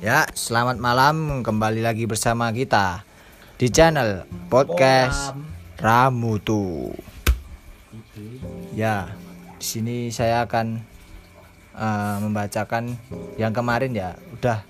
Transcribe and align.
Ya, 0.00 0.24
selamat 0.32 0.80
malam 0.80 1.44
kembali 1.44 1.84
lagi 1.84 2.08
bersama 2.08 2.48
kita 2.56 3.04
di 3.60 3.68
channel 3.68 4.24
podcast 4.48 5.36
Ramutu. 5.76 6.88
Ya, 8.72 9.12
di 9.60 9.66
sini 9.68 9.96
saya 10.08 10.48
akan 10.48 10.80
eh, 11.76 12.16
membacakan 12.24 12.96
yang 13.36 13.52
kemarin 13.52 13.92
ya, 13.92 14.16
udah 14.40 14.64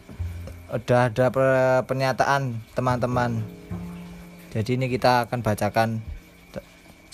udah 0.75 1.01
ada 1.15 1.27
per- 1.31 1.87
pernyataan 1.87 2.59
teman-teman. 2.75 3.39
Jadi 4.51 4.83
ini 4.83 4.91
kita 4.91 5.31
akan 5.31 5.47
bacakan 5.47 6.03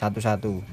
satu-satu. 0.00 0.64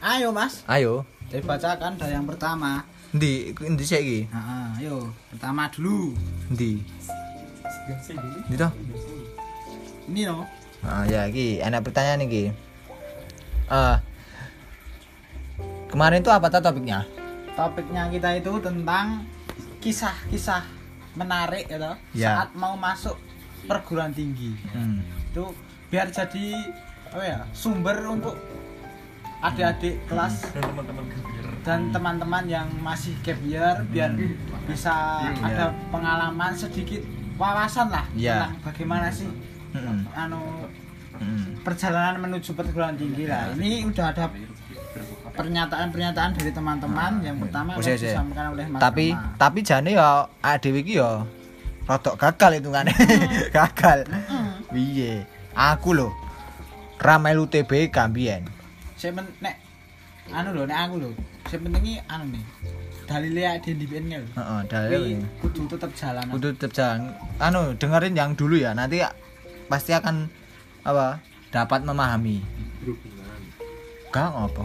Ayo 0.00 0.28
mas, 0.32 0.60
Ayo, 0.68 1.08
dibacakan 1.32 1.96
dari 1.96 2.16
yang 2.16 2.28
pertama. 2.28 2.84
Di 3.10 3.50
di 3.54 3.84
iki? 3.84 4.20
Nah, 4.30 4.70
ayo 4.78 5.10
pertama 5.30 5.66
dulu. 5.70 6.14
Di. 6.50 6.78
Di 8.46 8.54
toh? 8.54 8.70
Ini 10.10 10.22
loh. 10.30 10.46
Ah 10.80 11.04
ya 11.04 11.26
iki 11.26 11.58
enak 11.58 11.82
pertanyaan 11.82 12.24
iki. 12.26 12.54
Eh 13.70 13.96
kemarin 15.90 16.22
tuh 16.22 16.30
apa 16.30 16.46
tuh 16.48 16.62
topiknya? 16.62 17.02
Topiknya 17.58 18.06
kita 18.14 18.38
itu 18.38 18.52
tentang 18.62 19.26
kisah-kisah 19.82 20.62
menarik 21.18 21.66
ya 21.66 21.78
toh, 21.82 21.96
Ya. 22.14 22.46
saat 22.46 22.54
mau 22.54 22.78
masuk 22.78 23.18
perguruan 23.66 24.14
tinggi. 24.14 24.54
Hmm. 24.70 25.02
Itu 25.34 25.50
biar 25.90 26.14
jadi 26.14 26.54
apa 27.10 27.24
ya 27.26 27.38
sumber 27.50 27.98
untuk 28.06 28.38
adik-adik 29.42 29.98
kelas 30.06 30.46
dan 30.54 30.62
teman-teman 30.62 31.02
yang 32.46 32.66
masih 32.80 33.12
gap 33.20 33.38
year 33.42 33.76
biar 33.88 34.10
bisa 34.64 35.20
Iya. 35.22 35.44
ada 35.44 35.64
pengalaman 35.90 36.52
sedikit 36.52 37.02
wawasan 37.36 37.88
lah 37.88 38.04
Iya. 38.12 38.48
tentang 38.48 38.54
bagaimana 38.66 39.08
sih 39.08 39.28
Hmm. 39.70 40.02
anu 40.12 40.66
Hmm. 41.14 41.52
perjalanan 41.60 42.16
menuju 42.18 42.56
perguruan 42.56 42.96
tinggi 42.96 43.28
lah. 43.28 43.52
Ini 43.52 43.84
udah 43.84 44.06
ada 44.08 44.24
pernyataan-pernyataan 45.30 46.30
dari 46.32 46.50
teman-teman. 46.50 47.20
Yang 47.20 47.36
pertama 47.44 47.70
disampaikan 47.76 48.46
oleh 48.50 48.64
Mas 48.66 48.80
Tapi 48.80 49.06
Rama. 49.12 49.36
tapi 49.36 49.58
jane 49.60 49.90
ya 49.92 50.08
adewe 50.40 50.80
iki 50.80 50.96
ya 50.96 51.22
rotok 51.84 52.16
gagal 52.16 52.58
itu 52.58 52.68
kan. 52.68 52.88
gagal. 53.56 53.98
Piye? 54.70 55.28
Aku 55.52 55.92
lho 55.92 56.08
Ramel 56.96 57.36
UTB 57.38 57.88
Gambien. 57.88 58.44
saya 58.96 59.12
men 59.12 59.24
nek 59.40 59.56
anu 60.28 60.52
lho 60.52 60.64
nek 60.64 60.78
aku 60.78 60.94
lho. 60.98 61.10
Saya 61.50 61.58
penting 61.60 61.82
iki 61.82 61.94
anu 62.06 62.24
nih. 62.30 62.44
Dalilnya 63.10 63.58
di 63.58 63.74
DPN 63.74 64.04
lho. 64.06 64.22
Heeh, 64.38 64.60
Tapi 64.70 64.94
dalil. 64.94 65.18
kudu 65.42 65.66
tetap 65.66 65.90
jalan. 65.98 66.24
Kudu 66.30 66.48
tetep 66.54 66.70
jalan. 66.70 67.10
Anu, 67.42 67.74
dengerin 67.74 68.14
yang 68.14 68.38
dulu 68.38 68.54
ya. 68.54 68.70
Nanti 68.70 69.02
pasti 69.66 69.90
akan 69.90 70.30
apa? 70.86 71.18
Dapat 71.50 71.82
memahami. 71.82 72.38
Gak 74.10 74.30
apa. 74.30 74.64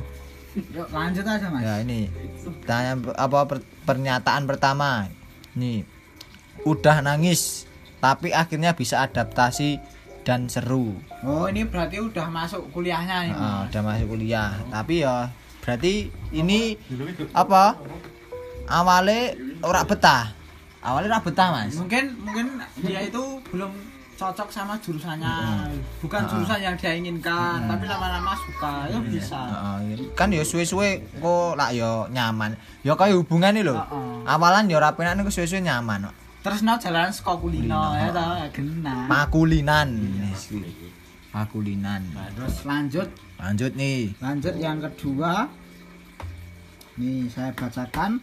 Yuk 0.55 0.87
lanjut 0.87 1.25
aja 1.25 1.47
Mas. 1.51 1.61
Ya 1.61 1.83
ini 1.83 2.07
tanya 2.63 2.95
apa 3.17 3.43
per- 3.43 3.65
pernyataan 3.83 4.45
pertama. 4.45 5.09
Nih. 5.57 5.83
Udah 6.63 7.01
nangis 7.01 7.65
tapi 7.97 8.29
akhirnya 8.29 8.77
bisa 8.77 9.01
adaptasi 9.01 9.81
dan 10.21 10.45
seru. 10.47 10.95
Oh, 11.21 11.49
ini 11.49 11.65
berarti 11.65 11.97
udah 11.97 12.29
masuk 12.29 12.69
kuliahnya 12.71 13.33
Mas. 13.33 13.73
udah 13.73 13.81
masuk 13.83 14.07
kuliah. 14.15 14.53
Tapi 14.71 15.01
ya 15.03 15.27
berarti 15.65 15.93
ini 16.31 16.77
apa? 17.33 17.73
Awalnya 18.65 19.33
ora 19.61 19.81
betah. 19.81 20.33
Awalnya 20.79 21.09
ora 21.11 21.21
betah, 21.21 21.47
Mas. 21.51 21.73
Mungkin 21.75 22.17
mungkin 22.21 22.45
dia 22.79 23.01
itu 23.01 23.21
belum 23.49 23.73
cocok 24.15 24.47
sama 24.47 24.79
jurusannya. 24.79 25.67
Bukan 25.99 26.21
Ah. 26.23 26.29
jurusan 26.29 26.59
yang 26.61 26.75
dia 26.75 26.93
inginkan, 26.93 27.65
tapi 27.65 27.83
lama-lama 27.83 28.31
suka. 28.39 28.87
Ya 28.87 28.97
bisa. 29.01 29.37
Heeh, 29.37 30.07
kan 30.13 30.29
ya 30.29 30.41
suwe-suwe 30.41 31.03
kok 31.19 31.53
lak 31.53 31.73
ya 31.73 32.05
nyaman. 32.07 32.55
Ya 32.81 32.93
kayak 32.93 33.17
hubungan 33.19 33.51
nih 33.51 33.65
lho. 33.65 33.75
Heeh. 33.75 34.23
Awalan 34.25 34.65
ya 34.65 34.77
ora 34.77 34.93
penak 34.93 35.17
niku 35.17 35.29
suwe-suwe 35.29 35.61
nyaman. 35.61 36.09
kok. 36.09 36.15
Terus 36.45 36.61
no 36.61 36.77
jalan 36.77 37.09
sekolah 37.09 37.41
kulino 37.41 37.81
ya 37.91 38.13
tau 38.13 38.37
ya 38.37 38.47
genah. 38.53 39.09
Makulinan. 39.09 39.87
Kuwi. 40.45 40.69
Makulinan. 41.33 42.01
Terus 42.37 42.55
lanjut 42.63 43.09
Lanjut 43.39 43.71
nih. 43.75 44.15
lanjut 44.23 44.55
yang 44.57 44.79
kedua. 44.79 45.47
Nih 46.95 47.27
saya 47.27 47.51
bacakan. 47.51 48.17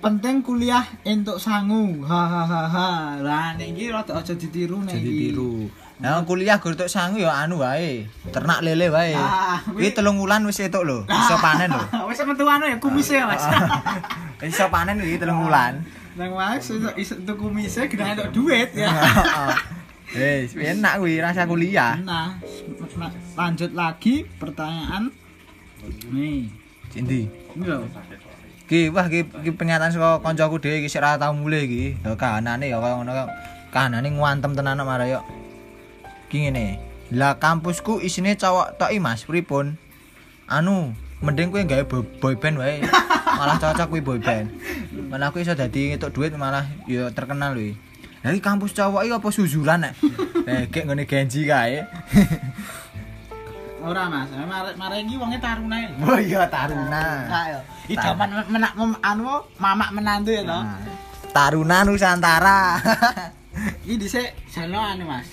Penting 0.00 0.44
kuliah 0.44 0.84
entuk 1.04 1.40
sangu. 1.40 2.04
Hahaha. 2.04 3.20
Lah 3.20 3.56
niki 3.56 3.88
rada 3.88 4.20
aja 4.20 4.32
ditiru 4.36 4.84
nih. 4.84 4.96
Jadi 4.96 5.10
tiru. 5.28 5.68
Nah, 5.94 6.20
kuliah 6.26 6.58
gur 6.58 6.74
tok 6.74 6.90
sangu 6.90 7.22
ya 7.22 7.32
anu 7.32 7.62
wae. 7.64 8.04
Ternak 8.28 8.60
lele 8.66 8.90
wae. 8.92 9.14
Ah, 9.16 9.62
Kuwi 9.64 9.94
telung 9.94 10.20
wulan 10.20 10.44
wis 10.44 10.60
etuk 10.60 10.84
lho. 10.84 11.06
Iso 11.08 11.36
panen 11.40 11.70
lho. 11.72 11.84
Wis 12.10 12.20
metu 12.26 12.44
anu 12.44 12.66
ya 12.66 12.76
kumise 12.82 13.14
ya, 13.16 13.30
Mas. 13.30 13.44
Iso 14.42 14.68
panen 14.68 15.00
iki 15.00 15.16
telung 15.22 15.46
wulan. 15.46 15.80
Nang 16.18 16.34
Mas 16.36 16.66
iso 16.68 16.90
iso 16.98 17.14
kumise 17.38 17.86
genah 17.88 18.12
entuk 18.12 18.28
duit 18.34 18.74
ya. 18.76 18.90
Eh, 20.14 20.46
enak 20.46 21.02
kuwi 21.02 21.18
rasa 21.18 21.42
kuliah. 21.42 21.98
Nah, 21.98 22.38
lanjut 23.34 23.74
lagi 23.74 24.22
pertanyaan. 24.38 25.10
Nih, 26.14 26.46
Endi? 26.94 27.26
ini. 27.26 27.74
Ki, 28.64 28.94
wah 28.94 29.10
ki, 29.10 29.26
ki 29.26 29.50
pernyataan 29.58 29.90
saka 29.90 30.22
kancaku 30.22 30.62
dhewe 30.62 30.80
iki 30.80 30.88
sik 30.88 31.02
ra 31.02 31.18
tau 31.18 31.34
mulih 31.34 31.66
iki. 31.66 31.98
Ya 32.00 32.14
kahanane 32.14 32.70
ya 32.70 32.78
kaya 32.78 32.94
ngono 32.94 33.10
kaya 33.10 33.26
kahanane 33.74 34.08
ngantem 34.14 34.54
tenan 34.54 34.78
kok 34.78 34.86
marah 34.86 35.10
yo. 35.10 35.20
Ki 36.30 36.46
ngene. 36.46 36.78
Lah 37.10 37.36
kampusku 37.42 37.98
isine 37.98 38.38
cowok 38.38 38.78
tok 38.78 38.94
i 38.94 39.02
Mas, 39.02 39.26
pripun? 39.26 39.76
Anu, 40.46 40.94
mending 41.20 41.50
kowe 41.50 41.60
gawe 41.66 41.84
boy 42.22 42.38
band 42.38 42.62
wae. 42.62 42.86
Malah 43.42 43.58
cocok 43.58 43.90
kuwi 43.90 44.00
boy 44.00 44.18
band. 44.22 44.54
Malah 45.10 45.34
aku 45.34 45.42
iso 45.42 45.58
dadi 45.58 45.90
ngetuk 45.90 46.14
duit 46.14 46.30
malah 46.38 46.70
ya 46.86 47.10
terkenal 47.10 47.58
kuwi. 47.58 47.74
Lah 48.24 48.32
kampus 48.40 48.72
cowok 48.72 49.04
iki 49.04 49.12
apa 49.12 49.28
suzulan 49.28 49.84
nek? 49.84 49.94
Eh, 50.44 50.68
gek 50.68 50.84
ngene 50.84 51.08
Genji 51.08 51.48
kae. 51.48 51.80
Ora 53.80 54.12
Mas, 54.12 54.28
mare 54.28 54.76
mare 54.76 55.00
iki 55.00 55.16
wonge 55.16 55.40
taruna. 55.40 55.80
Oh 56.04 56.20
iya 56.20 56.44
Taruna. 56.52 56.88
Nah. 56.92 57.60
Iki 57.88 57.96
zaman 57.96 58.28
menak 58.52 58.76
anu 59.00 59.40
mamak 59.56 59.96
menantu 59.96 60.36
ya 60.36 60.44
toh. 60.44 60.60
Nah, 60.60 60.80
Taruna 61.32 61.80
Nusantara. 61.88 62.76
Iki 63.88 63.96
dhisik 63.96 64.36
jano 64.52 64.84
anu 64.84 65.08
Mas. 65.08 65.28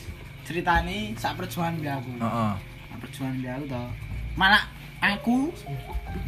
Ceritane 0.47 1.11
sak 1.19 1.35
perjuangan 1.35 1.99
aku. 1.99 2.11
Heeh. 2.23 2.53
Sak 2.87 2.97
perjuangan 3.03 3.51
aku 3.51 3.65
toh. 3.67 3.87
Malah 4.39 4.63
aku 5.03 5.51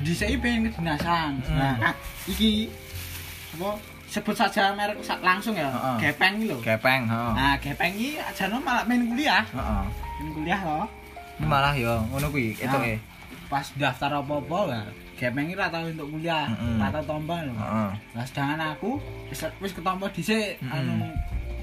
dhisik 0.03 0.43
pengen 0.43 0.75
kedinasan. 0.75 1.39
Hmm. 1.39 1.55
Nah, 1.55 1.91
ah, 1.91 1.95
iki 2.27 2.67
apa 3.55 3.79
sebut 4.13 4.35
saja 4.37 4.69
merek 4.77 5.01
langsung 5.25 5.57
ya. 5.57 5.65
Heeh. 5.65 5.97
Gepeng 6.05 6.37
iki 6.37 6.45
lho. 6.53 6.57
Gepeng, 6.61 7.01
heeh. 7.09 7.31
Nah, 7.33 7.57
Gepeng 7.57 7.91
iki 7.91 8.21
jano 8.37 8.61
malah 8.61 8.85
main 8.85 9.01
kuliah. 9.01 9.41
Heeh. 9.49 9.83
Main 10.21 10.29
kuliah 10.37 10.59
loh. 10.61 10.85
Ini 11.41 11.45
malah 11.49 11.73
ya 11.73 11.97
ngono 12.13 12.29
kuwi 12.29 12.53
ketoke. 12.53 13.01
Pas 13.49 13.65
daftar 13.73 14.21
apa-apa 14.21 14.59
lah. 14.69 14.85
Gepeng 15.17 15.49
iki 15.49 15.57
ra 15.57 15.73
tau 15.73 15.89
untuk 15.89 16.13
kuliah, 16.13 16.45
ra 16.77 16.93
tau 16.93 17.01
tombol 17.09 17.41
lho. 17.41 17.53
Heeh. 17.57 17.89
Nah, 18.13 18.23
sedangkan 18.23 18.61
aku 18.77 19.01
wis 19.33 19.41
wis 19.57 19.73
ketompo 19.73 20.05
dhisik 20.13 20.61
anu 20.61 21.09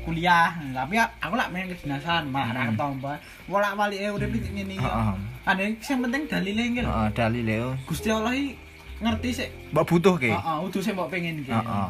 kuliah. 0.02 0.50
Tapi 0.74 0.98
ya- 0.98 1.12
aku 1.22 1.38
lak 1.38 1.54
main 1.54 1.70
kedinasan, 1.70 2.34
malah 2.34 2.50
ra 2.50 2.62
ketompo. 2.74 3.14
Wolak 3.46 3.78
walike 3.78 4.10
urip 4.10 4.30
iki 4.34 4.50
ngene 4.50 4.74
iki. 4.74 4.82
Heeh. 4.82 5.14
Ane 5.46 5.64
sing 5.78 6.02
penting 6.02 6.26
dalile 6.26 6.62
iki 6.66 6.80
lho. 6.82 6.90
Dalile 7.14 7.54
yo. 7.54 7.70
Gusti 7.86 8.10
Allah 8.10 8.34
iki 8.34 8.58
ngerti 9.00 9.28
sik. 9.32 9.50
Mbok 9.70 9.84
butuh 9.86 10.14
ke? 10.18 10.34
Heeh, 10.34 10.56
udah 10.60 10.80
sing 10.82 10.92
mbok 10.98 11.08
pengen. 11.08 11.46
Heeh. 11.46 11.88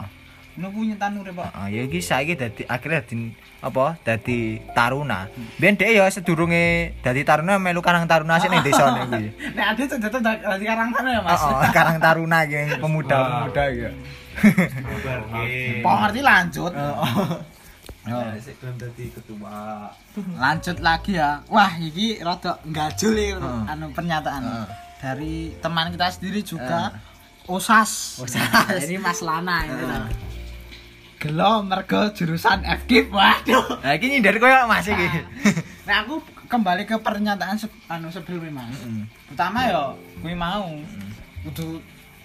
Kuwi 0.58 0.92
nyetan 0.92 1.14
urip 1.22 1.38
kok. 1.38 1.46
Heeh, 1.46 1.66
ya 1.72 1.80
iki 1.86 2.00
saiki 2.02 2.34
dadi 2.34 2.62
akhirnya 2.66 3.00
dadi 3.06 3.16
apa? 3.62 3.84
Dadi 4.02 4.38
taruna. 4.74 5.30
Biyen 5.56 5.78
dhek 5.78 5.94
ya 5.94 6.04
sedurunge 6.10 6.98
dadi 7.00 7.22
taruna 7.22 7.56
melu 7.56 7.80
karang 7.80 8.04
taruna 8.10 8.42
sik 8.42 8.50
ning 8.50 8.66
desane 8.66 9.06
kuwi. 9.08 9.28
Nek 9.56 9.66
ade 9.72 9.82
tuh 9.86 9.96
dadi 10.00 10.64
karang 10.66 10.90
sana 10.92 11.08
ya, 11.16 11.20
Mas. 11.22 11.40
Heeh, 11.40 11.70
karang 11.72 11.96
taruna 12.02 12.38
iki 12.44 12.60
pemuda-pemuda 12.82 13.62
iki. 13.72 13.88
Pok 15.80 15.96
ngerti 16.02 16.20
lanjut. 16.20 16.72
Heeh. 16.74 17.12
lanjut 20.40 20.76
lagi 20.80 21.20
ya 21.20 21.44
wah 21.52 21.68
iki 21.76 22.16
rada 22.24 22.56
gajul 22.64 23.12
iki 23.14 23.36
Heeh. 23.36 23.70
anu 23.70 23.92
pernyataan 23.92 24.42
Heeh. 24.42 24.66
dari 24.98 25.34
teman 25.60 25.92
kita 25.92 26.08
sendiri 26.08 26.40
juga 26.40 26.96
osas 27.44 28.18
Osas. 28.24 28.88
ini 28.88 28.96
Mas 28.98 29.20
Lana 29.20 29.68
ini 29.68 29.84
loh. 29.84 30.08
Gelo 31.20 31.60
mergo 31.62 32.08
jurusan 32.10 32.58
FKIP 32.64 33.12
waduh 33.12 33.76
Nah, 33.78 33.92
iki 33.92 34.08
nyindir 34.08 34.36
koyo 34.36 34.64
Mas 34.64 34.88
iki. 34.88 35.04
nah 35.84 36.00
aku 36.00 36.16
kembali 36.46 36.82
ke 36.82 36.96
pernyataan 36.96 37.54
se 37.54 37.68
anu 37.86 38.08
sebelumnya 38.08 38.48
Mas 38.50 38.72
Heeh. 38.74 39.04
pertama 39.28 39.58
ya 39.62 39.82
gue 39.92 40.32
mau 40.34 40.64
kudu 41.42 41.76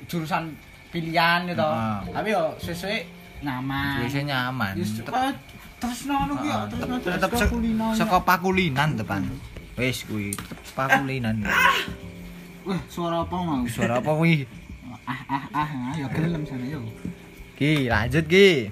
jurusan 0.05 0.55
pilihan 0.89 1.43
gitu. 1.45 1.59
Heeh. 1.61 1.99
Tapi 2.09 2.27
yo 2.29 2.43
sesuai 2.57 2.97
nyaman. 3.41 3.99
biasanya 3.99 4.25
nyaman 4.47 4.73
kok 4.79 5.19
terus 5.75 5.99
nono 6.07 6.33
ki 6.35 6.47
yo, 6.47 6.55
Ah, 6.55 6.63
terus 6.65 6.81
nono 6.81 6.97
tetep 6.97 7.29
saka 7.93 8.17
pakulinan 8.23 8.89
tepan 8.95 9.21
wis 9.75 10.07
kuwi 10.07 10.31
pakulinan 10.71 11.43
Wah, 12.63 12.79
suara 12.87 13.21
apa 13.21 13.35
mau? 13.35 13.61
suara 13.67 13.99
apa 13.99 14.07
kuwi 14.09 14.47
Ah 15.05 15.21
ah 15.29 15.43
ah, 15.53 15.67
ah, 15.69 15.93
yo 15.93 16.07
gelem 16.09 16.41
sana 16.41 16.65
yo. 16.65 16.79
ki 17.53 17.85
lanjut 17.85 18.25
ki 18.25 18.71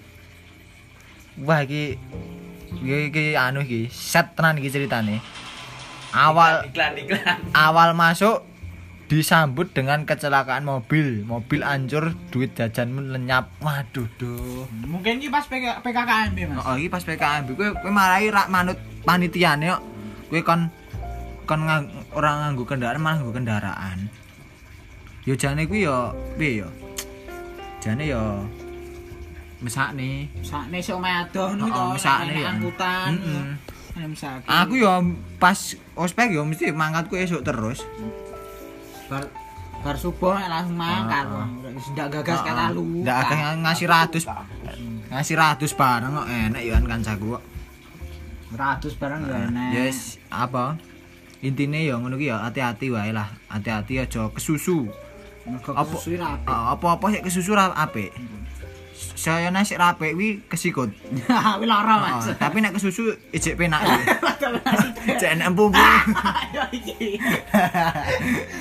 wah 1.41 1.65
ki 1.65 1.97
ki, 2.77 3.09
ki 3.09 3.33
anu 3.33 3.65
ki 3.65 3.89
set 3.89 4.37
tenan 4.37 4.61
iki 4.61 4.69
ceritane 4.69 5.17
awal 6.13 6.61
iklan 6.69 6.93
iklan 6.99 7.37
awal 7.57 7.97
masuk 7.97 8.45
disambut 9.09 9.69
dengan 9.73 10.05
kecelakaan 10.09 10.65
mobil 10.65 11.21
mobil 11.25 11.61
hancur 11.61 12.17
duit 12.33 12.53
jajanmu 12.57 13.13
lenyap 13.13 13.49
waduh 13.61 14.09
duh 14.17 14.65
Mungkin 14.89 15.19
ki 15.19 15.27
pas 15.29 15.45
PK, 15.45 15.83
PKKMB, 15.83 16.37
Mas. 16.49 16.63
Oh, 16.63 16.79
iki 16.79 16.89
pas 16.89 17.03
PKMB 17.03 17.53
kowe 17.53 17.69
kowe 17.77 17.91
marahi 17.91 18.31
rak 18.31 18.47
manut 18.47 18.77
panitiane 19.03 19.73
kok. 19.73 19.83
Kowe 20.31 20.41
kon 20.41 20.61
kon 21.43 21.61
ngang, 21.67 21.91
ora 22.15 22.39
nganggo 22.39 22.63
kendaraan 22.63 23.03
malah 23.03 23.15
nganggo 23.19 23.33
kendaraan. 23.35 23.99
Yo 25.27 25.35
jane 25.35 25.67
kuwi 25.67 25.83
yo 25.83 26.15
piye 26.39 26.63
yo? 26.63 26.67
Jane 27.83 28.07
yo 28.07 28.47
mesakne. 29.63 30.27
Sakne 30.43 30.77
sok 30.83 30.99
omahe 30.99 31.15
adoh 31.23 31.55
niku 31.55 31.71
to, 31.71 31.83
mesakne 31.95 32.33
ya. 32.35 32.51
angkutan. 32.51 33.11
Aku 34.45 34.73
yo 34.75 34.91
pas 35.39 35.55
ospek 35.95 36.35
yo 36.35 36.43
mesti 36.43 36.75
mangkatku 36.75 37.15
esuk 37.15 37.41
terus. 37.41 37.81
bar 39.07 39.23
bar 39.83 39.95
subuh 39.95 40.35
langsung 40.35 40.75
mangkat. 40.75 41.25
Wis 41.71 41.87
ndak 41.95 42.07
gagas 42.19 42.43
kata 42.43 42.75
lu. 42.75 43.03
Ndak 43.07 43.17
akeh 43.23 43.39
ngasih 43.63 43.87
ratus. 43.87 44.23
Ngasih 45.07 45.35
ratus 45.39 45.71
barang 45.77 46.11
kok 46.11 46.27
enak 46.27 46.61
yo 46.61 46.71
kan 46.75 46.85
kancaku 46.89 47.25
kok. 47.39 47.43
ratus 48.53 48.93
barang 49.01 49.21
ya 49.25 49.37
enak. 49.49 49.69
Yes, 49.73 50.21
apa? 50.29 50.77
Intine 51.41 51.83
ya 51.83 51.97
ngono 51.97 52.15
ki 52.15 52.29
ya 52.29 52.45
hati-hati 52.45 52.93
wae 52.93 53.11
lah. 53.11 53.27
Hati-hati 53.49 53.99
aja 53.99 54.29
kesusu. 54.29 54.87
Apa- 55.43 56.71
apa-apa 56.77 57.05
sik 57.11 57.27
kesusu 57.27 57.51
apik. 57.57 58.13
Saya 59.13 59.47
nek 59.49 59.63
sik 59.63 59.79
ra 59.79 59.93
apik 59.93 60.15
kuwi 60.15 60.29
kesikut. 60.45 60.89
Kuwi 61.57 61.67
lara, 61.67 61.95
Mas. 61.99 62.27
Ah, 62.27 62.35
tapi 62.35 62.59
nek 62.59 62.75
kesusu 62.75 63.11
ijek 63.29 63.55
penak. 63.55 63.83
Cek 65.19 65.31
enak. 65.35 65.51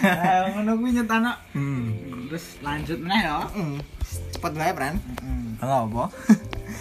Eh, 0.03 0.41
Ngono 0.53 0.77
kuwi 0.77 0.91
nyetana. 0.93 1.33
Hmm. 1.53 1.95
Terus 2.29 2.59
lanjut 2.61 2.99
meneh 2.99 3.21
ya. 3.23 3.39
Hmm. 3.55 3.79
Cepet 4.33 4.53
wae, 4.55 4.73
Pran. 4.73 4.95
Heeh. 4.99 5.63
Apa? 5.63 6.05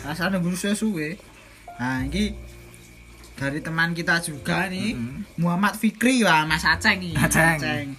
Rasane 0.03 0.37
nunggu 0.37 0.53
suwe-suwe. 0.53 1.15
Nah, 1.77 2.05
iki 2.05 2.33
dari 3.35 3.57
teman 3.57 3.93
kita 3.93 4.21
juga 4.21 4.69
nih, 4.69 4.93
Mm-mm. 4.93 5.41
Muhammad 5.41 5.73
Fikri 5.73 6.21
wah 6.21 6.45
Mas 6.45 6.61
Aceng 6.61 7.01
nih. 7.01 7.17
Aceng. 7.17 7.97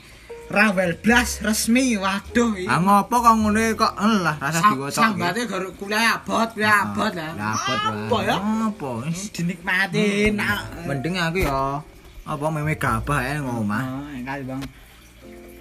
Rawel 0.52 0.92
Blas 1.00 1.40
resmi, 1.40 1.96
waduh 1.96 2.52
iki. 2.52 2.68
Ah 2.68 2.76
ngopo 2.76 3.16
kok 3.18 3.34
ngono 3.34 3.60
kok 3.72 3.92
lah 3.96 4.36
rasa 4.36 4.60
Sa- 4.60 4.70
diwaca. 4.70 5.00
Sambate 5.08 5.40
garo 5.48 5.72
kuliah 5.74 6.20
abot, 6.20 6.48
kuliah 6.52 6.84
abot 6.86 7.12
lah. 7.12 7.32
Abot 7.56 7.78
Apa 7.80 8.12
wae. 8.12 8.28
ya? 8.28 8.36
Apa? 8.36 8.90
Wis. 9.08 9.32
Dinikmati 9.32 10.30
nak. 10.30 10.84
Mending 10.84 11.16
aku 11.16 11.38
ya 11.40 11.80
apa 12.22 12.44
meme 12.52 12.76
gabah 12.76 13.18
ae 13.18 13.40
ngomah. 13.40 13.82
Oh, 13.82 14.06
kali 14.22 14.42
Bang. 14.44 14.62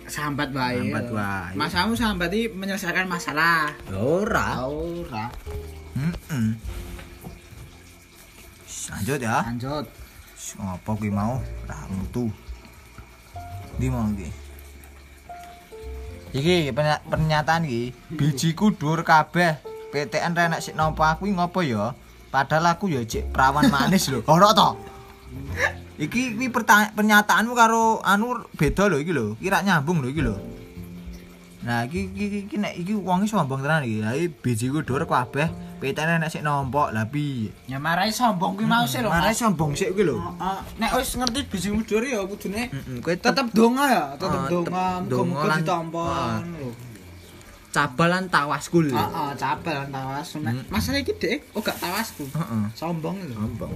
Sambat 0.05 0.51
bae. 0.51 0.77
Sambat 0.77 1.07
wae. 1.09 1.53
Mas 1.55 1.71
kamu 1.71 1.95
sambat 1.95 2.29
iki 2.29 2.51
menyelesaikan 2.51 3.07
masalah. 3.07 3.71
Ora. 3.89 4.59
Ora. 4.61 5.25
Heeh. 5.95 6.47
Lanjut 8.91 9.19
ya. 9.23 9.39
Lanjut. 9.47 9.85
Ngopo 10.59 10.91
kuwi 10.99 11.07
mau? 11.07 11.39
Ra 11.63 11.79
mutu. 11.87 12.27
Ndi 13.79 13.87
mau 13.87 14.03
iki? 14.11 14.27
Iki 16.31 16.71
pernyataan 17.11 17.67
iki, 17.67 17.91
bijiku 18.15 18.71
dhuwur 18.71 19.03
kabeh. 19.03 19.59
PTN 19.91 20.31
renek 20.31 20.63
sik 20.63 20.79
nopo 20.79 21.03
aku 21.03 21.27
ngopo 21.27 21.59
ya? 21.59 21.91
Padahal 22.31 22.71
aku 22.71 22.87
ya 22.87 23.03
cek 23.03 23.35
perawan 23.35 23.67
manis 23.67 24.07
lho. 24.07 24.23
Ora 24.23 24.55
to? 24.55 24.79
Iki 25.99 26.39
kuwi 26.39 26.47
pernyataanmu 26.95 27.51
karo 27.51 27.99
anu 27.99 28.47
beda 28.55 28.87
lho 28.87 29.03
iki 29.03 29.11
lho. 29.11 29.35
Iki 29.43 29.51
rak 29.51 29.67
nyambung 29.67 29.99
lho 29.99 30.07
iki 30.07 30.23
lho. 30.23 30.39
Nah, 31.61 31.85
iki 31.85 32.09
iki 32.09 32.25
iki 32.45 32.55
nek 32.57 32.73
iki 32.73 32.93
wonge 32.93 33.25
sombong 33.25 33.61
tenan 33.61 33.81
iki. 33.81 34.01
Lah 34.01 34.13
iki 34.13 34.33
bijiku 34.33 34.81
dhuwur 34.81 35.05
kabeh. 35.05 35.45
PTN 35.77 36.17
renek 36.17 36.29
sik 36.29 36.41
nompo. 36.41 36.89
Lah 36.89 37.05
piye? 37.05 37.53
Ya 37.65 37.77
marai 37.77 38.09
sombong 38.09 38.53
kuwi 38.53 38.65
mau 38.65 38.81
sih 38.83 38.97
lho. 38.99 39.09
Marai 39.09 39.29
sombong 39.31 39.73
sik 39.73 39.93
kuwi 39.93 40.05
lho. 40.05 40.17
Heeh. 40.17 40.59
Nek 40.77 40.91
wis 40.95 41.13
ngerti 41.13 41.39
biji 41.45 41.69
mudur 41.69 42.01
ya 42.01 42.21
kudune 42.23 42.65
Heeh, 42.65 42.97
kowe 42.99 43.13
tetep 43.13 43.45
donga 43.51 43.85
ya, 43.87 44.03
tetep 44.15 44.39
Ah, 44.39 44.47
donga, 44.47 44.85
muga-muga 45.01 45.57
ditampa 45.57 46.01
ah. 46.01 46.37
lho. 46.41 46.69
cabalan 47.71 48.27
tawaskul. 48.27 48.91
Heeh, 48.91 49.29
cabel 49.37 49.75
lan 49.77 49.89
tawas. 49.89 50.27
Nek 50.35 50.51
Hmm. 50.51 50.65
masalah 50.67 50.99
iki 50.99 51.13
Dek, 51.15 51.39
oh 51.55 51.61
gak 51.61 51.79
tawasku. 51.79 52.27
Heeh. 52.27 52.63
Sombong 52.75 53.15
lho. 53.21 53.33
Sombong. 53.33 53.73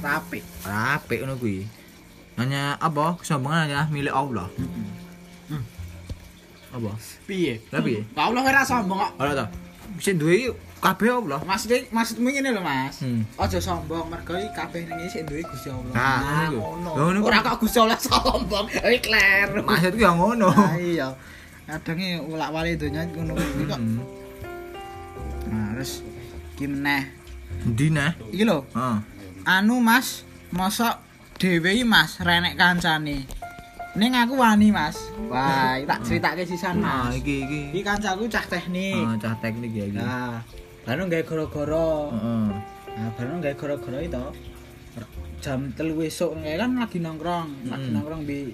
Rapi. 0.00 0.40
Apik 0.66 1.20
ngono 1.20 1.36
kuwi. 1.36 1.62
Hanya 2.34 2.74
apa? 2.76 3.16
Kesombongan 3.16 3.68
hanya 3.68 3.80
milik 3.88 4.10
Allah. 4.10 4.48
Hmm. 4.50 4.99
Apa? 6.70 6.90
Piye? 7.26 7.58
Lah 7.74 7.80
piye? 7.82 8.00
Lah 8.14 8.30
Allah 8.30 8.42
ora 8.46 8.62
sombong 8.62 8.98
kok. 8.98 9.12
Ora 9.18 9.32
ta. 9.34 9.46
Sing 9.98 10.16
duwe 10.16 10.34
iki 10.38 10.48
kabeh 10.80 11.10
Allah. 11.12 11.40
Maksudnya 11.42 11.82
maksudmu 11.90 12.30
ngene 12.30 12.54
lho, 12.54 12.62
Mas. 12.62 13.02
Hmm. 13.02 13.26
Aja 13.36 13.58
sombong 13.58 14.06
mergo 14.06 14.38
iki 14.38 14.50
kabeh 14.54 14.86
ning 14.86 15.02
iki 15.02 15.18
sik 15.18 15.22
duwe 15.26 15.42
Gusti 15.44 15.68
Allah. 15.68 15.92
Nah, 15.92 16.46
ngono 16.54 16.90
ngono. 16.94 17.18
Ora 17.26 17.42
kok 17.42 17.58
Gusti 17.60 17.78
Allah 17.82 17.98
sombong. 17.98 18.66
Iki 18.86 19.00
kleru. 19.02 19.60
Maksudku 19.66 20.00
ya 20.00 20.12
ngono. 20.14 20.48
Nah, 20.54 20.74
iya. 20.78 21.08
Kadangnya 21.66 22.22
ulak 22.22 22.50
wali 22.54 22.78
donya 22.78 23.02
ngono 23.06 23.34
kuwi 23.34 23.64
kok. 23.66 23.78
Heeh. 23.82 24.02
Nah, 25.50 25.66
terus 25.74 26.06
iki 26.54 26.66
meneh. 26.70 27.02
Endi 27.66 27.86
nah? 27.90 28.14
Iki 28.30 28.44
lho, 28.46 28.62
Heeh. 28.70 28.96
anu 29.44 29.82
Mas, 29.82 30.22
mosok 30.54 30.96
dhewe 31.36 31.74
iki 31.74 31.82
Mas 31.82 32.22
renek 32.22 32.54
kancane. 32.54 33.26
Ning 33.90 34.14
aku 34.14 34.38
wani 34.38 34.70
Mas. 34.70 34.96
Wah, 35.26 35.74
tak 35.82 36.06
critake 36.06 36.46
sisan 36.46 36.78
Nah, 36.78 37.10
Mas. 37.10 37.18
iki 37.18 37.42
iki. 37.42 37.60
Iki 37.74 37.80
kancaku 37.82 38.30
cah 38.30 38.44
teknik. 38.46 39.02
Ah, 39.02 39.14
cah 39.18 39.34
teknik 39.42 39.70
ya 39.74 39.84
iki. 39.84 39.98
Nah, 39.98 40.38
baru 40.86 41.10
gawe 41.10 41.22
goro-goro. 41.26 42.14
Heeh. 42.14 42.46
Nah, 42.94 43.08
baru 43.18 43.30
gawe 43.38 43.54
goro-goro 43.54 43.98
itu. 43.98 44.24
Jam 45.40 45.72
telu 45.72 45.96
esuk 46.04 46.36
kayak 46.36 46.60
kan 46.60 46.70
lagi 46.76 47.00
nongkrong, 47.00 47.48
lagi 47.66 47.88
Mm. 47.88 47.94
nongkrong 47.96 48.22
di 48.28 48.52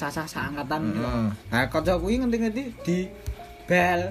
cacah 0.00 0.24
seangkatan 0.24 0.80
gitu. 0.88 1.04
Nah, 1.52 1.62
kanca 1.68 1.92
kuwi 2.00 2.16
ngerti-ngerti 2.18 2.62
di 2.82 2.98
bel. 3.68 4.08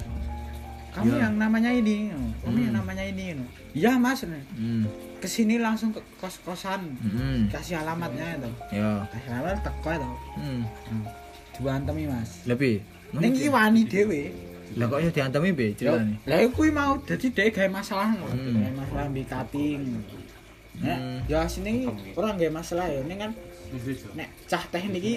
Kamu 0.93 1.11
Iya. 1.11 1.27
yang 1.27 1.35
namanya 1.35 1.71
ini, 1.73 2.07
kamu 2.39 2.55
yang 2.55 2.71
Hmm. 2.71 2.79
namanya 2.79 3.03
ini. 3.03 3.35
Iya 3.75 3.99
mas, 3.99 4.23
Hmm. 4.23 4.87
Ke 5.25 5.33
sini 5.33 5.57
langsung 5.57 5.89
ke 5.89 5.97
kos 6.21 6.37
kosan, 6.45 6.85
Hmm. 7.01 7.49
kasih 7.49 7.81
alamatnya 7.81 8.37
itu, 8.37 8.77
Ya. 8.77 9.01
kasih 9.09 9.33
alamat 9.33 9.65
teko 9.65 9.89
itu, 9.89 10.09
Hmm. 10.37 10.61
diantemi 11.57 12.05
mas. 12.05 12.45
Lebih. 12.45 12.85
Neng 13.17 13.33
iki 13.33 13.49
wani 13.49 13.81
dhewe. 13.89 14.29
Lah 14.77 14.85
kok 14.85 15.01
iso 15.01 15.09
diantemi 15.09 15.49
be 15.49 15.73
ceritane? 15.73 16.21
Lah 16.29 16.37
kuwi 16.53 16.69
mau 16.69 17.01
dadi 17.01 17.33
dhek 17.33 17.57
gawe 17.57 17.69
masalah 17.73 18.13
lho, 18.13 18.29
Hmm. 18.29 18.53
gawe 18.53 18.71
masalah. 18.77 19.05
Nek 19.09 20.97
Hmm. 20.99 21.19
ya 21.25 21.47
sini 21.49 21.69
iki 21.81 21.87
ora 22.13 22.37
gawe 22.37 22.51
masalah 22.53 22.85
ya, 22.85 23.01
ning 23.01 23.17
kan 23.17 23.31
nek 24.13 24.29
cah 24.45 24.61
teknik 24.69 25.01
iki 25.01 25.15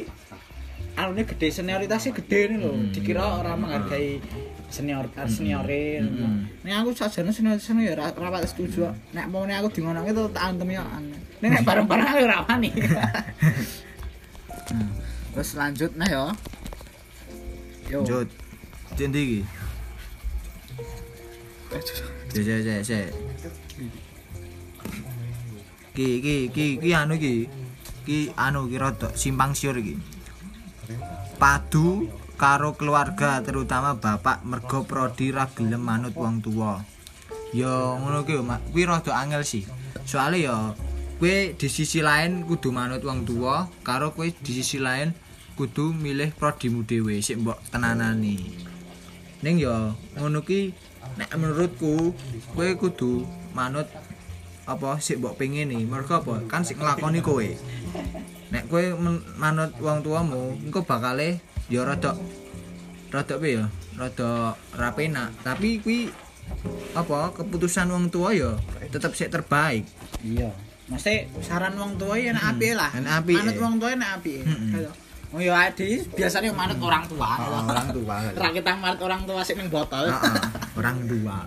alune 0.97 1.27
gede 1.27 1.53
senioritasnya 1.53 2.17
gede 2.17 2.41
nih 2.55 2.59
lho, 2.65 2.73
Hmm. 2.73 2.89
dikira 2.97 3.45
orang 3.45 3.61
menghargai 3.61 4.23
senior 4.69 5.09
seniorin. 5.27 6.05
Hmm. 6.05 6.39
Nek 6.65 6.85
aku 6.85 6.91
sajane 6.93 7.33
senior-senior 7.33 7.97
ya 7.97 8.09
ra- 8.09 8.17
rapat 8.17 8.45
setuju. 8.49 8.93
Nek 9.17 9.27
mau 9.33 9.49
nek 9.49 9.65
aku 9.65 9.81
dingono 9.81 10.05
itu 10.05 10.29
tak 10.33 10.53
antem 10.53 10.77
ya. 10.77 10.85
Nek 11.41 11.49
nek 11.49 11.63
bareng-bareng 11.65 12.07
aku 12.07 12.19
ora 12.25 12.39
wani. 12.45 12.71
Hmm. 14.69 14.93
Terus 15.33 15.57
lanjut 15.57 15.97
nah 15.97 16.05
ya. 16.05 16.29
Yo. 17.89 18.05
Lanjut. 18.05 18.29
Endi 19.01 19.21
iki? 19.25 19.41
Cek 21.73 22.45
cek 22.45 22.61
cek 22.61 22.81
cek. 22.85 23.07
Ki 25.97 26.21
ki 26.21 26.37
ki 26.53 26.67
ki 26.85 26.91
anu 26.93 27.17
ki. 27.17 27.49
Ki 28.05 28.29
anu 28.37 28.69
ki 28.69 28.77
rada 28.77 29.09
simpang 29.17 29.57
siur 29.57 29.73
iki. 29.81 29.97
Padu 31.41 32.13
karo 32.39 32.79
keluarga 32.79 33.43
terutama 33.43 33.99
bapak 33.99 34.47
mergo 34.47 34.87
prodi 34.87 35.35
ra 35.35 35.51
gelem 35.51 35.83
manut 35.83 36.15
wong 36.15 36.39
tuwa. 36.39 36.87
Ya 37.51 37.99
ngono 37.99 38.23
ki 38.23 38.39
Mak. 38.39 38.71
kuwi 38.71 38.87
rada 38.87 39.13
angel 39.19 39.43
sih. 39.43 39.67
Soale 40.07 40.39
ya 40.47 40.73
kowe 41.19 41.37
di 41.59 41.67
sisi 41.67 41.99
lain 41.99 42.47
kudu 42.47 42.71
manut 42.71 43.03
wong 43.03 43.27
tuwa 43.27 43.67
karo 43.83 44.15
kowe 44.15 44.31
di 44.31 44.53
sisi 44.55 44.79
lain 44.79 45.11
kudu 45.59 45.91
milih 45.91 46.31
prodimu 46.39 46.87
dhewe 46.87 47.19
sik 47.19 47.43
mbok 47.43 47.59
tenanani. 47.75 48.39
ning 49.39 49.55
ya 49.63 49.95
ngono 50.19 50.43
ki 50.43 50.75
nek 51.15 51.31
menurutku 51.39 52.15
kowe 52.55 52.69
kudu 52.75 53.23
manut 53.55 53.87
apa 54.67 54.99
sik 54.99 55.23
mbok 55.23 55.39
pengen 55.39 55.71
nih 55.71 55.87
mergo 55.87 56.19
apa 56.19 56.43
kan 56.51 56.67
sik 56.67 56.79
nglakoni 56.83 57.23
kowe 57.23 57.47
nek 58.51 58.67
kowe 58.67 58.83
manut 59.39 59.71
wong 59.79 60.03
tuamu 60.03 60.59
engko 60.59 60.83
bakale 60.83 61.39
ya 61.69 61.85
rada 61.85 62.17
rada 63.13 63.35
piye 63.37 63.61
ya? 63.61 63.65
Rada 63.99 64.57
ra 64.77 64.89
penak 64.97 65.33
tapi 65.45 65.81
kuwi 65.85 66.09
apa 66.97 67.33
keputusan 67.37 67.93
wong 67.93 68.09
tua 68.09 68.33
ya 68.33 68.57
tetep 68.89 69.13
sik 69.13 69.29
terbaik. 69.33 69.85
Iya. 70.25 70.51
Mesti 70.89 71.29
saran 71.45 71.77
wong 71.77 72.01
tua 72.01 72.17
ya 72.17 72.33
enak 72.33 72.57
apik 72.57 72.73
lah. 72.73 72.91
Enak 72.97 73.13
apik, 73.21 73.37
manut 73.37 73.55
ya. 73.55 73.61
wong 73.61 73.75
tua 73.77 73.91
enak 73.93 74.11
apik. 74.21 74.41
Kayak, 74.49 74.93
oh 75.37 75.41
ya 75.45 75.53
ade 75.69 75.89
biasanya 76.17 76.51
manut 76.57 76.81
orang 76.81 77.05
tua. 77.05 77.31
Oh, 77.37 77.61
orang 77.69 77.89
tua. 77.93 78.15
Ra 78.41 78.49
kita 78.49 78.73
manut 78.81 79.01
orang 79.05 79.23
tua 79.29 79.41
sik 79.45 79.61
ning 79.61 79.69
botol. 79.69 80.09
Heeh, 80.09 80.37
orang 80.81 80.97
tua. 81.05 81.39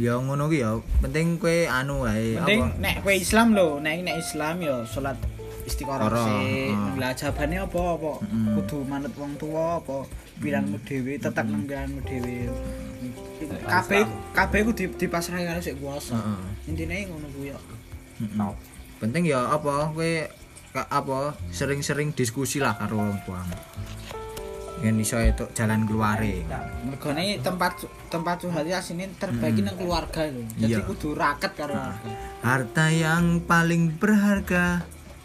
Ya 0.00 0.16
ngono 0.16 0.48
ki 0.48 0.64
ya. 0.64 0.80
Penting 1.04 1.36
kowe 1.36 1.56
anu 1.68 2.08
wae 2.08 2.40
penting 2.40 2.60
nek 2.80 3.04
kowe 3.04 3.12
Islam 3.12 3.52
lho 3.52 3.68
nek 3.84 4.00
nek 4.00 4.16
Islam 4.16 4.56
ya 4.64 4.80
salat 4.88 5.20
istiqoroh 5.64 6.08
sih. 6.08 6.72
lah 6.96 7.12
jabane 7.12 7.56
apa 7.58 7.80
apa? 7.96 8.12
Mm-mm. 8.22 8.54
kudu 8.60 8.78
manut 8.84 9.12
wong 9.16 9.32
tua 9.36 9.78
apa? 9.78 10.04
Piranmu 10.40 10.80
dhewe 10.82 11.16
tetep 11.16 11.44
nang 11.44 11.64
piranmu 11.64 12.00
dhewe. 12.02 12.48
Kabeh 13.64 14.04
kabeh 14.32 14.60
ku 14.62 14.72
di 14.72 14.84
dipasrahe 14.88 15.44
karo 15.44 15.60
sik 15.60 15.76
kuwasa 15.76 16.16
Heeh. 16.16 16.68
intine 16.68 17.08
ngono 17.08 17.26
ku 17.30 17.40
ya. 17.44 17.56
Mm-mm. 18.20 18.52
penting 19.00 19.24
ya 19.24 19.48
apa 19.48 19.88
kowe 19.90 20.12
apa 20.76 21.18
sering-sering 21.48 22.12
diskusi 22.12 22.60
lah 22.60 22.76
karo 22.76 23.00
wong 23.00 23.16
tuamu 23.24 23.56
yen 24.80 24.96
iso 24.96 25.20
itu 25.20 25.44
jalan 25.52 25.84
keluare. 25.84 26.40
Mergone 26.88 27.36
tempat 27.44 27.84
tempat 28.08 28.40
curhat 28.40 28.64
ya 28.64 28.80
asine 28.80 29.12
terbagi 29.12 29.60
nang 29.60 29.76
keluarga 29.76 30.24
lho. 30.24 30.40
Jadi 30.56 30.72
Iya. 30.72 30.88
kudu 30.88 31.12
raket 31.12 31.52
karo 31.52 31.76
keluarga. 31.76 32.10
Harta 32.40 32.86
yang 32.88 33.44
paling 33.44 33.92
berharga 33.92 34.80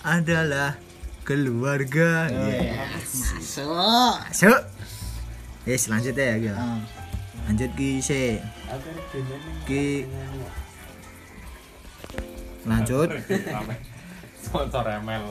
adalah 0.06 0.78
keluarga. 1.26 2.30
Iya. 2.30 2.86
masuk. 3.02 4.14
Masuk. 4.30 4.62
Yes, 5.66 5.90
lanjut 5.90 6.14
ya, 6.14 6.38
ya. 6.38 6.54
Heeh. 6.54 6.82
Lanjut 7.50 7.72
ki 7.74 7.90
se. 8.02 8.38
Ki 9.66 10.06
lanjut. 12.66 13.10
Sponsor 14.46 14.86
ML 15.02 15.26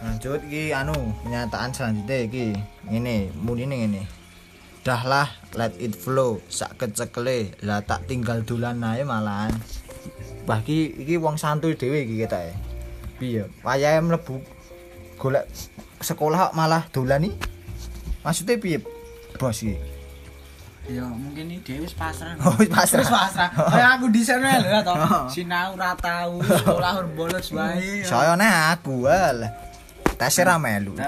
lanjut 0.00 0.40
ki 0.48 0.72
anu 0.72 0.96
pernyataan 1.20 1.76
selanjutnya 1.76 2.24
ki 2.32 2.56
ini 2.88 3.28
muni 3.36 3.68
ini. 3.68 3.76
Ini 3.84 4.02
dahlah 4.86 5.28
let 5.58 5.74
it 5.76 5.92
flow. 5.92 6.38
Sak 6.48 6.78
kecekle 6.78 7.52
lah 7.66 7.82
tak 7.82 8.06
tinggal 8.06 8.46
dulan 8.46 8.80
ae 8.80 9.02
malahan. 9.02 9.52
Bah 10.46 10.62
ki 10.62 11.02
iki 11.02 11.18
wong 11.18 11.36
santuy 11.36 11.76
dhewe 11.76 12.06
iki 12.06 12.24
kita 12.24 12.38
ya 12.48 12.69
piye 13.20 13.44
wayahe 13.60 14.00
mlebu 14.00 14.40
golek 15.20 15.44
sekolah 16.00 16.56
malah 16.56 16.88
dolan 16.88 17.28
nih 17.28 17.34
maksudnya 18.24 18.56
piye 18.56 18.80
bos 19.36 19.60
iki 19.60 19.76
Ya 20.90 21.06
mungkin 21.06 21.46
ini 21.46 21.62
dia 21.62 21.78
wis 21.78 21.94
pasrah. 21.94 22.34
Oh, 22.42 22.50
wis 22.58 22.66
pasrah. 22.66 23.04
Wis 23.04 23.12
pasrah. 23.12 23.52
Kayak 23.70 23.90
aku 24.00 24.06
di 24.10 24.26
sana 24.26 24.58
lho 24.58 24.80
to. 24.82 24.90
Oh. 24.90 25.22
Sinau 25.30 25.78
ora 25.78 25.94
tau, 25.94 26.42
sekolah 26.42 26.92
ora 26.98 27.10
bolos 27.14 27.46
wae. 27.54 28.02
saya 28.02 28.34
aku 28.74 29.06
alah 29.06 29.54
tes 30.18 30.34
ra 30.42 30.58
melu 30.58 30.98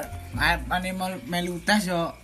Ane 0.71 0.90
melu 1.26 1.59
tes 1.66 1.90
yo 1.90 2.14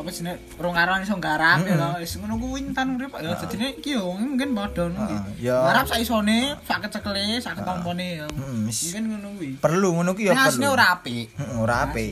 apa 0.00 0.10
jenenge 0.10 0.40
rong 0.58 0.74
iso 1.04 1.14
garap 1.20 1.60
ya 1.64 1.76
lho. 1.76 2.00
Wis 2.00 2.16
ngono 2.16 2.34
kuwi 2.40 2.64
intan 2.64 2.96
urip 2.96 3.12
ya 3.20 3.36
dadine 3.36 3.76
iki 3.76 3.96
yo 3.96 4.16
mungkin 4.16 4.56
padha 4.56 4.88
ya. 5.36 5.56
Garap 5.70 5.84
sak 5.86 6.00
isone, 6.00 6.56
sak 6.64 6.88
kecekle, 6.88 7.38
sak 7.38 7.60
ketompone 7.60 8.24
ya. 8.24 8.26
Mungkin 8.32 9.02
ngono 9.12 9.28
kuwi. 9.36 9.50
perlu 9.60 9.88
ngono 10.00 10.10
ki 10.16 10.30
ya 10.30 10.32
Nek 10.34 10.48
asline 10.48 10.66
perlu 10.66 10.74
ora 10.74 10.86
apik. 10.96 11.26
Heeh, 11.36 11.56
ora 11.60 11.76
apik 11.84 12.10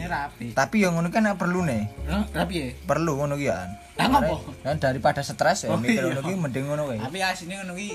tapi 0.52 0.76
yang 0.84 0.94
ngono 0.98 1.08
kan 1.08 1.24
perlu 1.34 1.60
ya. 1.66 1.88
perlu 2.86 3.12
ngono 3.18 3.34
ki 3.40 3.46
ya 3.98 4.06
Lah 4.06 4.22
ngopo? 4.22 4.54
Dan 4.62 4.78
daripada 4.78 5.20
stres 5.20 5.66
ya 5.66 5.68
Oh, 5.68 5.76
mikir 5.76 6.00
iya. 6.00 6.22
mending 6.22 6.64
ngono 6.64 6.86
kae. 6.86 6.98
Tapi 6.98 7.18
asline 7.18 7.54
ngono 7.58 7.72
ki 7.74 7.88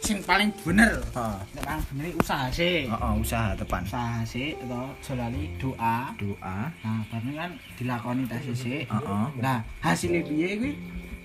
sing 0.00 0.18
paling 0.24 0.48
bener. 0.58 0.96
Heeh. 1.12 1.36
Nek 1.52 1.62
paling 1.62 1.84
bener 1.86 2.04
usaha 2.16 2.46
sih. 2.48 2.88
Heeh, 2.88 3.12
usaha 3.14 3.52
depan. 3.54 3.82
usaha 3.84 4.24
sih 4.24 4.56
atau 4.56 4.88
jolali 5.00 5.52
doa 5.56 6.16
Doa. 6.16 6.58
nah 6.80 7.00
bareng 7.06 7.36
kan 7.36 7.50
dilakoni 7.74 8.24
tes 8.24 8.44
sih 8.54 8.82
Heeh. 8.82 9.24
nah 9.36 9.60
hasilnya 9.78 10.22
piye 10.22 10.48
kuwi 10.56 10.72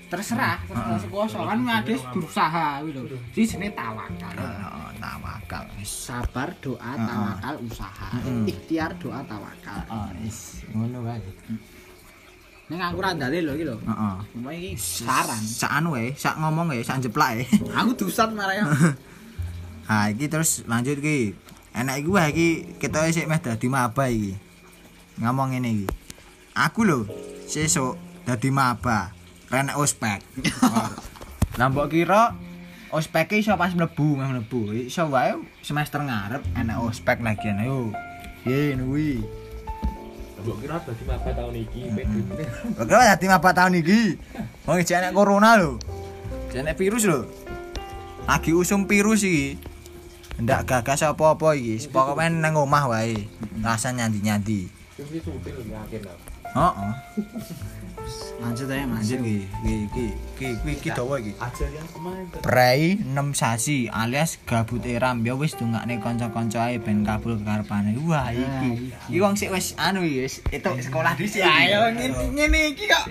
terserah 0.06 0.62
terserah 0.64 1.00
sekuasa 1.00 1.38
kan 1.40 1.60
ades 1.66 2.02
berusaha 2.12 2.82
kuwi 2.82 2.92
lho 2.92 3.02
iki 3.32 3.44
jenenge 3.48 3.74
tawakal 3.74 4.34
Heeh, 4.34 4.90
tawakal. 4.98 5.64
Sabar 5.82 6.50
doa 6.60 6.92
tawakal 6.96 7.56
usaha 7.64 8.10
ikhtiar 8.44 8.92
doa 8.98 9.20
tawakal 9.24 9.80
Heeh, 9.86 10.10
wis 10.22 10.66
ngono 10.70 11.06
wae. 11.06 11.22
Ning 12.66 12.82
aku 12.82 12.98
ra 12.98 13.14
dalil 13.14 13.46
lho 13.46 13.54
iki 13.54 13.66
lho 13.70 13.78
Heeh. 13.78 14.16
Cuma 14.34 14.50
iki 14.50 14.74
saran 14.74 15.38
Sak 15.46 15.70
anu 15.70 15.94
wae, 15.94 16.18
sak 16.18 16.42
ngomong 16.42 16.74
wae, 16.74 16.82
sak 16.82 16.98
jeplak 17.06 17.38
wae. 17.38 17.46
aku 17.78 17.94
dusat 17.94 18.34
marah 18.34 18.58
ya 18.58 18.66
Ha, 19.86 20.10
iki 20.18 20.26
terus 20.26 20.66
lanjut 20.66 20.98
ki. 20.98 21.38
Enak 21.78 22.02
iki 22.02 22.10
wae 22.10 22.34
iki 22.34 22.50
kita 22.82 23.06
sik 23.14 23.30
meh 23.30 23.38
dadi 23.38 23.70
maba 23.70 24.10
iki. 24.10 24.34
Ngomong 25.22 25.54
ngene 25.54 25.70
iki. 25.78 25.88
Aku 26.58 26.82
lho 26.90 27.06
sesuk 27.46 28.02
dadi 28.26 28.50
maba. 28.50 29.14
Renek 29.54 29.78
ospek. 29.78 30.26
Lah 31.62 31.70
mbok 31.70 31.94
kira 31.94 32.34
ospek 32.90 33.38
iso 33.38 33.54
pas 33.62 33.78
mlebu, 33.78 34.18
mlebu. 34.18 34.74
Iso 34.90 35.06
wae 35.14 35.38
semester 35.62 36.02
ngarep 36.02 36.42
enak 36.58 36.82
ospek 36.82 37.22
lagi 37.22 37.54
ayo. 37.54 37.94
Ye 38.42 38.74
nuwi. 38.74 39.45
Mbok 40.46 40.62
kira 40.62 40.78
dadi 40.78 41.04
maba 41.10 41.30
tahun 41.34 41.58
iki 41.58 41.90
pede. 41.90 42.46
Kok 42.78 42.86
dadi 42.86 43.26
maba 43.26 43.50
tahun 43.50 43.82
iki? 43.82 44.02
Wong 44.70 44.78
iki 44.78 44.94
enek 44.94 45.18
corona 45.18 45.58
lho. 45.58 45.82
Enek 46.54 46.78
virus 46.78 47.10
lho. 47.10 47.26
Lagi 48.30 48.54
usum 48.54 48.86
virus 48.86 49.26
iki. 49.26 49.58
Ndak 50.38 50.70
gagas 50.70 51.02
apa-apa 51.02 51.58
iki. 51.58 51.90
Pokoke 51.90 52.30
nang 52.30 52.62
omah 52.62 52.94
wae. 52.94 53.26
Rasa 53.66 53.90
nyandi-nyandi. 53.90 54.70
Heeh. 56.56 56.92
Lanjut 58.42 58.70
aja 58.70 59.16
iki, 59.18 59.48
iki 59.66 59.76
iki 59.90 60.06
iki 60.36 60.48
iki 60.54 60.72
iki 60.78 60.90
dawa 60.94 61.18
iki. 61.18 61.34
Tuh. 61.34 62.42
Prei 62.46 63.00
6 63.02 63.34
sasi 63.34 63.90
alias 63.90 64.38
gabut 64.46 64.84
eram 64.86 65.26
ya 65.26 65.34
wis 65.34 65.58
dongakne 65.58 65.98
kanca-kanca 66.04 66.70
ae 66.70 66.78
ben 66.78 67.02
kabul 67.02 67.40
kekarepane. 67.42 67.98
Wah 68.06 68.30
iki. 68.30 68.94
Iki 69.10 69.20
wong 69.24 69.34
sik 69.34 69.50
wis 69.50 69.74
anu 69.82 70.06
iki 70.06 70.28
wis 70.28 70.36
itu 70.54 70.72
sekolah 70.86 71.18
dhisik. 71.18 71.42
ayo 71.42 71.90
ngene 72.36 72.76
iki 72.76 72.86
kok 72.86 73.06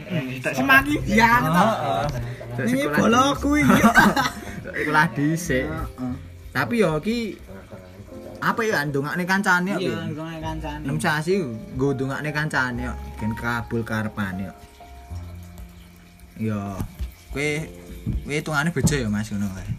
semakin 0.55 0.99
biang 1.03 1.43
Heeh. 1.49 2.69
ini 2.71 2.83
bolokku 2.93 3.59
iki 3.59 3.81
Sekolah 4.65 5.07
dhisik. 5.17 5.67
Tapi 6.55 6.75
yo 6.79 7.03
iki 7.03 7.35
apa 8.45 8.61
ya 8.61 8.85
ndongakne 8.85 9.25
kancane 9.25 9.73
yo. 9.75 9.79
iya 9.81 9.97
ngene 10.13 10.39
kancane 10.45 10.85
6 10.85 11.01
sasi 11.01 11.41
nggo 11.41 11.97
ndongakne 11.97 12.31
kancane 12.31 12.81
yo 12.87 12.95
ben 13.17 13.33
kabul 13.35 13.81
karepane 13.83 14.53
yo. 14.53 14.55
Yo 16.39 16.59
kowe 17.31 17.49
kowe 18.25 18.35
hitungane 18.35 18.71
bejo 18.75 18.95
ya 18.99 19.09
Mas 19.11 19.31
ngono 19.31 19.49
kae. 19.55 19.71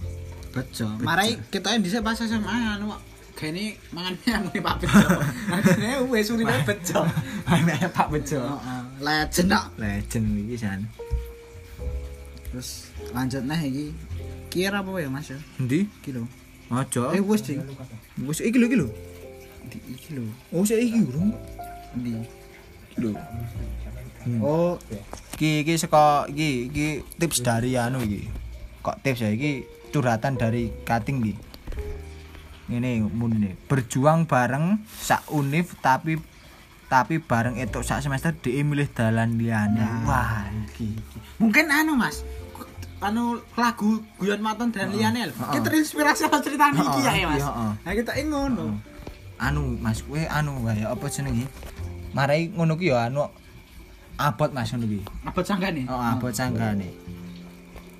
Bejo. 0.56 0.88
Marai 1.04 1.36
kita 1.52 1.76
dhisik 1.80 2.00
pas 2.00 2.16
SMA 2.16 2.80
anu 2.80 2.96
kok 2.96 3.02
gene 3.36 3.76
mangan 3.92 4.16
yang 4.24 4.48
ini 4.48 4.60
Pak 4.64 4.76
Bejo. 4.80 5.08
Akhirnya 5.56 6.00
wis 6.08 6.32
urine 6.32 6.56
bejo. 6.64 7.04
Anak 7.44 7.92
Pak 7.92 8.08
Bejo. 8.08 8.40
Heeh. 8.40 8.82
Legend 9.04 9.50
kok. 9.52 9.66
Legend 9.76 10.26
iki 10.48 10.56
san. 10.56 10.82
Terus 12.48 12.88
lanjut 13.12 13.44
nah 13.44 13.60
iki. 13.60 13.92
Kira 14.48 14.80
apa 14.80 14.96
ya 15.04 15.12
Mas? 15.12 15.28
Endi? 15.60 15.84
Iki 16.00 16.16
lho. 16.16 16.24
Aja. 16.72 17.12
Eh 17.12 17.20
wis 17.20 17.44
ding. 17.44 17.60
Wis 18.24 18.40
iki 18.40 18.56
lho 18.56 18.66
iki 18.72 18.78
lho. 18.80 18.88
Di 19.68 19.78
iki 19.92 20.10
lho. 20.16 20.24
Oh, 20.56 20.64
sik 20.64 20.80
iki 20.80 21.04
urung. 21.04 21.36
Di. 22.00 22.16
Iki 22.96 22.98
lho. 23.04 23.12
Oh, 24.40 24.80
Iki 25.36 25.68
iki 25.68 25.76
saka 25.76 26.32
iki 26.32 26.72
iki 26.72 26.88
tips 27.20 27.44
dari 27.44 27.76
anu 27.76 28.00
iki. 28.00 28.32
Kok 28.80 29.04
tips 29.04 29.20
ya 29.20 29.36
iki 29.36 29.68
curhatan 29.92 30.40
dari 30.40 30.72
Kating 30.88 31.20
iki. 31.28 31.36
Ngene 32.72 33.04
mune 33.12 33.60
berjuang 33.68 34.24
bareng 34.24 34.80
sak 34.88 35.28
univ 35.36 35.76
tapi 35.84 36.16
tapi 36.88 37.20
bareng 37.20 37.60
etuk 37.60 37.84
sak 37.84 38.00
semester 38.00 38.32
dhek 38.32 38.64
milih 38.64 38.88
dalan 38.96 39.36
liyane. 39.36 39.84
Wah, 40.08 40.48
iki. 40.72 40.96
mungkin 41.36 41.68
anu 41.68 42.00
Mas. 42.00 42.24
Anu 43.04 43.44
lagu 43.60 44.08
Guyon 44.16 44.40
Maton 44.40 44.72
dan 44.72 44.96
liyane 44.96 45.28
lho. 45.28 45.36
Heeh. 45.36 45.60
Kita 45.60 45.68
terinspirasi 45.68 46.32
sama 46.32 46.40
cerita 46.40 46.72
iki 46.72 47.04
ya 47.04 47.28
Mas. 47.28 47.44
Heeh. 47.44 47.72
Nah 47.84 47.92
kita 47.92 48.16
ngono. 48.24 48.80
anu 49.36 49.76
Mas 49.84 50.00
kowe 50.00 50.24
anu 50.32 50.64
wae 50.64 50.88
apa 50.88 51.06
jenenge? 51.12 51.52
Marai 52.16 52.48
ngono 52.48 52.80
ki 52.80 52.88
ya 52.88 53.12
anu 53.12 53.28
abot 54.18 54.52
Mas 54.54 54.72
ngono 54.72 54.88
ki. 54.88 55.00
Abot 55.28 55.46
sanggane. 55.46 55.84
Oh, 55.90 56.00
abot 56.00 56.32
sanggane. 56.32 56.88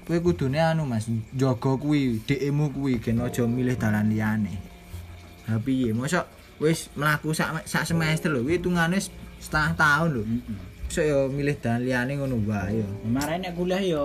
Kowe 0.06 0.20
kudune 0.22 0.62
anu 0.62 0.86
Mas, 0.86 1.10
jaga 1.34 1.72
kuwi, 1.82 2.22
dhekmu 2.30 2.70
kuwi 2.70 3.02
gen 3.02 3.20
aja 3.26 3.44
milih 3.50 3.74
dalan 3.74 4.14
liyane. 4.14 4.54
Ha 5.50 5.58
piye? 5.58 5.94
Mosok 5.98 6.26
wis 6.62 6.94
mlaku 6.94 7.34
sak 7.34 7.66
sak 7.66 7.90
semester 7.90 8.30
lho, 8.30 8.46
kuwi 8.46 8.62
hitungane 8.62 9.02
wis 9.02 9.10
setengah 9.42 9.74
tahun 9.74 10.10
lho. 10.14 10.22
Mosok 10.86 11.06
ya 11.10 11.18
milih 11.26 11.58
dalan 11.58 11.82
liyane 11.82 12.12
ngono 12.22 12.38
wae 12.46 12.86
ya. 12.86 12.88
Kemarin 13.02 13.38
nek 13.42 13.52
kuliah 13.58 13.82
yo 13.82 14.04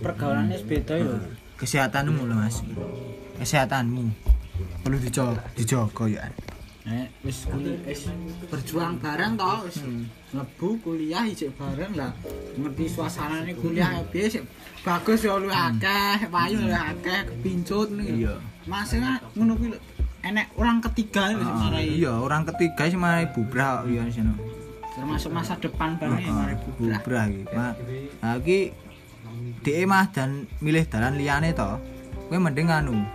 pergaulannya 0.00 0.56
wis 0.56 0.64
beda 0.64 0.94
yo. 0.96 1.20
Kesehatanmu 1.60 2.24
lho 2.24 2.34
Mas. 2.34 2.64
Kesehatanmu 3.36 4.02
perlu 4.82 4.98
dijaga, 4.98 5.44
dijaga 5.52 6.04
ya. 6.08 6.22
Nek 6.82 7.08
wis 7.22 7.46
kuliah 7.46 7.78
wis 7.84 8.10
berjuang 8.46 8.98
bareng 8.98 9.38
to 9.38 9.50
wis 9.64 9.78
mlebu 10.30 10.68
kuliah 10.82 11.22
isik 11.24 11.54
bareng 11.54 11.94
lah. 11.94 12.10
Ngerti 12.58 12.84
suasanane 12.88 13.54
kuliah 13.54 14.02
piye 14.04 14.26
sik 14.26 14.42
bagus 14.82 15.22
yo 15.22 15.38
lu 15.38 15.46
akeh 15.48 16.26
payu 16.26 16.58
lu 16.58 16.74
akeh 16.74 17.22
kepincut 17.24 17.94
nih 17.94 18.26
Iya. 18.26 18.34
masih 18.64 18.98
ngono 19.32 19.54
kuwi 19.54 19.78
enek 20.22 20.50
orang 20.54 20.82
ketiga 20.82 21.30
lho 21.30 21.38
sing 21.40 21.54
marai. 21.56 21.86
Iya, 21.92 22.12
orang 22.16 22.42
ketiga 22.44 22.82
sih 22.84 22.98
marai 22.98 23.26
bubrah 23.28 23.86
ya 23.86 24.02
di 24.02 24.12
sana. 24.12 24.34
termasuk 24.92 25.30
masa 25.30 25.56
depan 25.56 25.96
bareng 25.96 26.20
yang 26.20 26.34
marai 26.36 26.56
bubrah. 26.58 26.98
Bubrah 26.98 27.24
iki. 27.26 27.42
Ma- 27.48 27.76
Nah, 28.18 28.34
iki 28.36 28.58
dhek 29.62 29.86
mah 29.86 30.04
dan 30.08 30.30
milih 30.58 30.84
dalan 30.84 31.14
liyane 31.14 31.50
to. 31.52 31.78
Kowe 32.26 32.38
mending 32.38 32.68
anu 32.68 33.06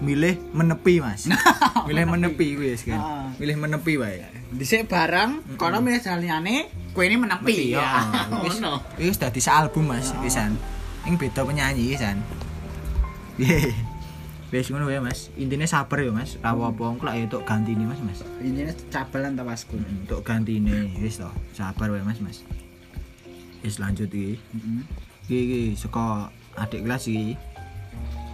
milih 0.00 0.36
menepi, 0.52 1.00
Mas. 1.00 1.28
milih 1.88 2.04
menepi 2.04 2.46
kuwi 2.56 2.72
wis 2.76 2.84
kan. 2.84 3.00
Ah. 3.00 3.28
Milih 3.40 3.56
menepi 3.56 3.96
wae. 3.96 4.24
dhisik 4.46 4.86
bareng 4.86 5.42
kono 5.58 5.82
milih 5.82 6.00
kowe 6.94 7.04
ini 7.04 7.18
menepi 7.18 7.76
ya. 7.76 7.82
ya 7.82 7.90
Wis 8.46 8.62
ngono 8.62 8.80
wis 8.96 9.18
dadi 9.20 9.40
album 9.50 9.92
Mas 9.92 10.14
pisan. 10.22 10.56
Ing 11.04 11.20
beda 11.20 11.44
penyanyi 11.44 11.92
pisan. 11.92 12.22
Wis 14.48 14.70
ngono 14.72 14.88
wae 14.88 15.02
Mas. 15.02 15.28
Intine 15.36 15.68
sabar 15.68 16.00
ya 16.00 16.12
Mas. 16.14 16.40
Rawo 16.40 16.72
apa 16.72 16.82
engko 16.88 17.04
lak 17.04 17.16
ya 17.20 17.26
tok 17.28 17.44
gantine 17.44 17.84
Mas, 17.84 18.00
Mas. 18.00 18.24
ini 18.40 18.64
cabelan 18.88 19.36
ta 19.36 19.42
wasku 19.44 19.76
Untuk 19.76 20.24
gantine 20.24 20.94
wis 21.02 21.20
to. 21.20 21.28
Sabar 21.52 21.92
wae 21.92 22.00
Mas, 22.06 22.22
Mas. 22.22 22.46
Wis 23.60 23.76
lanjut 23.76 24.08
iki. 24.08 24.40
Iki 25.26 25.36
iki 25.36 25.60
saka 25.76 26.30
adik 26.56 26.86
kelas 26.86 27.10
iki. 27.10 27.36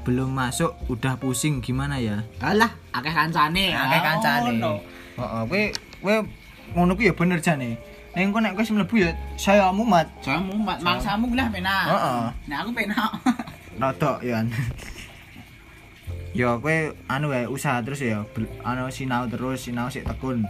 Belum 0.02 0.35
masuk 0.35 0.75
udah 0.90 1.14
pusing 1.14 1.62
gimana 1.62 2.02
ya? 2.02 2.26
Alah, 2.42 2.75
akeh 2.90 3.14
kancane. 3.14 3.71
Akeh 3.71 4.00
kancane. 4.02 4.59
Ngono. 4.59 4.82
Heeh, 5.14 5.42
kowe 5.47 5.62
kowe 6.02 6.14
ngono 6.75 6.92
kuwi 6.99 7.06
ya 7.06 7.14
bener 7.14 7.38
jane. 7.38 7.78
Ning 8.18 8.35
kok 8.35 8.42
nek 8.42 8.59
kowe 8.59 8.66
wis 8.66 8.75
mlebu 8.75 8.94
ya 8.99 9.14
saya 9.38 9.71
mumat. 9.71 10.11
Jamu 10.18 10.59
mak 10.59 10.82
mangsamu 10.82 11.30
kuliah 11.30 11.47
penak. 11.54 11.87
Heeh. 11.87 12.23
Nah 12.50 12.56
aku 12.66 12.71
penak. 12.75 13.11
Rodok 13.80 14.18
ya. 14.26 14.42
Ya 16.35 16.50
kowe 16.59 16.76
anu 17.06 17.30
wae 17.30 17.47
usaha 17.47 17.78
terus 17.87 18.02
ya 18.02 18.26
anu 18.66 18.90
sinau 18.90 19.30
terus 19.30 19.62
sinau 19.62 19.87
sik 19.87 20.02
tekun. 20.02 20.42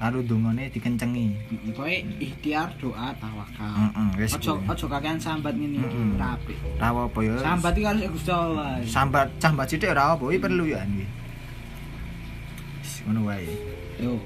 Karo 0.00 0.24
dungane 0.24 0.72
dikencengi. 0.72 1.36
Kowe 1.76 1.92
ikhtiar 2.16 2.72
doa 2.80 3.12
tawakal. 3.20 3.92
Heeh, 3.92 4.32
kuwi. 4.32 4.64
ojo 4.72 4.86
kakean 4.88 5.20
sambat 5.20 5.52
ngene 5.52 5.76
Mm-mm. 5.84 6.16
ora 6.16 6.40
apik. 6.40 6.56
Rawo 6.80 7.00
apa 7.04 7.18
ya? 7.20 7.36
Sambat 7.44 7.72
iki 7.76 7.84
harus 7.84 8.02
Gusti 8.08 8.32
Allah. 8.32 8.80
sambat 8.88 9.28
sambat 9.36 9.68
sithik 9.68 9.92
ora 9.92 10.16
apa 10.16 10.24
iki 10.32 10.40
perlu 10.40 10.64
ya 10.72 10.80
iki. 10.88 11.04
Ngono 13.04 13.28
wae. 13.28 13.44
Yo. 14.00 14.16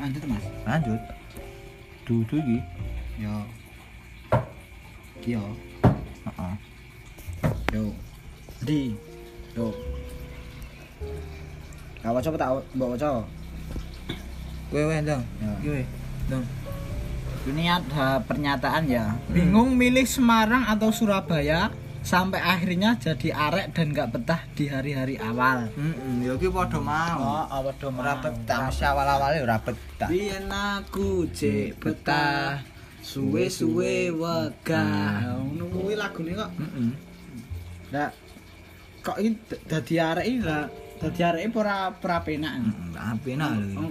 Lanjut 0.00 0.24
Mas. 0.24 0.44
Lanjut. 0.64 1.00
Dudu 2.08 2.36
iki. 2.40 2.58
Yo. 3.20 3.36
Yo. 5.36 5.42
Heeh. 6.24 6.54
Yo. 7.76 7.84
Di. 8.64 8.96
Yo. 9.52 9.68
Gak 12.00 12.16
waca 12.16 12.28
apa 12.32 12.38
tak 12.40 12.48
mbok 12.72 12.96
waca? 12.96 13.20
Kowe 14.70 14.82
wae 14.86 15.02
ndang. 15.02 15.22
Ya. 15.42 15.50
Iki 15.58 15.68
wae. 15.68 15.84
Ndang. 16.30 16.44
Ini 17.40 17.64
ada 17.66 18.20
pernyataan 18.22 18.84
ya. 18.86 19.16
Bingung 19.32 19.74
milih 19.74 20.04
Semarang 20.04 20.68
atau 20.68 20.92
Surabaya 20.92 21.72
sampai 22.00 22.40
akhirnya 22.40 22.96
jadi 22.96 23.32
arek 23.32 23.76
dan 23.76 23.92
gak 23.92 24.12
betah 24.12 24.40
di 24.56 24.68
hari-hari 24.68 25.16
awal. 25.20 25.68
Heeh, 25.72 26.24
ya 26.24 26.32
ki 26.36 26.48
padha 26.48 26.80
mau. 26.80 27.44
apa 27.44 27.72
dong 27.76 27.96
Ora 28.00 28.16
betah, 28.20 28.68
mesti 28.68 28.84
awal-awale 28.84 29.40
ora 29.40 29.56
betah. 29.60 30.08
Biyen 30.08 30.48
aku 30.48 31.28
cek 31.28 31.76
betah 31.80 32.60
suwe-suwe 33.00 34.12
wegah. 34.12 35.34
Ngono 35.40 35.64
kuwi 35.72 35.94
lagune 35.96 36.32
kok. 36.36 36.50
Heeh. 36.56 36.90
Lah 37.92 38.08
kok 39.00 39.16
iki 39.16 39.32
d- 39.48 39.60
dadi 39.64 39.94
arek 39.96 40.24
iki 40.28 40.40
lah 40.44 40.68
dadi 41.00 41.20
arek 41.24 41.40
iki 41.48 41.56
ora 41.56 41.88
ora 41.92 42.18
penak. 42.20 42.52
Penak 43.24 43.50
lho. 43.60 43.76
Wong 43.80 43.88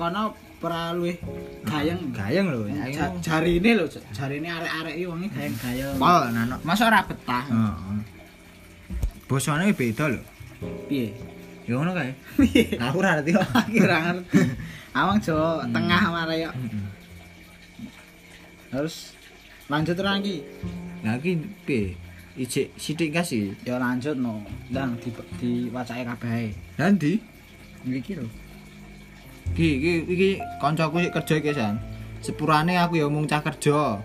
luwih 0.68 1.16
gayeng. 1.64 2.12
Gayeng 2.12 2.52
lho. 2.52 2.68
Ja- 2.92 3.16
Jarine 3.24 3.72
lho, 3.80 3.86
jarine 4.12 4.48
arek-arek 4.52 4.94
iki 5.00 5.06
wonge 5.08 5.28
gayeng-gayeng. 5.32 5.96
Pol 5.96 6.24
nano. 6.36 6.60
Masa 6.68 6.92
ora 6.92 7.00
betah? 7.08 7.48
Heeh. 7.48 8.00
Bosone 9.30 9.72
beda 9.72 10.12
lho. 10.12 10.20
Piye? 10.92 11.16
Ya 11.64 11.78
ngono 11.80 11.96
kae. 11.96 12.12
Aku 12.82 13.00
ora 13.00 13.16
ngerti 13.16 13.32
kok. 13.38 13.46
Aku 13.56 13.78
ora 13.80 13.98
ngerti. 14.04 14.26
Awang 14.92 15.18
Jawa 15.24 15.64
tengah 15.72 16.02
marai 16.12 16.44
kok. 16.50 16.56
Terus 18.74 19.14
lanjut 19.72 19.96
lagi. 20.02 20.44
Lah 21.06 21.16
iki 21.22 21.40
piye? 21.64 21.96
Ijik 22.40 22.72
sithik 22.76 23.16
kasih. 23.16 23.56
Ya 23.64 23.80
lanjut 23.80 24.18
no. 24.20 24.44
Ndang 24.74 25.00
di 25.00 25.10
diwacake 25.40 26.04
kabeh. 26.04 26.52
Nanti 26.76 27.22
Iki 27.88 28.20
lho. 28.20 28.28
Iki 29.54 29.68
iki 29.80 29.92
iki 30.08 30.30
kancaku 30.62 31.04
sik 31.04 31.14
kerja 31.14 31.34
iki 31.40 31.52
san. 31.56 31.76
Sepurane 32.20 32.76
aku 32.76 33.00
ya 33.00 33.08
mung 33.08 33.26
cah 33.26 33.40
kerja. 33.40 34.04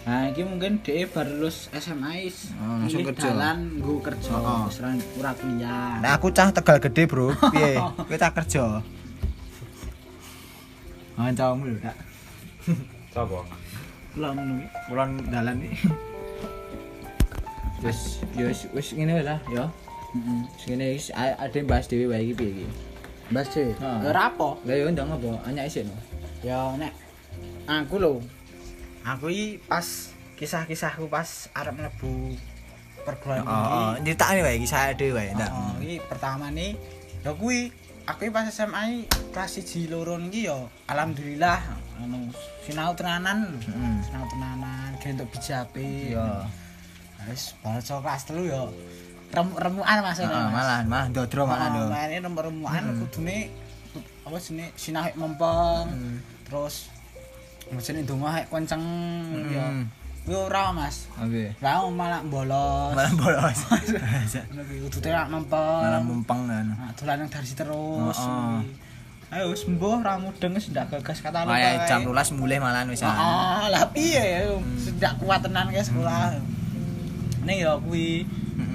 Nah, 0.00 0.32
iki 0.32 0.42
mungkin 0.42 0.80
dhek 0.80 1.12
baru 1.12 1.44
lulus 1.44 1.68
SMA 1.76 2.24
is. 2.24 2.50
Oh, 2.56 2.82
langsung 2.82 3.04
kerja. 3.04 3.30
Dalan 3.30 3.78
nggo 3.78 4.00
kerja. 4.00 4.32
Oh, 4.32 4.42
oh. 4.42 4.60
Wis 4.66 4.80
ora 4.82 5.30
kuliah. 5.36 6.00
Nah 6.02 6.16
aku 6.16 6.32
cah 6.32 6.50
Tegal 6.50 6.80
Gede, 6.82 7.04
Bro. 7.06 7.36
Piye? 7.52 7.78
Kowe 8.08 8.16
cah 8.16 8.32
kerja. 8.32 8.64
Kancamu 11.20 11.68
lho, 11.68 11.78
Kak. 11.84 11.96
Sapa? 13.12 13.44
Lah 14.16 14.30
ngono. 14.32 14.64
Kulon 14.88 15.20
dalan 15.28 15.62
iki. 15.62 15.78
Wis, 17.84 18.20
ya 18.36 18.44
wis 18.44 18.68
wis 18.76 18.92
ngene 18.92 19.24
lah, 19.24 19.40
ya. 19.48 19.64
Heeh. 20.12 20.40
Wis 20.52 20.64
ngene 20.68 20.84
wis 20.96 21.06
a- 21.16 21.36
ade 21.40 21.64
bahas 21.64 21.88
dhewe 21.88 22.12
wae 22.12 22.28
iki 22.28 22.34
piye 22.36 22.50
iki. 22.56 22.66
Ah. 23.30 24.02
Ya 24.02 24.08
ora 24.08 24.22
apa. 24.28 24.48
Lah 24.62 24.74
yo 24.74 24.86
ndang 24.88 25.08
apa? 25.08 25.30
Anyak 25.44 25.64
isik 25.66 25.86
no. 25.86 25.94
Ya 26.42 26.74
nek 26.74 26.92
aku 27.64 27.96
lho. 27.96 28.18
Aku 29.00 29.30
iki 29.30 29.62
pas 29.62 29.86
kisah-kisahku 30.34 31.06
pas 31.06 31.48
arep 31.52 31.72
mlebu 31.72 32.34
perguruan 33.00 33.40
Oh, 33.42 33.96
tinggi. 33.96 34.12
nyetakne 34.12 34.40
wae 34.42 34.56
iki 34.56 34.66
saya 34.66 34.92
dhewe 34.92 35.16
wae. 35.16 35.32
Oh, 35.32 35.72
iki 35.78 36.02
pertama 36.02 36.50
nih 36.50 36.76
ya 37.20 37.32
kuwi 37.32 37.72
aku 38.04 38.28
iki 38.28 38.32
pas 38.32 38.44
SMA 38.46 38.82
iki 38.90 39.08
kelas 39.30 39.52
1 39.56 39.88
loro 39.88 40.16
niki 40.16 40.44
ya 40.44 40.58
alhamdulillah 40.84 41.60
anu 41.96 42.28
sinau 42.60 42.92
tenanan 42.92 43.46
lho. 43.46 43.58
Heeh. 43.62 43.94
sinau 44.04 44.24
tenanan 44.26 44.90
gentuk 44.98 45.28
bijape 45.30 46.12
Iya. 46.12 46.44
wis 47.24 47.52
baca 47.60 47.80
kelas 48.00 48.22
3 48.26 48.42
ya 48.42 48.62
rem-remukan 49.30 49.96
Mas 50.00 50.18
Heeh, 50.18 50.26
Mas. 50.26 50.50
malah 50.50 50.78
malah 50.84 51.06
ndodro 51.08 51.42
malah 51.44 51.68
Oh, 51.68 51.72
ndo. 51.72 51.84
main 51.88 52.10
rem-remukan 52.12 52.82
kudune 52.98 53.38
apa 54.20 54.36
sinau 54.74 55.00
hek 55.00 55.14
mempeng 55.14 55.86
terus 56.42 56.90
mesti 57.68 57.94
ndonga 57.96 58.30
hek 58.32 58.46
kenceng 58.48 58.82
ya 59.48 59.62
Hmm. 59.62 59.86
kuwi 60.20 60.36
ora 60.36 60.70
Mas 60.70 61.06
Oke. 61.16 61.54
lah 61.58 61.80
malah 61.88 62.20
bolos 62.22 62.92
Malah 62.92 63.12
bolos. 63.14 63.58
udute 64.82 65.08
rak 65.08 65.26
mempeng 65.26 65.80
Malah 65.80 66.00
mumpeng 66.00 66.40
kan. 66.44 66.66
Nah, 66.68 66.90
dolan 66.92 67.16
nang 67.16 67.28
darsi 67.28 67.54
terus. 67.54 68.18
Heeh. 68.18 68.58
Ayo 69.30 69.46
wis 69.48 69.62
mbuh 69.64 70.02
ra 70.02 70.18
mudeng 70.18 70.52
wis 70.52 70.68
ndak 70.68 70.90
gagas 70.90 71.18
kata 71.20 71.46
lu. 71.46 71.50
Kayak 71.50 71.86
jam 71.86 72.02
12 72.02 72.34
mulai 72.34 72.58
malah 72.58 72.82
wis. 72.84 73.00
Heeh, 73.00 73.62
lah 73.68 73.86
piye 73.88 74.42
sedak 74.76 75.14
kuat 75.16 75.38
tenan 75.40 75.70
ke 75.70 75.78
sekolah. 75.80 76.34
Ning 77.40 77.56
ya 77.58 77.78
kuwi 77.78 78.26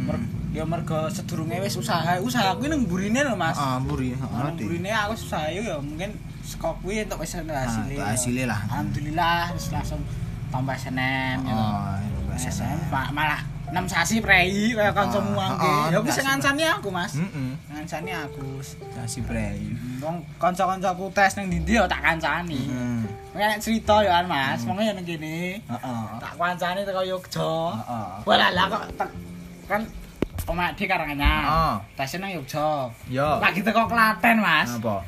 mer- 0.02 0.32
ya 0.56 0.63
mergo 0.63 1.12
sedurunge 1.12 1.60
wis 1.60 1.76
usaha, 1.76 2.15
usaha 2.24 2.56
kuwi 2.56 2.72
nang 2.72 2.88
burine 2.88 3.28
lho 3.28 3.36
Mas. 3.36 3.60
Ah, 3.60 3.76
mburi. 3.76 4.15
Nang 4.15 4.56
burine 4.56 4.88
aku 4.96 5.20
usaha 5.20 5.52
ya 5.52 5.76
mungkin 5.84 6.15
saka 6.48 6.72
kuwi 6.80 7.04
entuk 7.04 7.20
wis 7.20 7.36
hasil. 7.36 7.84
untuk 7.84 8.00
hasilnya 8.00 8.46
lah. 8.48 8.60
Alhamdulillah 8.72 9.52
wis 9.52 9.68
langsung 9.76 10.00
tambah 10.48 10.72
SNM 10.80 11.44
gitu. 11.44 11.60
Oh, 11.60 12.39
SNM 12.39 12.80
Pak 12.88 13.12
malah 13.12 13.41
6 13.65 13.82
sasi 13.91 14.22
prei 14.24 14.72
kaya 14.72 14.94
Ah, 14.94 15.04
angke. 15.04 15.68
ah, 15.68 15.91
Ya 15.91 15.98
kuwi 16.00 16.08
enggak 16.08 16.15
sing 16.15 16.24
sih, 16.24 16.30
ngancani 16.32 16.63
aku 16.70 16.88
Mas. 16.94 17.13
Heeh. 17.20 17.50
Ngancani 17.76 18.12
aku. 18.15 18.48
Kasih 18.96 19.22
prei. 19.28 19.60
Wong 20.00 20.24
kanca-kancaku 20.39 21.12
tes 21.12 21.36
ning 21.36 21.52
ndi 21.52 21.76
ya 21.76 21.84
tak 21.84 22.00
kancani. 22.00 22.62
Hmm. 22.72 23.04
Nek 23.36 23.60
cerita 23.60 24.00
ya 24.00 24.24
kan 24.24 24.26
Mas, 24.32 24.63
monggo 24.63 24.80
ya 24.86 24.96
ning 24.96 25.04
kene. 25.04 25.60
Heeh. 25.60 26.04
Tak 26.24 26.34
kancane 26.39 26.88
teko 26.88 27.04
Yogya. 27.04 27.52
Heeh. 27.76 28.08
Walah 28.24 28.50
lah 28.56 28.65
kok 28.72 28.84
kan 29.65 29.82
omah 30.45 30.71
di 30.77 30.86
Karanganyar. 30.86 31.41
Heeh. 31.45 31.73
Tes 31.97 32.17
nang 32.21 32.31
Yogya. 32.31 32.69
Yo. 33.10 33.29
Lagi 33.41 33.60
teko 33.62 33.86
Klaten, 33.89 34.38
Mas. 34.41 34.69
Apa? 34.77 35.01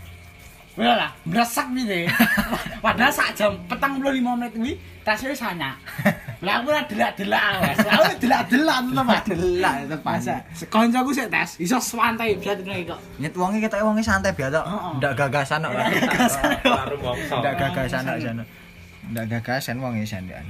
Walah, 0.77 1.09
mbresek 1.25 1.65
piye. 1.73 2.05
Padahal 2.85 3.09
sak 3.09 3.33
jam 3.33 3.49
45 3.65 4.21
menit 4.21 4.53
kuwi 4.53 4.73
tes 5.01 5.25
wis 5.25 5.41
sanyak. 5.41 5.73
Lah 6.45 6.61
aku 6.61 6.69
ora 6.69 6.85
delak-delak 6.85 7.65
Mas. 7.65 7.77
Lah 7.81 7.93
aku 7.97 8.13
delak-delak 8.21 8.77
to 8.85 9.01
Mas. 9.01 9.23
Delak 9.25 9.73
tetep 9.81 10.01
Masa 10.05 10.35
kancaku 10.69 11.09
sik 11.17 11.33
tes 11.33 11.57
iso 11.57 11.81
santai 11.81 12.37
biar 12.37 12.61
nek 12.61 12.93
kok. 12.93 12.99
Nyet 13.17 13.33
wonge 13.33 13.57
ketok 13.57 13.81
wonge 13.89 14.05
santai 14.05 14.29
biasa. 14.37 14.61
Ndak 15.01 15.17
gagasan 15.17 15.65
kok. 15.65 15.73
Ndak 15.73 17.53
gagasan 17.57 18.05
kok 18.13 18.21
sana. 18.21 18.43
Ndak 19.09 19.25
gagasan 19.33 19.81
wonge 19.81 20.05
sandean. 20.05 20.45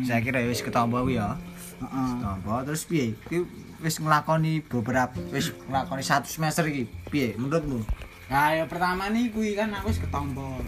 Saya 0.00 0.24
kira 0.24 0.40
wis 0.48 0.64
ketombo 0.64 1.04
ya. 1.12 1.36
Heeh. 1.84 2.08
Ketombo 2.16 2.64
terus 2.64 2.88
piye? 2.88 3.12
Ki 3.28 3.44
wis 3.82 3.98
nglakoni 3.98 4.62
beberapa 4.62 5.18
wis 5.34 5.50
nglakoni 5.66 6.02
satu 6.06 6.30
semester 6.30 6.64
iki. 6.70 6.86
Piye 7.10 7.34
menurutmu? 7.34 7.82
Nah, 8.30 8.56
ya 8.56 8.64
pertama 8.64 9.10
nih 9.12 9.28
kuwi 9.28 9.58
kan 9.58 9.74
aku 9.74 9.90
wis 9.92 10.00
ketompo. 10.00 10.62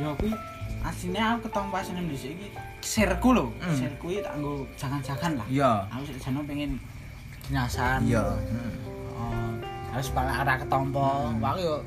Ya 0.00 0.10
kuwi 0.18 0.32
asline 0.82 1.20
aku 1.20 1.46
ketompo 1.46 1.74
asline 1.78 2.08
dhisik 2.08 2.34
iki 2.34 2.48
sirku 2.82 3.36
lho. 3.36 3.52
Hmm. 3.60 3.78
Tak 4.00 4.34
nggo 4.40 4.66
jangan-jangan 4.74 5.40
lah. 5.40 5.46
Iya. 5.48 5.72
Aku 5.92 6.02
sik 6.08 6.18
jane 6.18 6.40
pengen 6.48 6.70
dinyasan. 7.46 8.04
Iya. 8.08 8.24
Oh, 9.14 9.52
harus 9.92 10.08
pala 10.10 10.32
ora 10.32 10.56
ketompo. 10.58 11.30
Hmm. 11.30 11.60
Yo 11.60 11.84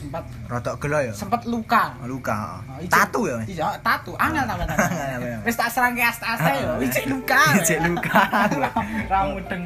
sempat 0.00 0.24
Rodok 0.48 0.74
gelo 0.80 0.98
ya. 0.98 1.12
sempat 1.12 1.40
luka. 1.44 1.84
Luka. 2.02 2.64
Oh, 2.64 2.80
Tatu 2.88 3.20
ya, 3.28 3.34
Mas. 3.36 3.48
Iya, 3.52 3.68
tatu. 3.84 4.12
Angel 4.16 4.44
ta 4.48 4.54
Angel, 4.56 4.66
bener. 4.66 5.18
iya. 5.20 5.38
Wis 5.44 5.56
tak 5.60 5.68
serang 5.68 5.92
ke 5.92 6.00
asta-asta 6.00 6.50
yo. 6.56 6.80
Ijik 6.80 7.04
luka. 7.06 7.40
Ijik 7.60 7.80
luka. 7.84 8.20
Ra 9.12 9.20
mudeng. 9.28 9.62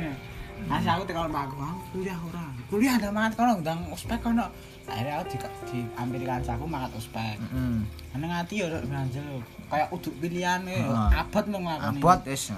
Mas 0.65 0.83
aku 0.89 1.05
tekan 1.05 1.29
mbakku, 1.29 1.61
aku 1.61 1.81
kuliah 1.93 2.19
ora. 2.19 2.45
Kuliah 2.73 2.95
ndak 2.97 3.13
mangat 3.13 3.33
kono 3.37 3.61
ndang 3.61 3.81
ospek 3.93 4.19
kono. 4.19 4.49
Akhirnya 4.85 5.21
aku 5.21 5.33
di, 5.33 5.37
di 5.71 5.79
ambil 5.95 6.21
kancaku 6.25 6.65
mangat 6.65 6.91
ospek. 6.97 7.37
Heeh. 7.37 7.77
Nang 8.17 8.31
ati 8.33 8.65
yo 8.65 8.67
banjel 8.89 9.45
kayak 9.69 9.89
uduk 9.93 10.15
pilihan 10.19 10.65
Heeh. 10.65 11.21
abot 11.21 11.45
nang 11.47 11.63
nglakoni. 11.69 12.01
Abot 12.01 12.21
wis. 12.25 12.49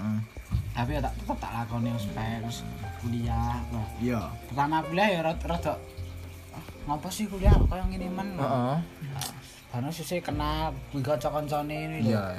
Tapi 0.77 0.93
ya 0.93 1.01
tak 1.03 1.13
tetep 1.19 1.37
tak 1.43 1.51
lakoni 1.51 1.91
ospek 1.93 2.47
terus 2.47 2.63
kuliah. 3.03 3.59
Iya. 3.99 4.23
pertama 4.51 4.83
kuliah 4.87 5.09
ya 5.11 5.21
rada 5.27 5.47
ah, 5.67 5.77
ngapa 6.87 7.09
sih 7.11 7.27
kuliah 7.27 7.55
kaya 7.67 7.83
ngene 7.91 8.09
men. 8.09 8.29
Heeh. 8.39 8.79
Bano 9.67 9.91
sih 9.91 10.23
kenal 10.23 10.71
kuwi 10.95 11.03
kanca-kancane 11.03 11.77
ini. 11.91 12.15
Iya. 12.15 12.39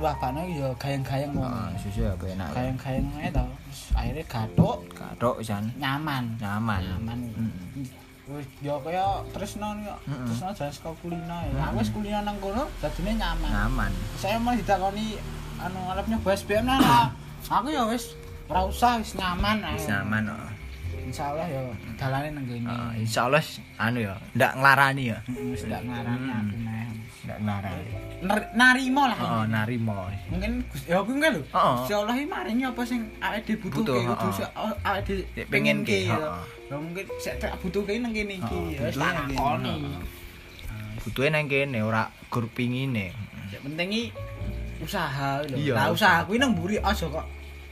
Wah, 0.00 0.16
bano 0.16 0.40
yo 0.48 0.72
gayeng-gayeng. 0.80 1.36
Heeh, 1.36 1.68
susu 1.78 2.08
ya 2.08 2.16
enak. 2.16 2.48
Gayeng-gayeng 2.56 3.04
to. 3.30 3.44
Terus 3.44 3.80
akhirnya 3.92 4.24
gathuk 4.26 4.78
Katok 4.96 5.34
pisan. 5.44 5.64
nyaman. 5.76 6.24
Nyaman. 6.40 6.80
Nyaman. 6.80 7.18
Heeh. 7.36 8.02
Wis 8.32 8.46
yo 8.64 8.80
kaya 8.80 9.20
tresno 9.36 9.76
yo. 9.84 9.94
Tresno 10.08 10.48
jan 10.56 10.72
saka 10.72 10.90
kulino 11.04 11.36
ya. 11.52 11.68
Aku 11.68 11.84
wis 11.84 11.90
kulino 11.92 12.18
nang 12.24 12.40
kono 12.40 12.64
dadine 12.80 13.12
nyaman. 13.20 13.50
Nyaman. 13.52 13.92
Saya 14.16 14.40
mau 14.40 14.56
ditakoni 14.56 15.20
anu 15.60 15.80
arep 15.92 16.08
nyoba 16.08 16.32
SBM 16.32 16.64
nah. 16.64 16.80
nah. 16.80 17.06
Aku 17.60 17.68
ya 17.68 17.84
wis 17.84 18.16
ora 18.48 18.64
usah 18.64 18.96
wis 19.02 19.12
nyaman. 19.18 19.60
Wis 19.76 19.84
nyaman 19.84 20.32
kok. 21.12 21.14
Insyaallah 21.14 21.46
ya 21.46 21.60
dalane 21.94 22.28
nang 22.32 22.44
kene. 22.44 22.64
Heeh, 22.64 22.90
insyaallah 23.04 23.42
anu 23.78 23.98
ya, 24.00 24.14
ndak 24.32 24.52
nglarani 24.56 25.04
ya. 25.06 25.18
Wis 25.28 25.62
ndak 25.64 25.82
ngarani 25.84 26.24
Mm. 26.24 26.32
aku 26.34 26.56
neh. 26.58 26.86
Ndak 27.22 27.38
nglarani. 27.38 27.84
Ner- 28.22 28.50
Narimo 28.54 29.02
lah. 29.04 29.18
Heeh, 29.18 29.44
narimo. 29.46 29.94
Mungkin 30.30 30.52
ya 30.86 30.96
aku 30.96 31.10
enggak 31.12 31.30
lho. 31.34 31.42
Heeh. 31.44 31.74
Gusti 31.76 31.92
Allah 31.92 32.14
iki 32.14 32.26
maringi 32.26 32.64
apa 32.64 32.82
sing 32.82 33.00
awake 33.18 33.44
dhewe 33.44 33.58
Butuh, 33.60 33.82
butuhke 33.82 34.02
kudu 34.16 34.42
awake 34.80 35.02
dhewe 35.04 35.42
pengen 35.46 35.76
ki, 35.82 35.98
ya. 36.06 36.18
Ya 36.70 36.76
mungkin 36.78 37.04
sik 37.18 37.36
tak 37.36 37.52
butuhke 37.60 37.92
nang 37.98 38.10
kene 38.10 38.38
iki. 38.38 38.58
Ya 38.72 38.80
wis 38.86 38.96
tak 38.96 39.28
lakoni. 39.28 39.74
Butuhe 41.02 41.28
nang 41.28 41.46
kene 41.46 41.78
ora 41.82 42.02
gur 42.30 42.46
pingine. 42.48 43.10
Sik 43.50 43.60
penting 43.60 43.90
usaha 44.80 45.42
lho. 45.44 45.54
Iya, 45.54 45.74
Lah 45.76 45.86
usaha 45.90 46.24
kuwi 46.24 46.38
nang 46.38 46.54
mburi 46.54 46.78
aja 46.78 47.06
kok 47.06 47.26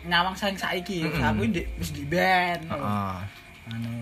nyawang 0.06 0.36
saing 0.36 0.56
saiki. 0.56 1.04
Mm-mm. 1.04 1.12
Usaha 1.16 1.30
kuwi 1.36 1.48
ndek 1.52 1.66
wis 1.76 1.90
di 1.92 2.04
band. 2.08 2.62
Heeh. 2.68 3.16
Anu 3.70 3.92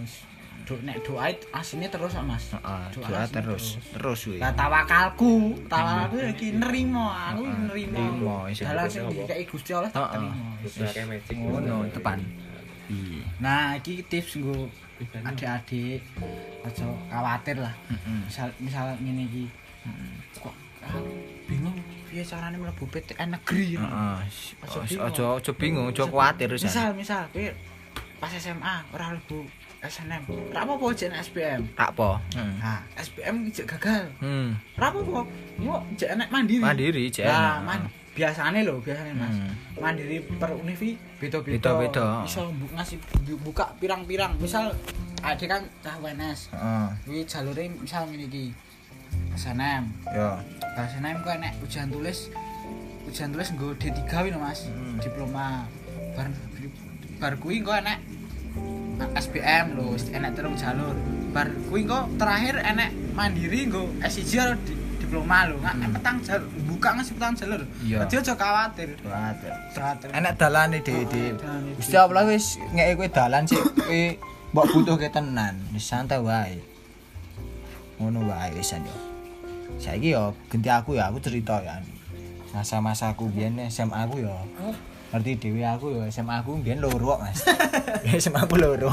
do 0.69 0.77
nek 0.85 1.01
doa 1.01 1.33
asine 1.57 1.89
terus 1.89 2.13
Mas. 2.21 2.53
Heeh, 2.53 2.85
Doa 2.93 3.25
terus. 3.25 3.81
Terus 3.89 4.19
kuwi. 4.29 4.37
Lah 4.37 4.53
tawakalku, 4.53 5.57
tawakalku 5.65 6.21
iki 6.29 6.53
nerimo, 6.55 7.09
aku 7.09 7.49
nerimo. 7.73 8.45
Dalan 8.53 8.87
sing 8.87 9.09
dikeki 9.09 9.45
Gusti 9.49 9.73
Allah 9.73 9.89
tak 9.89 10.13
terima. 10.13 10.35
Magic. 11.09 11.35
Ngono 11.35 11.89
tepan. 11.89 12.21
Iya. 12.89 13.21
Nah, 13.41 13.77
iki 13.77 14.01
tips 14.09 14.41
nggo 14.41 14.69
adik-adik 15.25 16.01
aja 16.65 16.89
khawatir 17.13 17.57
lah. 17.61 17.75
Misal 18.25 18.49
misal 18.61 18.93
ngene 19.01 19.25
iki 19.29 19.45
kok 20.37 20.53
aku 20.85 21.01
bingung 21.49 21.77
piye 22.09 22.25
carane 22.25 22.57
mlebu 22.57 22.85
PTN 22.89 23.29
negeri. 23.31 23.77
Heeh. 23.77 24.19
Aja 24.65 25.29
Aja 25.37 25.53
bingung. 25.53 25.89
aja 25.89 26.05
kuwatir 26.05 26.49
Misal 26.51 26.91
misal 26.93 27.29
kowe 27.29 27.47
pas 28.19 28.33
SMA 28.35 28.75
ora 28.91 29.13
mlebu 29.13 29.45
SNM. 29.79 30.27
Ora 30.51 30.67
apa-apa 30.67 30.91
jek 30.91 31.15
SPM. 31.15 31.63
Tak 31.79 31.95
po. 31.95 32.19
Heeh. 32.35 32.55
Nah, 32.59 32.83
SPM 32.99 33.47
jek 33.49 33.69
gagal. 33.69 34.11
Hmm. 34.19 34.59
Ora 34.75 34.91
apa-apa. 34.91 35.21
Yo 35.57 35.77
jek 35.95 36.19
enek 36.19 36.29
mandiri. 36.29 36.59
Mandiri 36.59 37.05
jek 37.07 37.31
Nah, 37.31 37.63
man, 37.63 37.87
biasane 38.11 38.67
lho, 38.67 38.83
biasane 38.83 39.15
Mas. 39.15 39.31
Hmm. 39.31 39.55
Mandiri 39.79 40.19
per 40.35 40.51
univi 40.51 40.99
beda-beda. 41.23 41.55
Beda-beda. 41.55 42.07
Iso 42.27 42.51
ngasih 42.51 42.99
bu- 43.23 43.39
buka 43.47 43.71
pirang-pirang. 43.79 44.35
Misal 44.43 44.75
ada 45.23 45.45
kan 45.47 45.63
cah 45.79 45.95
WNS. 46.03 46.51
Heeh. 46.51 46.87
Kuwi 47.07 47.23
jalure 47.23 47.65
misal 47.79 48.03
ngene 48.11 48.27
iki. 48.27 48.51
SNM. 49.35 49.83
Ya. 50.11 50.41
Pas 50.75 50.87
SNM 50.89 51.17
kok 51.23 51.33
enek 51.35 51.53
ujian 51.63 51.89
tulis 51.89 52.31
ujian 53.07 53.31
tulis 53.31 53.49
nggo 53.51 53.73
D3 53.77 54.03
wi 54.25 54.31
lho 54.31 54.39
Mas. 54.39 54.67
Hmm. 54.67 54.99
Diploma. 54.99 55.65
Bar 56.17 56.27
bar 57.19 57.33
kuwi 57.37 57.63
kok 57.63 57.79
enek 57.79 57.99
SBM 59.15 59.79
lho, 59.79 59.95
enek 59.95 60.33
terus 60.35 60.59
jalur. 60.59 60.97
Bar 61.31 61.49
kuwi 61.71 61.87
kok 61.87 62.19
terakhir 62.19 62.59
enek 62.61 62.91
mandiri 63.15 63.71
nggo 63.71 63.87
S1 64.03 64.27
karo 64.29 64.55
di, 64.67 64.75
diploma 64.99 65.47
lho. 65.47 65.57
Nggak 65.59 65.75
Hmm. 65.79 65.95
petang 65.95 66.17
jalur, 66.21 66.47
buka 66.67 66.89
ngasih 66.99 67.15
petang 67.15 67.35
jalur. 67.35 67.63
Iya. 67.87 67.97
Aja 68.03 68.17
aja 68.19 68.35
khawatir. 68.35 68.89
Khawatir. 69.73 70.09
Enak 70.11 70.33
dalane 70.35 70.79
Dik, 70.83 71.07
Dik. 71.07 71.35
dalane, 71.39 71.71
Dik. 71.71 71.75
Gusti 71.79 71.97
Allah 71.97 72.25
wis 72.27 72.47
kowe 72.99 73.09
dalan 73.09 73.43
sik 73.47 73.63
kowe 73.63 74.03
mbok 74.53 74.67
butuhke 74.75 75.09
tenan. 75.09 75.55
Wis 75.71 75.87
santai 75.87 76.19
wae. 76.19 76.59
Ngono 77.99 78.27
wae 78.27 78.55
wis 78.55 78.73
yo. 78.73 78.95
Saiki 79.79 80.15
yo 80.15 80.35
ganti 80.49 80.71
aku 80.71 80.95
ya, 80.99 81.11
aku 81.11 81.19
cerita 81.19 81.59
ya. 81.61 81.79
Masa-masa 82.55 83.13
aku 83.13 83.29
biyen 83.29 83.59
SMA 83.69 84.07
aku 84.07 84.23
yo. 84.25 84.35
Ngerti 85.13 85.41
dhewe 85.41 85.63
aku 85.65 85.87
yo 85.93 86.01
SMA 86.09 86.41
aku 86.41 86.59
biyen 86.59 86.81
loro 86.81 87.19
Mas. 87.21 87.45
SMA 88.23 88.47
aku 88.47 88.57
loro. 88.57 88.91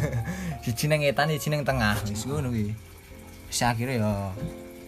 Siji 0.64 0.88
nang 0.88 1.04
etan, 1.04 1.28
siji 1.28 1.52
nang 1.52 1.60
tengah. 1.60 1.96
Wis 2.08 2.24
ngono 2.24 2.48
kuwi. 2.48 2.72
Wis 3.50 3.60
akhire 3.60 4.00
yo 4.00 4.32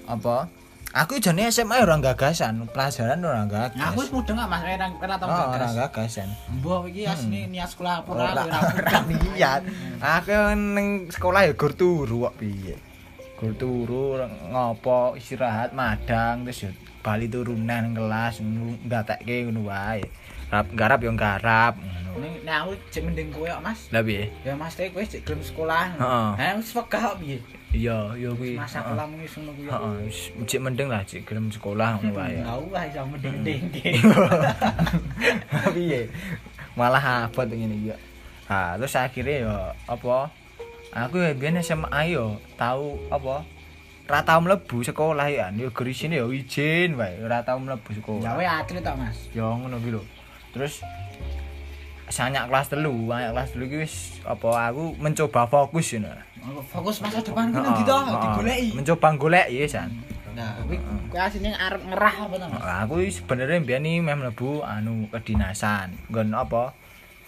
apa? 0.08 0.48
Aku 0.96 1.20
jane 1.20 1.44
SMA 1.52 1.84
ora 1.84 2.00
gagasan, 2.00 2.64
pelajaran 2.72 3.20
ora 3.20 3.44
gagas. 3.44 3.76
Nah, 3.76 3.92
aku 3.92 4.00
wis 4.00 4.10
mudeng 4.14 4.40
Mas, 4.40 4.64
ora 4.64 4.88
ora 4.88 5.14
tau 5.20 5.28
Oh, 5.28 5.52
ora 5.52 5.68
gagas. 5.68 5.74
gagasan. 5.76 6.28
Mbah 6.56 6.88
iki 6.88 7.04
asline 7.04 7.52
niat 7.52 7.68
sekolah 7.68 8.00
apa 8.00 8.08
ora 8.16 8.32
Ora 8.32 8.42
ora 8.48 8.58
ora 8.80 8.98
niat. 9.04 9.60
Aku 10.00 10.32
ning 10.56 10.88
sekolah 11.12 11.44
ya 11.44 11.52
gur 11.52 11.76
turu 11.76 12.24
kok 12.24 12.40
piye. 12.40 12.80
Gur 13.36 13.52
turu 13.54 14.16
ngopo 14.50 15.14
istirahat 15.14 15.76
madang 15.76 16.48
terus 16.48 16.66
ya 16.66 16.70
bali 17.04 17.28
turunan 17.28 17.92
kelas 17.92 18.40
ngatekke 18.40 19.46
ngono 19.46 19.68
wae. 19.68 20.02
Garap 20.48 20.66
garap 20.72 20.98
ya 21.04 21.12
garap. 21.12 21.74
Ning 22.16 22.32
nek 22.48 22.64
aku 22.64 22.72
cek 22.88 23.02
mending 23.04 23.28
kowe 23.28 23.44
kok 23.44 23.60
Mas. 23.60 23.92
Lah 23.92 24.00
piye? 24.00 24.32
Ya 24.40 24.56
Mas 24.56 24.72
teh 24.72 24.88
kowe 24.88 25.04
cek 25.04 25.22
gelem 25.28 25.44
sekolah. 25.44 26.00
Heeh. 26.00 26.28
Ha 26.40 26.56
wis 26.56 26.72
wegah 26.72 27.00
kok 27.12 27.18
piye? 27.20 27.38
Iya, 27.76 28.16
iya 28.16 28.30
kuwi. 28.32 28.56
Masa 28.56 28.80
kelam 28.80 29.20
wis 29.20 29.36
ngono 29.36 29.52
kuwi. 29.52 29.68
Heeh, 29.68 29.96
cek 30.48 30.60
mending 30.64 30.88
lah 30.88 31.04
cek 31.04 31.28
gelem 31.28 31.52
sekolah 31.52 32.00
ngono 32.00 32.16
wae. 32.16 32.40
Ya 32.40 32.56
wah 32.56 32.82
iso 32.88 33.04
mending-mending. 33.04 34.00
piye 35.76 36.08
malah 36.76 37.24
abot 37.26 37.48
ngene 37.48 37.72
iki 37.72 37.88
ya 37.90 37.96
ah 38.46 38.76
terus 38.78 38.94
akhirnya 38.94 39.48
ya 39.48 39.56
apa 39.88 40.28
aku 40.98 41.20
ya 41.20 41.32
biyen 41.32 41.60
SMA 41.60 42.00
yo 42.08 42.26
tau 42.56 42.96
apa 43.08 43.44
ora 44.06 44.20
tau 44.22 44.40
mlebu 44.40 44.80
sekolah 44.80 45.28
ya 45.28 45.52
yo 45.52 45.68
gerisine 45.70 46.16
yo 46.16 46.30
izin 46.30 46.94
wae 46.94 47.20
ora 47.20 47.42
tau 47.42 47.58
mlebu 47.58 47.90
Ya 47.90 47.96
sekolah 47.96 48.32
wae 48.34 48.48
atlet 48.48 48.80
tok 48.80 48.96
Mas. 48.96 49.18
yo 49.30 49.44
ngono 49.52 49.76
ki 49.76 49.90
lho 49.92 50.02
terus 50.50 50.80
sanyak 52.06 52.46
kelas 52.46 52.70
telu 52.70 52.94
sanyak 53.04 53.30
kelas 53.30 53.48
telu 53.50 53.64
ki 53.66 53.76
wis 53.78 53.94
apa 54.22 54.48
aku 54.66 54.94
mencoba 54.96 55.44
fokus 55.46 55.92
ngono 55.92 56.24
Fokus 56.64 57.02
masa 57.02 57.18
depan 57.18 57.50
ku 57.50 57.58
Heeh, 57.58 57.66
nang 57.66 57.74
gitu 57.76 57.94
digoleki. 58.22 58.68
mencoba 58.72 59.08
golek 59.18 59.46
ya 59.50 59.66
san 59.66 59.90
Nah, 60.36 60.52
kuwi 60.62 60.76
kuwi 61.08 61.16
asine 61.16 61.48
arep 61.50 61.80
ngerah 61.82 62.14
apa 62.22 62.34
to, 62.36 62.46
Mas? 62.46 62.60
Aku 62.84 62.94
sebenarnya 63.02 63.56
biyen 63.58 63.88
iki 63.88 64.04
meh 64.04 64.12
mlebu 64.14 64.60
anu 64.60 65.08
kedinasan. 65.08 65.96
Nggon 66.06 66.36
apa? 66.36 66.76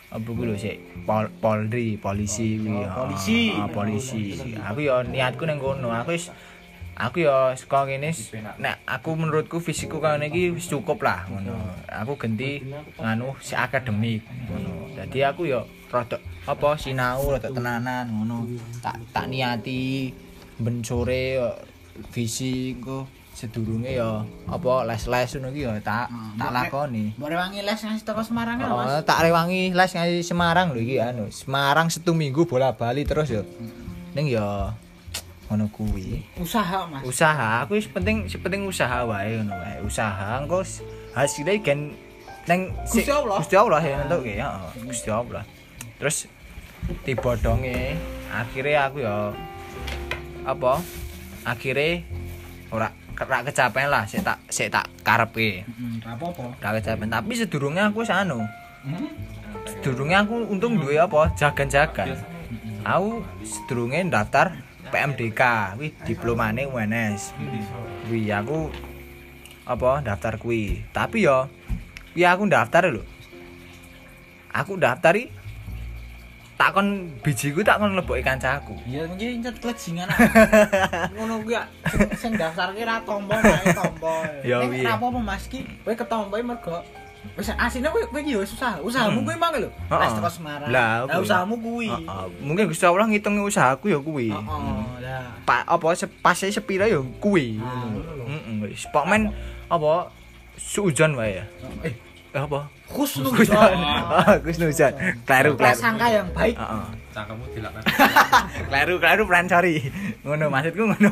Apa 0.08 0.24
lho 0.32 0.56
sik 0.56 0.76
Pol, 1.04 1.28
Polri, 1.40 1.96
polisi 1.96 2.56
kuwi. 2.56 2.80
Oh, 2.80 3.04
polisi. 3.04 3.52
Ah, 3.52 3.68
polisi. 3.68 4.40
Aku 4.56 4.80
ya 4.80 5.04
niatku 5.04 5.44
ning 5.44 5.56
kono. 5.56 5.92
Aku 5.92 6.12
wis 6.12 6.32
aku 6.96 7.22
ya 7.22 7.52
saka 7.52 7.84
kene 7.84 8.10
s- 8.10 8.32
nek 8.58 8.80
aku 8.84 9.14
menurutku 9.14 9.60
fisikku 9.60 10.00
ngene 10.00 10.28
iki 10.28 10.52
wis 10.52 10.66
cukup 10.66 11.00
lah 11.00 11.28
ngono. 11.28 11.56
Aku 11.88 12.16
ganti 12.16 12.60
nganu 12.96 13.36
si 13.40 13.52
akademik 13.52 14.24
ngono. 14.48 14.92
Dadi 14.96 15.20
aku 15.22 15.44
ya 15.44 15.60
rada 15.88 16.16
apa 16.44 16.76
sinau 16.76 17.28
rada 17.28 17.48
tenanan 17.48 18.08
ngono. 18.08 18.48
Tak 18.80 18.96
tak 19.12 19.28
niati 19.28 20.12
ben 20.56 20.80
sore 20.80 21.36
fisik 22.10 22.80
kok 22.80 23.04
sedurunge 23.38 23.94
ya 23.94 24.26
apa 24.50 24.82
les-les 24.82 25.30
ngono 25.38 25.54
iki 25.54 25.62
ya 25.62 25.78
tak 25.78 26.10
tak 26.34 26.50
lakoni. 26.50 27.14
Mbok 27.14 27.30
rewangi 27.30 27.62
les 27.62 27.78
nang 27.86 27.94
teko 28.02 28.22
Semarang 28.26 28.58
ya, 28.58 28.66
Oh, 28.66 28.82
Mas. 28.82 29.06
tak 29.06 29.22
rewangi 29.22 29.70
les 29.70 29.90
nang 29.94 30.06
Semarang 30.26 30.66
lho 30.74 30.80
iki 30.82 30.98
anu. 30.98 31.30
Semarang 31.30 31.86
setu 31.86 32.18
minggu 32.18 32.42
bola 32.50 32.74
bali 32.74 33.06
terus 33.06 33.30
ya. 33.30 33.46
Ning 34.18 34.26
ya 34.26 34.74
ngono 35.46 35.70
kuwi. 35.70 36.26
Usaha, 36.42 36.90
Mas. 36.90 37.06
Usaha, 37.06 37.62
aku 37.62 37.78
wis 37.78 37.86
penting 37.86 38.26
sing 38.26 38.42
penting 38.42 38.66
usaha 38.66 39.06
wae 39.06 39.38
ngono 39.38 39.54
wae. 39.54 39.78
Usaha 39.86 40.42
engko 40.42 40.66
hasilnya 41.14 41.54
gen 41.62 41.94
neng 42.50 42.74
Gusti 42.90 43.06
Allah. 43.06 43.38
Gusti 43.38 43.54
Allah 43.54 43.80
ya 43.86 43.96
entuk 44.02 44.26
ya. 44.26 44.50
Gusti 44.82 45.08
Allah. 45.14 45.46
Terus 46.02 46.26
dibodonge 47.06 47.94
akhirnya 48.34 48.90
aku 48.90 48.98
ya 49.06 49.30
apa? 50.42 50.82
Akhirnya 51.46 52.02
ora 52.68 52.88
ora 53.18 53.42
kecapean 53.42 53.90
lah, 53.90 54.06
sik 54.06 54.22
tak 54.22 54.38
sik 54.46 54.70
tak 54.70 54.86
karepe. 55.02 55.66
Heeh, 55.66 55.92
ra 56.06 56.14
apa-apa. 56.14 56.54
Ora 56.54 56.70
kecapean, 56.78 57.10
tapi 57.10 57.32
sedurunge 57.34 57.82
aku 57.82 58.06
wis 58.06 58.14
anu. 58.14 58.46
Sedurunge 59.66 60.14
aku 60.14 60.46
untung 60.46 60.78
duwe 60.78 61.02
apa? 61.02 61.34
Jagan-jagan. 61.34 62.14
Aku 62.86 63.26
sedurunge 63.42 64.06
daftar 64.06 64.62
PMDK, 64.88 65.42
wih 65.76 65.92
diplomane 66.06 66.64
UNS. 66.64 67.34
Wih 68.08 68.30
aku 68.30 68.70
apa 69.68 70.00
daftar 70.00 70.40
kuwi. 70.40 70.86
Tapi 70.94 71.26
yo 71.26 71.50
kuwi 72.14 72.24
aku 72.24 72.46
daftar 72.48 72.88
lho. 72.88 73.02
Aku 74.48 74.80
daftari 76.58 76.74
takon 76.74 76.86
bijiku 77.22 77.62
tak 77.62 77.78
kon 77.78 77.94
leboke 77.94 78.18
kancaku. 78.20 78.74
Ya 78.84 79.06
mungkin 79.06 79.38
incet 79.38 79.56
klejingan. 79.62 80.10
Ngono 81.14 81.40
kuwi 81.42 81.54
sing- 81.86 82.14
sing 82.18 82.32
daftarke 82.34 82.82
ra 82.82 82.98
tombo 83.00 83.34
wae 83.34 83.70
tombo. 83.72 84.26
Ya, 84.42 84.58
Ning 84.60 84.70
piye? 84.74 84.82
ra 84.82 84.98
apa-apa 84.98 85.18
Mas 85.22 85.46
ki, 85.46 85.62
kowe 85.86 85.94
ketomboe 85.94 86.42
mergo 86.42 86.82
wis 87.38 87.50
asine 87.54 87.86
kowe 87.86 88.02
kowe 88.10 88.18
iki 88.18 88.34
ya 88.34 88.42
wis 88.42 88.50
usaha. 88.50 88.82
Usahamu 88.82 89.22
kuwi 89.22 89.38
mang 89.38 89.54
lho. 89.54 89.70
Heeh. 89.70 90.00
Les 90.00 90.12
teko 90.12 90.30
Semarang. 90.30 90.68
Lah, 90.70 91.06
usahamu 91.18 91.54
kuwi. 91.56 91.90
Heeh, 91.94 92.26
mungkin 92.42 92.66
Gusti 92.66 92.82
Allah 92.82 93.06
ngitung 93.06 93.38
usahaku 93.38 93.94
ya 93.94 93.98
kuwi. 94.02 94.34
Heeh, 94.34 94.82
lah. 95.02 95.38
Pak 95.46 95.62
apa 95.62 95.86
se- 95.94 96.10
pas 96.10 96.34
sepira 96.34 96.90
ya 96.90 96.98
kuwi. 97.22 97.62
Ah, 97.62 97.86
Heeh, 98.26 98.66
wis 98.66 98.82
pokmen 98.90 99.30
apa 99.70 100.10
suujon 100.58 101.14
wae 101.14 101.38
ya. 101.38 101.44
Eh, 101.86 101.90
Eh, 101.90 101.94
apa? 102.34 102.60
khusnuzon. 102.88 103.78
Ah, 103.80 104.36
Kusnuzon. 104.40 104.92
Kleru, 105.28 105.52
kleru. 105.54 105.60
Prasangka 105.60 106.06
yang 106.08 106.28
baik. 106.32 106.56
Heeh. 106.56 106.84
Cangkemmu 107.12 107.44
dilakukan. 107.52 107.82
Kleru, 108.72 108.94
kleru 108.96 109.22
plan 109.28 109.44
sorry. 109.44 109.80
Ngono 110.24 110.48
maksudku 110.48 110.82
ngono. 110.88 111.10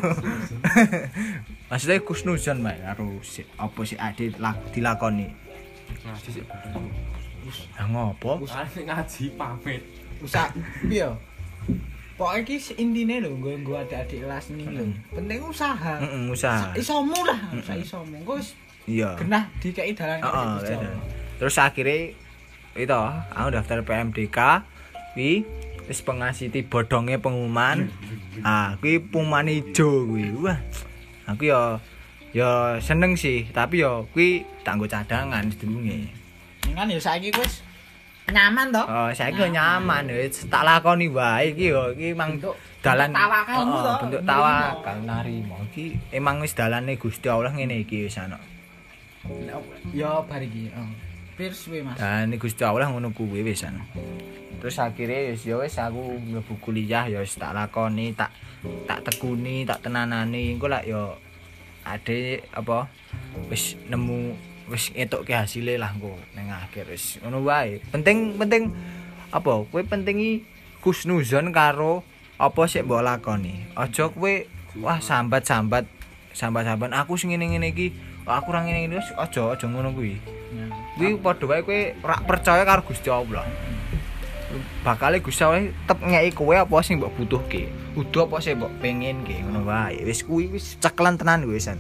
Maksudnya 1.68 1.98
kusnuzon 2.00 2.62
wae 2.62 2.79
karo 2.79 3.18
si 3.20 3.42
apa 3.59 3.81
si 3.83 3.94
ade 3.98 4.33
lak- 4.38 4.70
dilakoni. 4.72 5.26
Ngaji 6.07 6.31
sih. 6.31 6.44
Lah 7.76 7.87
ngopo? 7.90 8.40
Ah, 8.48 8.64
ngaji 8.66 9.24
pamit. 9.37 9.83
Usaha 10.22 10.48
piye? 10.87 11.07
Pokoke 12.16 12.57
iki 12.57 12.72
intine 12.81 13.20
lho 13.20 13.29
nggo 13.37 13.52
nggo 13.61 13.72
adik-adik 13.76 14.24
kelas 14.24 14.48
ini 14.48 14.64
lho. 14.72 14.88
Penting 15.12 15.44
usaha. 15.44 16.00
Heeh, 16.00 16.33
usaha. 16.33 16.72
Isomu 16.72 17.20
lah, 17.20 17.37
usah 17.52 17.76
isomu. 17.76 18.16
Wis 18.24 18.57
Iya. 18.87 19.18
genah 19.18 19.44
dikei 19.59 19.92
dalan 19.99 20.22
Heeh, 20.22 20.31
karo 20.31 20.55
Gusti 20.62 20.72
beda. 20.72 20.87
Allah. 20.87 21.05
Terus 21.37 21.57
akhirnya 21.59 21.99
itu 22.79 23.03
aku 23.35 23.49
daftar 23.51 23.79
PMDK 23.83 24.38
wi 25.18 25.42
wis 25.87 26.01
pengasih 26.03 26.51
bodonge 26.66 27.18
pengumuman. 27.18 27.90
Ah, 28.46 28.79
kuwi 28.79 29.03
pengumuman 29.03 29.46
ijo 29.51 30.07
kuwi. 30.07 30.35
Wah. 30.38 30.59
Aku 31.27 31.51
ya 31.51 31.83
ya 32.31 32.79
seneng 32.79 33.18
sih, 33.18 33.46
tapi 33.51 33.83
ya 33.83 34.07
kuwi 34.14 34.46
tak 34.62 34.79
nggo 34.79 34.87
cadangan 34.87 35.46
sedurunge. 35.51 36.11
Kan 36.75 36.87
ya 36.87 36.99
saiki 36.99 37.31
wis 37.35 37.66
nyaman 38.31 38.70
to. 38.75 38.83
Oh, 38.83 39.11
saiki 39.14 39.38
yo 39.42 39.49
nyaman 39.51 40.11
wis 40.11 40.46
tak 40.46 40.62
lakoni 40.62 41.11
wae 41.11 41.55
iki 41.55 41.75
yo 41.75 41.90
iki 41.94 42.14
mang 42.14 42.38
dalan 42.87 43.11
tawakalmu 43.11 43.77
to, 43.83 43.92
bentuk 44.07 44.22
tawakal 44.22 44.99
narimo 45.03 45.59
iki 45.75 45.99
emang 46.14 46.38
wis 46.38 46.55
dalane 46.55 46.94
Gusti 46.94 47.27
Allah 47.27 47.51
ngene 47.51 47.83
iki 47.83 48.07
wis 48.07 48.18
ana. 48.18 48.38
Ya 49.95 50.21
bar 50.23 50.43
iki. 50.43 50.71
Oh. 50.75 50.91
Pir 51.37 51.53
suwe 51.53 51.85
Mas. 51.85 52.01
Dan 52.01 52.33
Gusti 52.41 52.65
Allah 52.65 52.89
ngono 52.89 53.12
kuwi 53.12 53.45
wis 53.45 53.65
ana. 53.65 53.85
Terus 54.57 54.81
akhirnya 54.81 55.37
ya 55.37 55.57
wis 55.61 55.77
aku 55.77 56.17
mlebu 56.17 56.57
kuliah 56.65 57.05
ya 57.07 57.21
tak 57.29 57.53
lakoni, 57.53 58.17
tak 58.17 58.33
tak 58.89 59.05
tekuni, 59.05 59.69
tak 59.69 59.85
tenanani. 59.85 60.57
Engko 60.57 60.73
lak 60.73 60.89
ya 60.89 61.12
ade 61.85 62.41
apa 62.57 62.89
wis 63.53 63.77
nemu 63.87 64.33
wis 64.67 64.91
etukke 64.97 65.37
hasile 65.37 65.79
lah 65.79 65.95
engko 65.95 66.17
ning 66.35 66.49
akhir 66.49 66.89
wis 66.89 67.21
ngono 67.21 67.45
wae. 67.45 67.85
Penting 67.93 68.41
penting 68.41 68.73
apa? 69.29 69.62
Kowe 69.69 69.83
penting 69.85 70.17
iki 70.19 70.35
kusnuzon 70.81 71.53
karo 71.53 72.01
apa 72.41 72.65
sik 72.65 72.89
mbok 72.89 73.05
lakoni. 73.05 73.77
Aja 73.77 74.09
kowe 74.09 74.33
wah 74.81 74.99
sambat-sambat 75.05 75.85
sambat-sambat 76.33 76.93
aku 76.97 77.17
sing 77.17 77.33
ngene-ngene 77.33 77.73
iki, 77.73 77.93
aku 78.27 78.51
ora 78.51 78.67
ngene-ngene 78.67 78.99
wis 78.99 79.11
aja 79.15 79.55
aja 79.55 79.67
ngono 79.71 79.95
kuwi. 79.95 80.19
Ya. 80.51 80.67
Kuwi 80.99 81.15
padha 81.23 81.45
wae 81.47 81.62
kowe 81.62 81.81
ora 82.03 82.17
percaya 82.27 82.67
karo 82.67 82.83
Gusti 82.83 83.07
Allah. 83.07 83.47
Bakale 84.83 85.23
Gusti 85.23 85.47
Allah 85.47 85.71
tetep 85.71 85.99
ngeki 86.03 86.31
kowe 86.35 86.55
apa 86.59 86.75
sing 86.83 86.99
mbok 86.99 87.15
butuhke. 87.15 87.71
Udo 87.95 88.27
apa 88.27 88.43
sing 88.43 88.59
mbok 88.59 88.73
pengenke 88.83 89.39
ngono 89.47 89.62
wae. 89.62 90.03
Wis 90.03 90.27
kuwi 90.27 90.51
wis 90.51 90.75
ceklen 90.83 91.15
tenan 91.15 91.47
kuwi 91.47 91.62
wisan. 91.62 91.79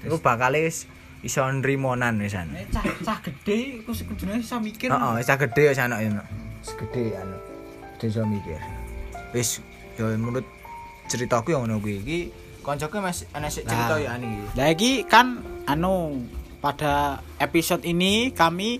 Iku 0.00 0.16
bakale 0.24 0.64
wis 0.64 0.88
iso 1.20 1.44
nrimonan 1.44 2.16
wisan. 2.24 2.56
Nek 2.56 2.72
cah 2.72 2.84
cah 3.04 3.18
gedhe 3.20 3.84
iku 3.84 3.92
sing 3.92 4.08
kudune 4.08 4.40
iso 4.40 4.56
mikir. 4.58 4.88
Heeh, 4.88 5.12
wis 5.20 5.28
gede 5.28 5.62
wis 5.68 5.78
ana 5.78 6.00
ono. 6.00 6.24
Wis 6.64 6.72
gede 6.80 7.20
anu. 7.20 7.36
Gede 8.00 8.06
iso 8.08 8.24
mikir. 8.24 8.60
Wis 9.36 9.60
yo 10.00 10.08
menurut 10.16 10.48
ceritaku 11.12 11.52
yang 11.52 11.68
ngono 11.68 11.84
kuwi 11.84 12.00
iki 12.00 12.20
koncoku 12.62 12.96
Mas 12.98 13.26
ana 13.30 13.46
sik 13.46 13.64
cerita 13.64 13.94
Nah. 13.94 13.98
ya 13.98 14.10
ani 14.12 14.26
iki. 14.28 14.46
Lah 14.54 14.68
iki 14.68 14.92
kan 15.04 15.26
anu 15.64 16.22
pada 16.58 16.94
episode 17.36 17.82
ini 17.82 18.30
kami 18.30 18.78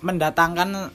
mendatangkan 0.00 0.90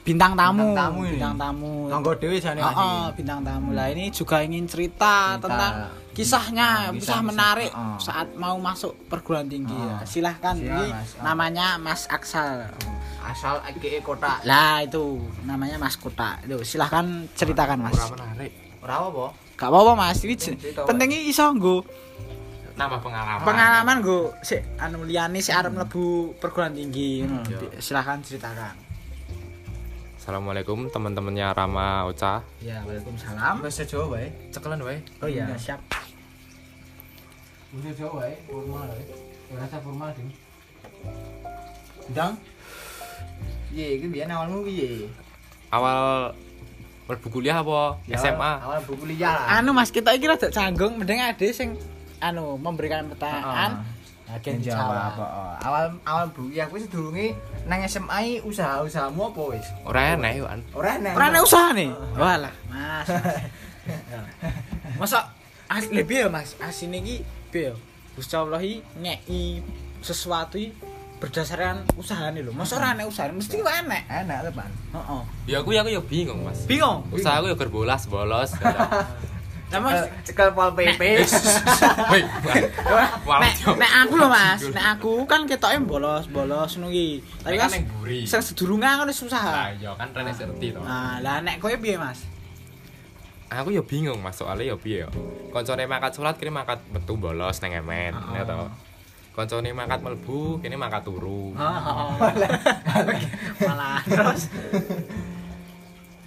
bintang 0.00 0.32
tamu, 0.34 0.72
Bintang 0.72 0.76
tamu 0.88 1.00
ini. 1.02 1.12
bintang 1.14 1.36
tamu. 1.36 1.72
Tanggo 1.86 2.12
dhewe 2.16 2.36
jane 2.38 2.60
Oh, 2.60 3.12
bintang 3.12 3.40
tamu. 3.42 3.68
Lah 3.72 3.86
ini 3.88 4.08
juga 4.08 4.40
ingin 4.40 4.64
cerita, 4.64 5.36
Cerita. 5.36 5.44
tentang 5.44 5.72
kisahnya, 6.10 6.66
Ah, 6.66 6.76
kisah 6.88 6.96
kisah-kisah. 6.96 7.20
menarik 7.22 7.70
saat 7.98 8.28
mau 8.34 8.56
masuk 8.58 8.96
perguruan 9.06 9.46
tinggi 9.46 9.70
ya. 9.70 10.00
Silahkan 10.02 10.56
Silakan, 10.56 10.80
ini 10.80 10.86
Mas. 10.90 11.10
Namanya 11.20 11.66
Mas 11.76 12.02
Aksal. 12.06 12.72
Asal 13.20 13.60
AGE 13.62 14.00
kota. 14.00 14.40
Lah 14.42 14.80
itu 14.80 15.20
namanya 15.44 15.76
Mas 15.76 15.94
Kota. 15.94 16.40
Itu 16.40 16.64
silahkan 16.64 17.04
ceritakan 17.34 17.84
Mas. 17.84 17.92
Ora 17.94 18.16
menarik. 18.16 18.52
Ora 18.80 18.94
apa? 19.04 19.26
Gak 19.58 19.68
apa-apa 19.68 19.92
Mas, 19.98 20.22
ini 20.22 20.38
Cerita, 20.38 20.86
penting 20.86 21.10
iki 21.10 21.34
iso 21.34 21.50
nggo 21.50 21.82
Nambah 22.78 23.02
pengalaman. 23.02 23.42
pengalaman 23.42 23.96
nggo 23.98 24.30
sik 24.38 24.62
anu 24.78 25.02
liyane 25.02 25.42
sik 25.42 25.50
arep 25.50 25.74
mlebu 25.74 26.30
perguruan 26.38 26.70
tinggi 26.70 27.26
ngono. 27.26 27.42
Iya. 27.42 27.82
Silahkan 27.82 28.22
ceritakan. 28.22 28.78
Assalamualaikum 30.14 30.86
teman-temannya 30.86 31.50
Rama 31.50 32.06
Ocha. 32.06 32.38
Ya, 32.62 32.78
Waalaikumsalam. 32.86 33.58
Bahasa 33.58 33.82
Jawa 33.82 34.14
wae. 34.14 34.30
Cekelan 34.54 34.78
wae. 34.86 35.02
Oh 35.18 35.26
iya, 35.26 35.50
siap. 35.58 35.82
Bahasa 37.74 37.90
Jawa 37.98 38.22
wae, 38.22 38.34
formal 38.46 38.86
wae. 38.94 39.04
Rasa 39.58 39.76
formal 39.82 40.14
ding. 40.14 40.30
Dang. 42.14 42.38
Iya, 43.74 43.98
iki 43.98 44.06
biyen 44.06 44.30
awalmu 44.30 44.62
piye? 44.62 45.10
Awal 45.74 46.30
mlebu 47.08 47.28
kuliah 47.32 47.56
apa 47.56 47.96
Ya, 48.04 48.20
SMA? 48.20 48.52
Awal 48.60 48.84
buku 48.84 49.02
kuliah 49.02 49.32
lah. 49.32 49.58
Anu 49.58 49.72
Mas, 49.72 49.88
kita 49.88 50.12
iki 50.12 50.28
rada 50.28 50.46
canggung 50.48 50.94
mending 50.94 51.18
ade 51.18 51.48
sing 51.50 51.74
anu 52.20 52.54
memberikan 52.54 53.08
pertanyaan. 53.08 53.80
Bagian 54.28 54.60
Bagian 54.60 54.76
jawab. 54.76 55.16
apa? 55.16 55.24
Awal 55.64 55.84
awal 56.04 56.26
buku 56.28 56.52
ya 56.52 56.68
kuwi 56.68 56.84
sedurunge 56.84 57.32
nang 57.64 57.80
SMA 57.82 58.44
usaha-usahamu 58.44 59.32
apa 59.32 59.42
wis? 59.50 59.64
Ora 59.82 60.12
enak 60.12 60.32
yo 60.36 60.44
kan. 60.44 60.60
Ora 60.76 60.90
enak. 60.94 61.12
Ora 61.16 61.24
ana 61.26 61.40
usaha 61.40 61.72
nih. 61.72 61.88
Walah, 62.12 62.52
Mas. 62.68 63.08
Masa 65.00 65.32
as 65.64 65.88
lebih 65.88 66.26
ya 66.26 66.28
Mas, 66.28 66.52
asine 66.60 67.00
iki 67.00 67.24
piye? 67.48 67.72
Gusti 68.12 68.34
Allah 68.34 68.60
iki 68.60 68.84
ngeki 68.98 69.42
sesuatu 70.04 70.60
iki 70.60 70.76
berdasarkan 71.18 71.84
usahane 71.98 72.40
lho. 72.46 72.54
Masa 72.54 72.78
ora 72.78 72.94
enek 72.94 73.10
usahane 73.10 73.34
mesti 73.36 73.58
wae 73.58 73.82
enek. 73.82 74.02
Enak 74.06 74.38
tuh, 74.48 74.52
Pan. 74.54 74.70
Heeh. 74.70 75.22
Ya 75.50 75.56
aku 75.60 75.70
ya 75.74 75.82
aku 75.82 75.90
ya 75.90 76.02
bingung, 76.02 76.46
Mas. 76.46 76.64
Bingung. 76.64 77.02
Usaha 77.10 77.42
aku 77.42 77.50
ya 77.50 77.56
gerbolas 77.58 78.06
bolos. 78.06 78.54
Lah 79.68 79.84
Mas, 79.84 80.00
cekel 80.24 80.56
pol 80.56 80.72
PP. 80.72 81.02
Nek 82.08 82.24
nek 83.84 83.92
aku 84.00 84.14
lho 84.16 84.28
Mas, 84.32 84.64
nek 84.72 84.84
aku 84.96 85.28
kan 85.28 85.44
ketoke 85.44 85.76
bolos-bolos 85.84 86.80
ngono 86.80 86.88
iki. 86.88 87.20
Tapi 87.44 87.56
kan 87.60 87.68
ning 87.76 87.84
buri. 87.84 88.24
sing 88.24 88.40
sedurunge 88.40 88.88
kan 88.88 89.04
wis 89.04 89.20
Lah 89.20 89.28
usaha. 89.28 89.52
iya 89.76 89.92
kan 89.92 90.08
rene 90.16 90.32
serti 90.32 90.72
to. 90.72 90.80
Nah, 90.80 91.20
lah 91.20 91.44
nek 91.44 91.60
kowe 91.60 91.76
piye 91.76 92.00
Mas? 92.00 92.24
Aku 93.52 93.68
ya 93.68 93.84
bingung 93.84 94.24
Mas 94.24 94.40
soalnya 94.40 94.72
ya 94.72 94.76
piye 94.80 95.04
ya. 95.04 95.08
Koncone 95.52 95.84
mangkat 95.84 96.16
salat 96.16 96.40
kene 96.40 96.48
mangkat 96.48 96.80
metu 96.88 97.20
bolos 97.20 97.60
nang 97.60 97.76
emen, 97.76 98.16
ya 98.32 98.48
to. 98.48 98.72
Koncone 99.36 99.70
mangkat 99.70 100.00
mlebu 100.02 100.58
kene 100.62 100.76
mangkat 100.76 101.02
turu. 101.06 101.54
Malah 103.68 104.02
terus 104.02 104.50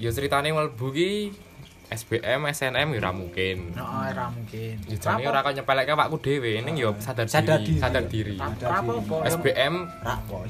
Ya 0.02 0.10
ceritane 0.10 0.50
mlebu 0.50 0.88
ki 0.96 1.12
SBM, 1.92 2.48
SNM 2.56 2.88
ya 2.96 3.00
ora 3.04 3.12
mungkin. 3.12 3.76
Heeh, 3.76 4.04
ora 4.16 4.32
mungkin. 4.32 4.80
Jane 4.96 5.28
ora 5.28 5.44
kok 5.44 5.52
nyepelekke 5.60 5.92
awakku 5.92 6.24
dhewe, 6.24 6.64
ning 6.64 6.80
ya 6.80 6.96
sadar 7.04 7.28
diri, 7.28 7.76
sadar 7.76 8.08
diri. 8.08 8.40
SBM 9.28 9.92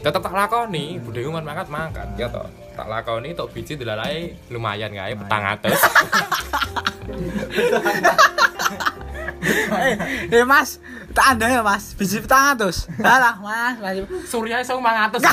tetep 0.06 0.22
tak 0.22 0.34
lakoni, 0.38 1.02
budhe 1.02 1.26
man 1.34 1.42
mangkat 1.42 1.66
mangkat 1.74 2.06
ya 2.14 2.30
to. 2.30 2.46
Tak 2.78 2.86
lakoni 2.86 3.34
tok 3.34 3.50
biji 3.58 3.74
delalae 3.74 4.38
lumayan 4.54 4.94
kae 4.94 5.18
petang 5.18 5.44
atus. 5.58 5.82
Eh, 9.42 9.98
eh 10.30 10.46
Mas, 10.46 10.78
tak 11.12 11.26
anda 11.36 11.46
ya 11.48 11.62
Mas, 11.62 11.94
biji 11.96 12.24
petang 12.24 12.56
atus. 12.56 12.88
Lah 13.00 13.38
Mas, 13.40 13.76
Mas. 13.80 13.96
Surya 14.28 14.64
iso 14.64 14.80
500. 14.80 15.22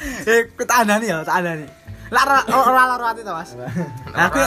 Eh, 0.00 0.48
tak 0.64 0.88
anda 0.88 0.96
nih 0.96 1.12
ya, 1.12 1.18
tak 1.20 1.44
anda 1.44 1.60
nih. 1.60 1.68
Lah 2.08 2.42
ora 2.48 2.82
lara 2.88 3.06
ati 3.12 3.20
to 3.20 3.32
Mas. 3.36 3.52
Aku 4.16 4.40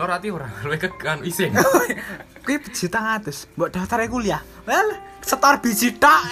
ora 0.00 0.16
ati 0.16 0.28
ora, 0.30 0.48
luwe 0.64 0.78
kegan 0.78 1.20
isin. 1.26 1.50
kuwi 2.46 2.56
biji 2.62 2.88
petang 2.88 3.18
atus, 3.18 3.50
mbok 3.58 3.68
daftar 3.74 4.00
kuliah. 4.08 4.40
Well, 4.64 4.96
setor 5.20 5.60
biji 5.60 6.00
tok. 6.00 6.22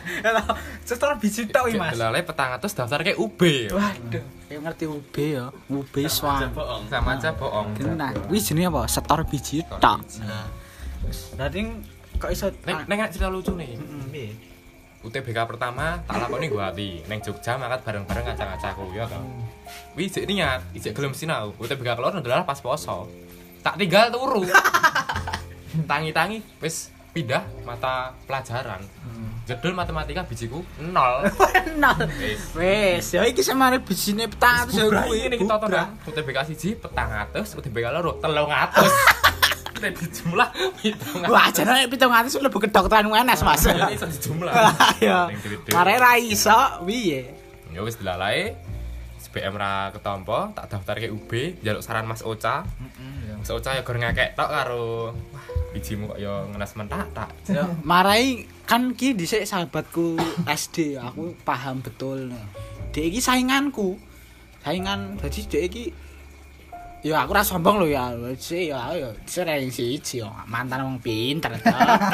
Setor 0.88 1.18
biji 1.18 1.50
tok 1.50 1.72
Mas. 1.74 1.98
Delalae 1.98 2.22
petang 2.22 2.54
atus 2.54 2.76
daftar 2.76 3.02
ke 3.02 3.18
UB. 3.18 3.40
Waduh, 3.74 4.24
kayak 4.46 4.60
ngerti 4.62 4.84
UB 4.86 5.14
ya, 5.16 5.50
UB 5.66 5.94
swang. 6.06 6.52
Sama 6.86 7.18
aja 7.18 7.34
bohong. 7.34 7.74
Nah, 7.96 8.14
kuwi 8.28 8.38
jenenge 8.38 8.70
apa? 8.70 8.82
Setor 8.86 9.26
biji 9.26 9.66
tok. 9.82 10.04
Berarti 11.34 11.60
kok 12.16 12.30
iso 12.32 12.46
neng 12.64 12.76
ah. 12.82 12.84
neng 12.88 12.98
cerita 13.12 13.28
lucu 13.28 13.52
nih. 13.54 13.76
UTBK 15.06 15.38
pertama 15.46 16.02
tak 16.02 16.18
lakoni 16.18 16.50
gua 16.50 16.74
ati 16.74 17.06
neng 17.06 17.22
Jogja 17.22 17.54
makat 17.54 17.86
bareng-bareng 17.86 18.26
ngaca-ngaca 18.26 18.74
ya 18.90 19.06
kan 19.06 19.22
wih 19.94 20.10
jek 20.10 20.26
niat 20.26 20.66
cek 20.74 20.92
belum 20.98 21.14
sih 21.14 21.30
sinau 21.30 21.54
UTBK 21.62 21.94
keluar 21.94 22.10
adalah 22.10 22.42
pas 22.42 22.58
poso 22.58 23.06
tak 23.62 23.82
tinggal 23.82 24.10
turu. 24.14 24.46
Tangi-tangi 25.90 26.38
wis 26.62 26.94
pindah 27.10 27.42
mata 27.66 28.14
pelajaran. 28.30 28.78
Mm. 29.02 29.30
Jadul 29.46 29.74
matematika 29.74 30.22
bijiku 30.22 30.62
nol. 30.78 31.26
Nol. 31.82 32.06
Wes 32.54 33.10
ya 33.10 33.26
iki 33.26 33.42
semare 33.42 33.82
bijinya 33.82 34.30
petang 34.30 34.66
atus 34.66 34.74
ya 34.78 34.86
ini 34.88 35.34
kita 35.38 35.54
tahu 35.54 35.70
tonton 35.70 35.88
UTBK 36.08 36.38
sih 36.54 36.72
petang 36.78 37.10
atas, 37.10 37.54
UTBK 37.58 37.86
telung 38.22 38.50
atas. 38.50 38.90
nek 39.80 39.92
dijumlah 39.96 40.48
700. 40.82 41.32
Wah, 41.32 41.46
jane 41.52 41.86
700 41.88 42.44
lebih 42.44 42.58
ke 42.64 42.68
dokteran 42.72 43.06
UNS, 43.08 43.40
Mas. 43.46 43.64
Ya 43.66 43.88
iso 43.92 44.06
dijumlah. 44.08 44.52
Ya. 45.00 45.30
Mare 45.72 45.94
ra 46.00 46.16
iso 46.16 46.84
piye? 46.84 47.32
Ya 47.74 47.80
wis 47.84 48.00
dilalae. 48.00 48.56
SBM 49.16 49.58
ra 49.58 49.92
ketompo, 49.92 50.54
tak 50.56 50.72
daftar 50.72 50.96
ke 50.96 51.12
UB, 51.12 51.60
njaluk 51.60 51.84
saran 51.84 52.08
Mas 52.08 52.24
Oca. 52.24 52.64
Iya. 52.64 53.36
Mas 53.36 53.50
Oca 53.52 53.76
ya 53.76 53.84
gor 53.84 54.00
ngakek 54.00 54.32
tok 54.32 54.48
karo 54.48 55.12
wah, 55.12 55.46
bijimu 55.76 56.14
kok 56.14 56.18
ya 56.22 56.46
ngenes 56.48 56.72
mentak 56.72 57.04
tak. 57.12 57.28
Ya, 57.50 57.68
marai 57.84 58.48
kan 58.64 58.96
ki 58.96 59.12
dhisik 59.12 59.44
sahabatku 59.44 60.16
SD, 60.48 60.96
aku 60.96 61.36
paham 61.44 61.84
betul. 61.84 62.32
Nah, 62.32 62.48
dek 62.96 63.12
iki 63.12 63.20
sainganku. 63.20 64.00
Saingan 64.64 65.20
dadi 65.20 65.44
dek 65.44 65.62
iki 65.68 65.84
Ya 67.04 67.22
aku 67.22 67.36
ora 67.36 67.44
sombong 67.44 67.84
lho 67.84 67.86
ya. 67.92 68.10
Sik 68.34 68.72
ya 68.72 68.78
aku 68.90 68.96
ya 68.98 69.10
sering 69.28 69.70
siji 69.70 70.24
ya. 70.24 70.28
mantan 70.48 70.82
wong 70.82 70.98
pinter 70.98 71.52
to. 71.54 71.70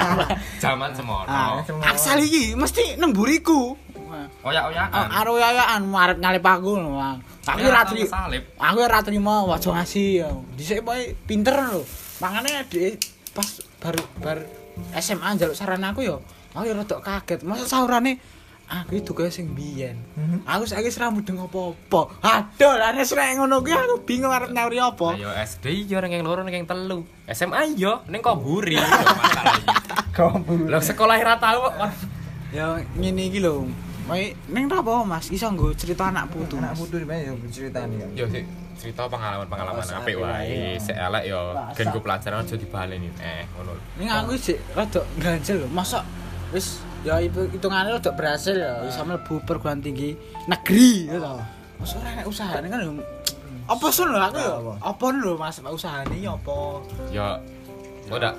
Zaman 0.63 0.93
semono. 0.93 1.25
Ah, 1.29 1.63
Aksal 1.87 2.21
iki 2.21 2.53
mesti 2.53 2.99
nang 3.01 3.15
buriku. 3.15 3.73
Oyak-oyakan. 4.45 4.93
Ah, 4.93 5.09
Karo 5.09 5.41
yayan 5.41 5.89
arep 5.89 6.19
nyalip 6.21 6.45
aku 6.45 6.77
lho. 6.77 6.93
Aku 7.43 7.63
ora 7.65 7.83
tri- 7.89 8.05
salib. 8.05 8.45
Aku 8.61 8.79
ora 8.85 9.01
trimo 9.01 9.49
waja 9.49 9.73
ngasih 9.73 10.09
ya. 10.21 10.29
Dhisik 10.59 10.85
pokoke 10.85 11.17
pinter 11.25 11.57
lho. 11.57 11.83
Makane 12.21 12.69
dhek 12.69 13.01
pas 13.33 13.49
baru 13.81 14.03
bar 14.21 14.39
SMA 15.01 15.41
njaluk 15.41 15.57
saran 15.57 15.81
aku 15.83 16.05
ya. 16.05 16.21
Aku 16.53 16.69
ya 16.69 16.77
rada 16.77 17.01
kaget. 17.01 17.41
Masa 17.49 17.65
saurane 17.65 18.21
aku 18.69 19.01
itu 19.01 19.13
kaya 19.13 19.29
sing 19.29 19.53
biyen. 19.53 19.97
Aku 20.49 20.65
saiki 20.65 20.89
ra 20.97 21.13
mudeng 21.13 21.39
apa-apa. 21.41 22.19
Aduh, 22.23 22.75
lah 22.79 22.95
nek 22.97 23.07
ngono 23.37 23.61
kuwi 23.61 23.75
aku 23.77 23.95
bingung 24.07 24.33
arep 24.33 24.51
nyauri 24.51 24.79
apa. 24.81 25.19
Ayo 25.19 25.31
SD 25.33 25.89
yo 25.91 26.01
ning 26.01 26.25
loro 26.25 26.43
ning 26.47 26.65
telu. 26.65 27.05
SMA 27.29 27.77
yo 27.77 28.01
ning 28.09 28.23
iki. 28.23 28.79
Kompul. 30.17 30.69
Lah 30.69 30.81
sekolah 30.81 31.17
ra 31.21 31.37
tau. 31.37 31.69
Ya 32.53 32.81
ngene 32.97 33.33
iki 33.33 33.41
lho. 33.41 33.69
Mai 34.09 34.35
ning 34.51 34.69
ra 34.69 34.83
apa 34.83 35.05
Mas? 35.07 35.33
Iso 35.33 35.49
nggo 35.49 35.73
cerita 35.73 36.09
anak 36.09 36.29
putu. 36.33 36.61
Anak 36.61 36.77
putu 36.77 37.01
ya 37.01 37.33
ceritanya 37.49 38.09
kan. 38.09 38.11
Yo 38.17 38.25
sik 38.29 38.45
cerita 38.77 39.07
pengalaman-pengalaman 39.07 39.85
Oh, 39.85 39.99
apik 40.03 40.17
wae. 40.19 40.77
Sik 40.81 40.97
elek 40.97 41.25
yo 41.29 41.55
gen 41.77 41.89
ku 41.95 42.01
pelajaran 42.03 42.43
aja 42.43 42.55
dibaleni. 42.59 43.09
Eh, 43.23 43.47
ngono. 43.57 43.79
Ning 44.01 44.09
aku 44.11 44.35
sik 44.37 44.59
rada 44.75 45.01
ganjel 45.23 45.65
lho. 45.65 45.69
Masa 45.71 46.03
wis 46.51 46.83
ya 47.03 47.19
itu 47.19 47.51
hitungane 47.51 47.95
rada 47.95 48.11
berhasil 48.15 48.55
ya 48.55 48.83
bisa 48.87 49.03
mlebu 49.03 49.43
perguruan 49.43 49.83
tinggi 49.83 50.15
negeri 50.47 51.11
ya 51.11 51.19
to. 51.19 51.35
Masa 51.83 51.95
ora 51.99 52.11
nek 52.15 52.27
usahane 52.31 52.67
kan. 52.71 52.81
Apa 53.67 53.87
lho 53.91 54.19
aku 54.19 54.39
ya? 54.39 54.55
Apa? 54.59 54.73
Apa 54.83 55.07
lho 55.15 55.33
Mas 55.39 55.59
usahane 55.63 56.17
ya 56.19 56.35
apa? 56.35 56.59
Ya 57.11 57.27
Gue 58.03 58.19
ndak 58.19 58.35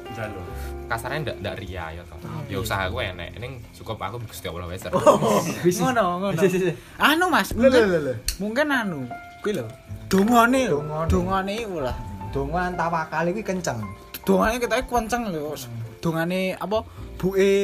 kasarnya 0.92 1.18
ndak 1.24 1.38
ndak 1.40 1.56
ria 1.64 1.86
ya 1.96 2.04
toh. 2.06 2.20
Ya 2.52 2.60
usaha 2.60 2.86
gue 2.92 3.04
enek. 3.04 3.40
Ning 3.40 3.64
cukup 3.72 3.98
aku 3.98 4.20
Gusti 4.28 4.52
Allah 4.52 4.68
wis. 4.68 4.84
Ngono 5.80 6.04
ngono. 6.20 6.42
Anu 7.00 7.26
Mas, 7.32 7.56
mungkin 7.56 7.84
mungkin 8.38 8.68
anu 8.70 9.00
kuwi 9.40 9.58
lho. 9.58 9.66
Dongane 10.12 10.68
lho. 10.68 10.84
Dongane. 11.08 11.64
Iku 11.64 11.80
lah. 11.80 11.96
Dongan 12.36 12.76
tawakal 12.76 13.32
kuwi 13.32 13.42
kenceng. 13.42 13.80
Dongane 14.28 14.60
ketoke 14.60 14.84
kenceng 14.86 15.32
lho. 15.32 15.56
Dongane 16.04 16.52
apa 16.60 16.84
buke, 17.16 17.56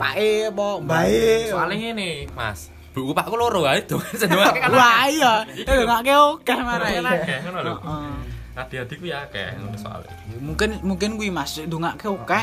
pake 0.00 0.48
apa, 0.48 0.68
Bae. 0.80 1.52
Soalnya 1.52 1.76
ngene, 1.76 2.24
Mas. 2.32 2.72
Buku 2.96 3.12
pakku 3.12 3.36
loro 3.36 3.68
ae 3.68 3.84
dong. 3.84 4.00
Sedongake 4.16 4.64
kan. 4.64 4.72
Wah 4.72 5.04
iya, 5.04 5.44
ya 5.44 5.84
ngake 5.84 6.12
oke 6.16 6.54
marai. 6.64 7.04
Akeh, 7.04 7.44
ngono 7.44 7.58
lho. 7.60 7.74
Heeh. 7.84 8.16
Hati-hati 8.56 8.96
ku 8.96 9.04
ya 9.04 9.28
akeh 9.28 9.52
ngono 9.60 9.76
soalnya. 9.76 10.08
Ya, 10.32 10.40
mungkin 10.40 10.80
mungkin 10.80 11.20
kuwi 11.20 11.28
Mas 11.28 11.60
ndongake 11.60 12.08
oke. 12.08 12.40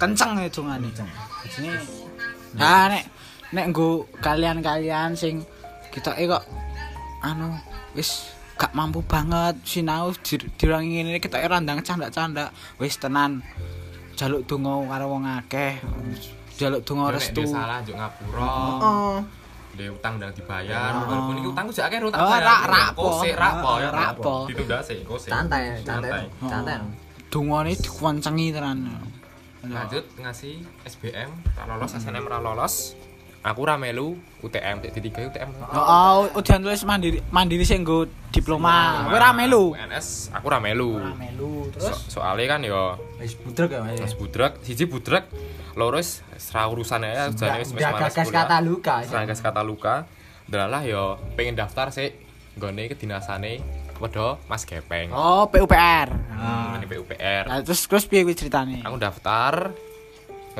Kenceng 0.00 0.40
ya 0.40 0.48
dongane. 0.48 0.88
Sini. 1.52 1.76
Nah 2.56 2.88
nek 2.88 3.04
nek 3.52 3.64
nggo 3.68 4.08
kalian-kalian 4.24 5.12
sing 5.12 5.44
ketoke 5.92 6.24
kok 6.24 6.48
anu 7.20 7.52
wis 7.92 8.32
gak 8.56 8.72
mampu 8.72 9.04
banget 9.04 9.60
sinau 9.66 10.14
dir- 10.24 10.48
dirangi 10.56 11.04
ngene 11.04 11.20
ketoke 11.20 11.44
randang 11.44 11.84
candak-candak 11.84 12.48
wis 12.80 12.96
tenan 12.96 13.44
jaluk 14.20 14.44
donga 14.44 14.84
karo 14.84 15.04
wong 15.08 15.24
akeh 15.24 15.80
jaluk 16.60 16.84
donga 16.84 17.08
Nek 17.08 17.14
restu 17.16 17.40
dia 17.40 17.56
salah 17.56 17.80
njuk 17.80 17.96
ngapura. 17.96 18.44
Heeh. 18.44 19.16
Dia 19.70 19.88
utang 19.88 20.20
ndang 20.20 20.34
dibayar. 20.36 20.92
Walaupun 21.00 21.40
iki 21.40 21.48
utangku 21.48 21.72
jak 21.72 21.88
akeh 21.88 21.98
tak 22.04 22.20
Oh, 22.20 22.28
bayar. 22.28 22.44
rak- 22.44 22.66
rapo. 22.68 23.02
Kose 23.16 23.28
rapo 23.32 23.70
ya. 23.80 23.88
Rapo. 23.88 24.34
Ditunda 24.44 24.78
sik 24.84 24.98
kose. 25.08 25.32
Santai, 25.32 25.80
santai. 25.80 26.28
Santai. 26.36 26.76
dongane 27.30 27.72
dikuncengi 27.72 28.50
tenan 28.50 28.90
Lanjut 29.62 30.02
ngasih 30.18 30.66
SBM 30.82 31.30
ra 31.54 31.64
lolos, 31.70 31.92
SNM 31.94 32.24
ra 32.26 32.42
lolos. 32.42 32.98
Aku 33.40 33.64
ra 33.64 33.80
melu 33.80 34.20
UTM, 34.44 34.84
di 34.84 35.00
tiga 35.00 35.24
UTM. 35.24 35.48
Oh, 35.72 36.28
ujian 36.36 36.60
tulis 36.60 36.84
mandiri 36.84 37.24
mandiri 37.32 37.64
sing 37.64 37.80
nggo 37.80 38.04
diploma. 38.28 39.08
Kowe 39.08 39.16
ra 39.16 39.32
melu. 39.32 39.72
UNS 39.72 40.28
aku 40.36 40.46
ra 40.52 40.60
melu. 40.60 41.00
Ora 41.00 41.16
melu. 41.16 41.72
So, 41.72 41.88
Terus 41.88 41.98
soalnya 42.12 42.46
kan 42.56 42.60
ya 42.60 43.00
Wis 43.16 43.32
budrek 43.40 43.72
ya 43.72 43.80
Mas. 43.80 44.12
Budrek, 44.12 44.60
siji 44.60 44.84
budrek, 44.84 45.24
loro 45.72 45.96
wis 45.96 46.20
ra 46.52 46.68
urusan 46.68 47.00
ya 47.00 47.32
jane 47.32 47.64
wis 47.64 47.72
wis 47.72 48.28
kata 48.28 48.60
luka. 48.60 49.08
Gagas 49.08 49.40
kata 49.40 49.64
luka. 49.64 50.04
Delalah 50.44 50.84
ya 50.84 51.16
pengen 51.32 51.56
daftar 51.56 51.88
sih 51.96 52.12
nggone 52.60 52.92
kedinasane 52.92 53.64
wedo 54.00 54.36
Mas 54.52 54.68
Gepeng. 54.68 55.16
Oh, 55.16 55.48
PUPR. 55.48 56.08
Hmm, 56.12 56.76
ini 56.76 56.84
PUPR. 56.84 57.44
Nah, 57.48 57.60
terus 57.64 57.88
terus 57.88 58.04
piye 58.04 58.20
kuwi 58.20 58.36
ceritane? 58.36 58.84
Aku 58.84 59.00
daftar 59.00 59.72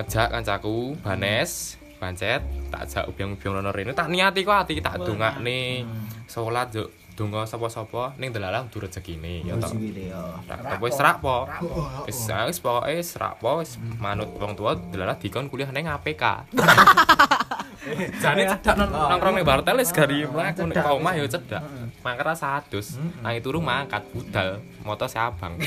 ngejak 0.01 0.33
kancaku 0.33 0.97
Banes 1.05 1.80
Bancet 2.01 2.41
tak 2.73 2.89
ajak 2.89 3.05
ubiang-ubiang 3.13 3.61
nono 3.61 3.71
rene. 3.77 3.93
Tak 3.93 4.09
niati 4.09 4.41
kok 4.41 4.57
ati 4.65 4.81
tak 4.81 5.05
dongakne. 5.05 5.85
Salat 6.25 6.73
yo 6.73 6.89
donga 7.13 7.45
sapa-sapa. 7.45 8.17
Ning 8.17 8.33
delalah 8.33 8.65
du 8.73 8.81
rezekine 8.81 9.45
ya 9.45 9.61
to 9.61 9.77
Tak 10.49 10.81
wis 10.81 10.97
serak 10.97 11.21
po. 11.21 11.45
Wis 12.09 12.17
ah, 12.33 12.49
wis 12.49 12.57
pokoke 12.57 12.97
serak 13.05 13.37
po 13.37 13.61
wis 13.61 13.77
manut 14.01 14.33
wong 14.41 14.57
tua 14.57 14.81
delalah 14.81 15.21
dikon 15.21 15.53
kuliah 15.53 15.69
ning 15.69 15.93
APK. 15.93 16.25
Jane 18.25 18.45
cedak 18.49 18.75
nongkrong 18.89 19.37
ning 19.37 19.45
bartel 19.45 19.77
wis 19.77 19.93
gari 19.93 20.25
mlaku 20.25 20.65
nek 20.73 20.81
ka 20.81 20.97
omah 20.97 21.13
ya 21.21 21.29
cedak. 21.29 21.61
Mangkara 22.01 22.33
sadus. 22.33 22.97
Nang 23.21 23.37
turu 23.45 23.61
mangkat 23.61 24.09
budal 24.17 24.65
moto 24.89 25.05
si 25.05 25.21
abang. 25.21 25.61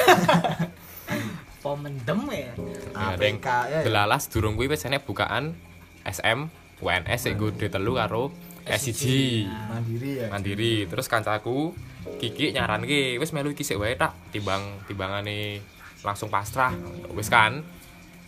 Mendem 1.64 2.28
ya. 2.28 2.52
Ya, 2.60 3.16
APK, 3.16 3.48
ya, 3.48 3.56
ya. 3.72 3.80
delalah 3.88 4.20
sedurung 4.20 4.60
kuwi 4.60 4.68
wis 4.68 4.84
enek 4.84 5.08
bukaan 5.08 5.56
SM 6.04 6.39
UNS 6.84 7.20
sik 7.20 7.39
nggo 7.39 7.56
telu 7.58 7.95
karo 7.95 8.30
S1 8.64 9.04
mandiri 9.47 10.12
ya. 10.24 10.28
Mandiri. 10.32 10.88
Terus 10.88 11.08
kancaku 11.12 11.76
Kiki 12.20 12.51
nyaranke 12.51 13.16
wis 13.16 13.32
melu 13.32 13.56
iki 13.56 13.64
sik 13.64 13.80
wae 13.80 13.95
tak? 13.95 14.12
Timbang 14.36 14.84
timbangane 14.88 15.64
langsung 16.04 16.28
pasrah. 16.28 16.76
Wis 17.16 17.32
kan 17.32 17.64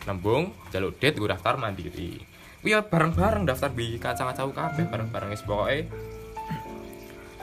nembung 0.07 0.55
jaluk 0.71 0.95
dit 0.99 1.15
gue 1.15 1.27
daftar 1.27 1.59
mandiri. 1.59 2.19
Kuwi 2.63 2.73
ya 2.73 2.81
bareng-bareng 2.81 3.45
daftar 3.45 3.69
bi 3.75 3.99
kacang-kacang 4.01 4.55
kabeh 4.55 4.85
bareng-bareng 4.87 5.29
wis 5.31 5.43
pokoke. 5.43 5.91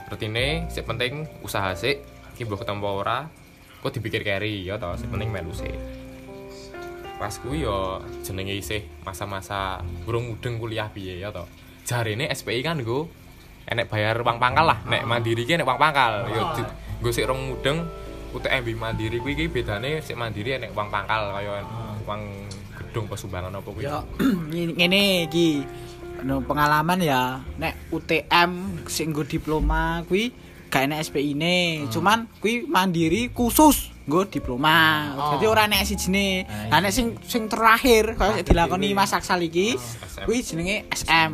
Rutine 0.09 0.69
sik 0.69 0.85
penting 0.89 1.25
usaha 1.45 1.73
sik 1.77 2.01
iki 2.33 2.49
mbok 2.49 2.65
ketemu 2.65 2.89
ora 2.89 3.29
kok 3.81 3.93
dipikir 3.93 4.25
carry 4.25 4.65
ya 4.65 4.81
toh 4.81 4.97
sik 4.97 5.09
penting 5.13 5.29
melu 5.29 5.53
sik 5.53 6.02
pas 7.19 7.33
kuwi 7.39 7.63
ya 7.63 8.01
jenenge 8.25 8.57
isih 8.57 8.81
masa-masa 9.05 9.79
burung 10.03 10.33
mudeng 10.33 10.57
kuliah 10.57 10.89
piye 10.89 11.21
ya 11.21 11.29
toh. 11.29 11.47
Jarine 11.83 12.27
SPI 12.31 12.63
kan 12.63 12.79
nggo 12.79 13.07
enek 13.63 13.87
bayar 13.87 14.19
uang 14.19 14.37
pangkal 14.41 14.65
lah. 14.67 14.79
Nek 14.87 15.05
mandiri 15.07 15.47
ki 15.47 15.55
enek 15.55 15.67
uang 15.67 15.79
pangkal. 15.79 16.27
Yo 16.31 16.41
di- 16.57 16.73
nggo 16.99 17.09
sik 17.11 17.27
rong 17.29 17.41
mudeng 17.53 17.83
UTMB 18.33 18.67
mandiri 18.75 19.21
kuwi 19.21 19.37
ki 19.37 19.45
bedane 19.47 20.01
sik 20.01 20.17
mandiri 20.17 20.57
enek 20.57 20.73
uang 20.73 20.89
pangkal 20.89 21.31
kaya 21.31 21.61
uang 22.03 22.21
gedung 22.73 23.05
pesumbangan 23.07 23.53
apa 23.53 23.69
kuwi. 23.69 23.85
Ya 23.85 24.01
ngene 24.79 25.29
iki. 25.29 25.63
No, 26.23 26.39
pengalaman 26.39 27.03
ya 27.03 27.43
nek 27.59 27.91
UTM 27.91 28.79
sing 28.87 29.11
diploma 29.27 30.01
kuwi 30.07 30.31
gak 30.73 30.89
enek 30.89 31.05
SPI-ne, 31.05 31.85
cuman 31.93 32.25
kuwi 32.41 32.65
mandiri 32.65 33.29
khusus 33.29 33.92
nggo 34.03 34.27
diploma. 34.27 34.79
Oh. 35.15 35.31
Jadi 35.33 35.45
ora 35.45 35.63
enek 35.63 35.83
sijine. 35.85 36.43
Nah, 36.43 36.67
Lah 36.69 36.79
nek 36.81 36.91
sing 36.91 37.15
sing 37.23 37.47
terakhir 37.47 38.13
kaya 38.13 38.35
sing 38.35 38.45
dilakoni 38.45 38.91
Mas 38.91 39.11
Aksal 39.11 39.39
iki 39.41 39.79
SM. 39.79 40.23
kuwi 40.23 40.37
jenenge 40.39 40.77
SM, 40.91 41.31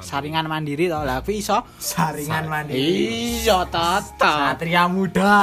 saringan 0.00 0.44
mandiri 0.44 0.86
to. 0.86 0.98
Lah 0.98 1.22
kuwi 1.22 1.38
iso 1.38 1.62
saringan 1.74 2.50
mandiri 2.50 2.82
Iya 3.38 3.62
tetep. 3.64 4.18
satria 4.18 4.90
muda 4.90 5.34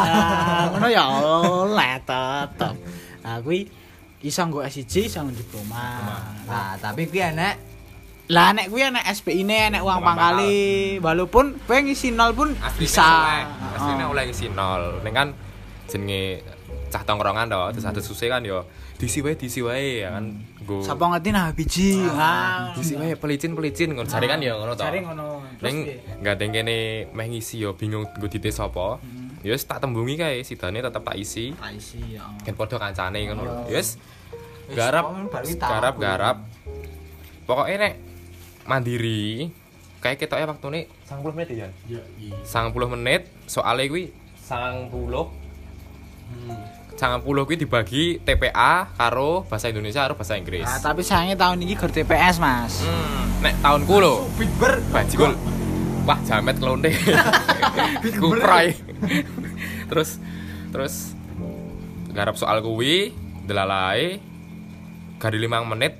ngono 0.69 0.87
ya 0.87 1.03
oleh 1.47 1.95
tetep. 1.97 2.75
Nah 3.21 3.39
kuwi 3.39 3.71
iso 4.19 4.41
nggo 4.43 4.59
S1 4.61 4.83
iso 5.01 5.19
nggo 5.21 5.31
diploma. 5.33 5.85
nah 6.43 6.75
tapi 6.75 7.07
kuwi 7.07 7.23
enek 7.25 7.55
Lah 8.25 8.51
nek 8.51 8.67
kuwi 8.67 8.81
enek 8.83 9.05
SPI-ne, 9.13 9.69
enek 9.69 9.81
uang 9.85 10.01
Uang 10.01 10.03
pangkali, 10.03 10.97
walaupun 10.97 11.61
kowe 11.61 11.77
ngisi 11.77 12.09
nol 12.09 12.33
pun 12.33 12.57
bisa. 12.75 13.05
asline 13.69 14.01
Oh. 14.01 14.11
oleh 14.11 14.25
ngisi 14.25 14.49
nol 14.49 14.97
ning 14.99 15.13
kan 15.13 15.29
jenenge 15.85 16.41
cah 16.95 17.03
tongkrongan 17.03 17.51
to 17.51 17.61
terus 17.75 17.85
ada 17.91 17.99
susah 17.99 18.39
kan 18.39 18.41
yo 18.47 18.63
diisi 18.95 19.19
wae 19.19 19.35
diisi 19.35 19.59
wae 19.59 20.07
ya 20.07 20.15
kan 20.15 20.31
nggo 20.63 20.79
Sapa 20.79 21.11
ngerti 21.11 21.29
nah 21.35 21.51
biji. 21.51 21.99
Ah, 22.07 22.71
diisi 22.71 22.95
wae 22.95 23.19
pelicin-pelicin 23.19 23.91
ngono 23.91 24.07
jare 24.07 24.31
kan 24.31 24.39
ya 24.39 24.55
ngono 24.55 24.71
to 24.79 24.87
Jare 24.87 25.03
ngono. 25.03 25.43
Terus 25.59 25.67
Ning 25.67 25.77
gandeng 26.23 26.55
kene 26.55 27.11
meh 27.11 27.27
ngisi 27.27 27.59
yo 27.59 27.75
bingung 27.75 28.07
nggo 28.07 28.31
dite 28.31 28.47
sapa. 28.55 29.03
Ya 29.43 29.51
wis 29.51 29.67
tak 29.67 29.83
tembungi 29.83 30.15
kae 30.15 30.39
sidane 30.47 30.79
tetep 30.79 31.03
tak 31.03 31.19
isi. 31.19 31.51
Tak 31.51 31.75
isi 31.75 32.15
ya. 32.15 32.23
Kan 32.47 32.55
padha 32.55 32.79
kancane 32.79 33.19
ngono 33.27 33.41
lho. 33.43 33.53
Ya 33.67 33.83
wis 33.83 33.99
garap 34.71 35.11
pokoknya 35.11 35.55
garap 35.59 35.95
garap. 35.99 36.37
Pokoke 37.43 37.75
nek 37.75 37.93
mandiri 38.63 39.51
kayak 39.99 40.23
ketoke 40.23 40.47
waktune 40.47 40.87
90 41.11 41.35
menit 41.35 41.49
ya. 41.51 41.67
Ya, 41.91 42.01
iya. 42.15 42.39
90 42.39 42.95
menit 42.95 43.27
soalnya 43.51 43.91
kuwi 43.91 44.15
90 46.95 47.27
90 47.27 47.47
kuwi 47.47 47.57
dibagi 47.59 48.03
TPA 48.23 48.95
karo 48.95 49.43
bahasa 49.45 49.67
Indonesia 49.67 50.07
karo 50.07 50.15
bahasa 50.15 50.39
Inggris. 50.39 50.63
Nah, 50.63 50.79
tapi 50.79 51.03
sayangnya 51.03 51.35
tahun 51.35 51.59
ini 51.67 51.75
gur 51.75 51.91
TPS, 51.91 52.39
Mas. 52.39 52.81
Hmm, 52.87 53.43
nek 53.43 53.55
tahunku 53.59 53.95
lho. 53.99 54.15
Bitber 54.39 54.79
Bajikul. 54.89 55.35
Wah, 56.07 56.19
jamet 56.23 56.55
kelonte. 56.55 56.95
Kuprai. 58.21 58.77
terus 59.85 60.17
terus 60.71 61.13
garap 62.15 62.39
soal 62.39 62.63
kuwi 62.63 63.13
delalae 63.45 64.17
gari 65.21 65.37
5 65.37 65.71
menit 65.71 65.93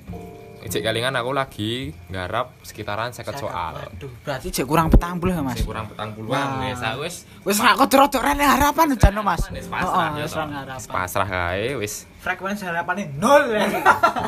Ijek 0.66 0.82
kalingan 0.82 1.14
aku 1.14 1.30
lagi 1.30 1.94
garap 2.10 2.58
sekitaran 2.66 3.14
50 3.14 3.38
soal. 3.38 3.78
Waduh, 3.78 4.10
berarti 4.26 4.50
jek 4.50 4.66
kurang 4.66 4.90
petang 4.90 5.22
puluh 5.22 5.30
ya, 5.30 5.42
Mas. 5.46 5.54
Masih 5.54 5.66
kurang 5.70 5.86
petang 5.86 6.10
puluhan 6.10 6.34
Wah. 6.34 6.66
wis 6.66 6.82
aku 6.82 7.00
wis 7.06 7.16
Wis 7.46 7.56
kok 7.62 7.86
rodok 7.86 8.18
rene 8.18 8.42
harapan 8.42 8.98
jan 8.98 9.14
Mas. 9.22 9.46
Wis 9.46 9.70
pasrah 9.70 10.10
Heeh, 10.10 10.18
ya 10.18 10.24
wis 10.26 10.34
Wis 10.34 10.50
harapan. 10.50 10.90
pasrah 10.90 11.28
kae 11.30 11.68
wis 11.78 11.94
frekuensi 12.18 12.62
harapannya 12.66 13.04
nol 13.14 13.42
ya 13.54 13.62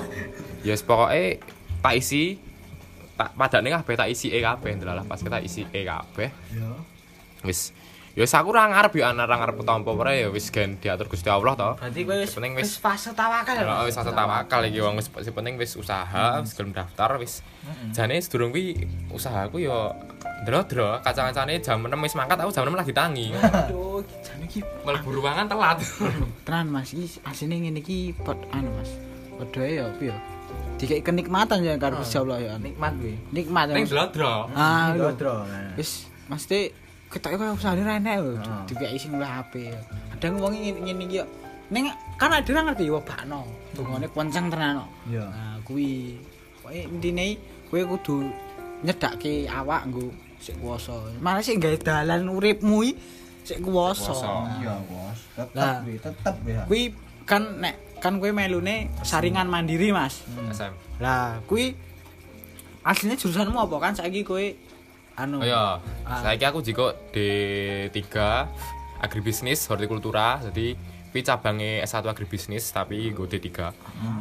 ya 0.66 0.72
wis 0.72 0.86
pokoke 0.86 1.42
tak 1.82 1.94
isi 1.98 2.38
tak 3.18 3.34
padane 3.34 3.74
kabeh 3.74 3.94
tak 3.98 4.06
isi 4.06 4.30
e 4.30 4.38
kabeh 4.38 4.78
ndelalah 4.78 5.02
pas 5.02 5.18
kita 5.18 5.42
isi 5.42 5.66
e 5.66 5.82
kabeh 5.82 6.30
ya 6.54 6.70
wis 7.42 7.74
ya 8.18 8.26
wis 8.26 8.34
aku 8.34 8.50
ora 8.50 8.66
ngarep 8.66 8.98
ya 8.98 9.14
ana 9.14 9.30
ora 9.30 9.38
ngarep 9.38 9.62
tampa 9.62 9.94
ora 9.94 10.10
ya 10.10 10.26
wis 10.26 10.50
gen 10.50 10.74
diatur 10.82 11.06
Gusti 11.06 11.30
Allah 11.30 11.54
to 11.54 11.70
Berarti 11.78 12.02
kowe 12.02 12.18
wis 12.18 12.34
Penting 12.34 12.52
wis 12.58 12.74
fase 12.82 13.14
tawakal 13.14 13.54
ya. 13.54 13.62
Mas? 13.62 13.86
wis 13.86 13.94
asa 13.94 14.10
tawakal 14.10 14.66
iki 14.66 14.82
wong 14.82 14.98
wis 14.98 15.06
sing 15.06 15.30
penting 15.30 15.54
wis 15.54 15.78
usaha, 15.78 16.42
wis 16.42 16.50
gelem 16.58 16.74
daftar 16.74 17.14
wis. 17.22 17.46
Jane 17.94 18.18
sedurung 18.18 18.50
kuwi 18.50 18.74
usahaku 19.14 19.62
yo 19.62 19.94
ndro-ndro, 20.42 20.98
kacang-kacane 21.06 21.62
jam 21.62 21.78
6 21.78 21.94
wis 21.94 22.14
mangkat 22.18 22.42
aku 22.42 22.50
jam 22.50 22.66
6 22.66 22.74
lagi 22.74 22.90
tangi. 22.90 23.26
Aduh, 23.38 24.02
jane 24.26 24.50
iki 24.50 24.66
Mlebu 24.82 25.08
ruangan 25.14 25.46
telat. 25.46 25.78
tenan 26.46 26.74
Mas 26.74 26.90
iki 26.90 27.22
asine 27.22 27.54
ngene 27.62 27.78
iki 27.78 28.18
pot 28.18 28.38
anu 28.50 28.74
Mas. 28.74 28.90
Padha 29.38 29.62
ya 29.62 29.86
piye? 29.94 30.14
Dikek 30.82 31.06
kenikmatan 31.06 31.62
ya 31.62 31.78
karo 31.78 32.02
Gusti 32.02 32.18
Allah 32.18 32.42
ya. 32.42 32.54
nikmat 32.58 32.98
gue 32.98 33.14
Nikmat 33.30 33.70
ya. 33.70 33.74
Ning 33.78 33.86
ndro-ndro. 33.86 34.50
Ah. 34.58 34.90
Dodro 34.98 35.46
Wis 35.78 36.10
mesti 36.26 36.87
ketoke 37.08 37.36
koyo 37.40 37.52
usahane 37.56 37.82
ra 37.84 37.96
enek 37.96 38.16
lho. 38.20 38.32
Dikek 38.68 38.90
sing 39.00 39.16
luwih 39.16 39.28
HP. 39.28 39.52
Kadang 40.16 40.40
wong 40.40 40.52
ngene 40.56 41.04
iki 41.08 41.20
yo. 41.20 41.24
Ning 41.68 41.92
kan 42.20 42.32
ada 42.32 42.48
orang 42.52 42.72
ngerti 42.72 42.84
yo 42.88 43.00
bakno. 43.00 43.44
Dungane 43.76 44.06
kenceng 44.12 44.46
tenan 44.52 44.84
kok. 44.84 44.90
Iya. 45.08 45.24
Nah, 45.28 45.56
kuwi 45.64 46.16
pokoke 46.60 46.80
intine 46.84 47.36
kowe 47.68 47.80
kudu 47.96 48.16
nyedakke 48.84 49.48
awak 49.48 49.88
nggo 49.88 50.12
sik 50.40 50.56
kuwasa. 50.60 50.96
Malah 51.20 51.42
sik 51.44 51.60
gawe 51.60 51.76
dalan 51.80 52.28
uripmu 52.28 52.84
iki 52.84 52.92
sik 53.44 53.58
kuwasa. 53.64 54.12
Iya 54.60 54.76
bos 54.84 55.18
tetep 55.32 56.00
tetep 56.04 56.36
ya 56.44 56.62
Kuwi 56.68 56.92
kan 57.24 57.60
nek 57.60 57.74
kan 57.98 58.20
kowe 58.22 58.30
melune 58.30 58.92
saringan 59.02 59.50
mandiri, 59.50 59.90
Mas. 59.90 60.22
SM. 60.54 60.72
Lah, 61.02 61.42
kuwi 61.50 61.74
aslinya 62.86 63.18
jurusanmu 63.18 63.58
apa 63.58 63.76
kan 63.82 63.92
saiki 63.92 64.22
kowe 64.22 64.44
anu 65.18 65.36
Oh 65.38 65.44
iya, 65.44 65.82
Ah. 66.06 66.22
saiki 66.22 66.44
aku 66.44 66.62
jiko 66.62 66.94
D3 67.10 67.98
agribisnis 68.98 69.66
hortikultura. 69.66 70.38
Jadi 70.40 70.78
kuwi 71.08 71.22
cabange 71.22 71.82
S1 71.82 72.06
agribisnis 72.06 72.64
tapi 72.68 73.10
nggo 73.10 73.26
D3. 73.26 73.48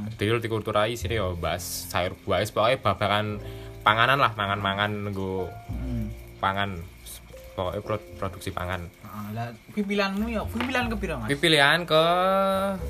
Jadi 0.10 0.24
hortikultura 0.28 0.88
isine 0.88 1.16
yo 1.16 1.36
bahas 1.36 1.62
sayur 1.88 2.18
buah 2.18 2.40
wis 2.40 2.50
pokoke 2.50 2.82
babakan 2.82 3.38
panganan 3.82 4.18
lah, 4.18 4.34
mangan-mangan 4.34 4.92
nggo 5.08 5.48
Hmm. 5.70 6.10
pangan 6.38 6.82
pokoknya 7.54 7.82
pro- 7.82 8.08
produksi 8.16 8.50
pangan 8.52 8.86
Ah, 9.02 9.34
lah 9.34 9.50
kuwi 9.72 9.82
pilihanmu 9.84 10.30
ya, 10.30 10.46
kuwi 10.46 10.62
pilihan 10.64 10.86
ke 10.86 10.96
piro, 10.96 11.18
Mas? 11.18 11.26
Kuwi 11.26 11.38
pilihan 11.40 11.80
ke 11.84 12.04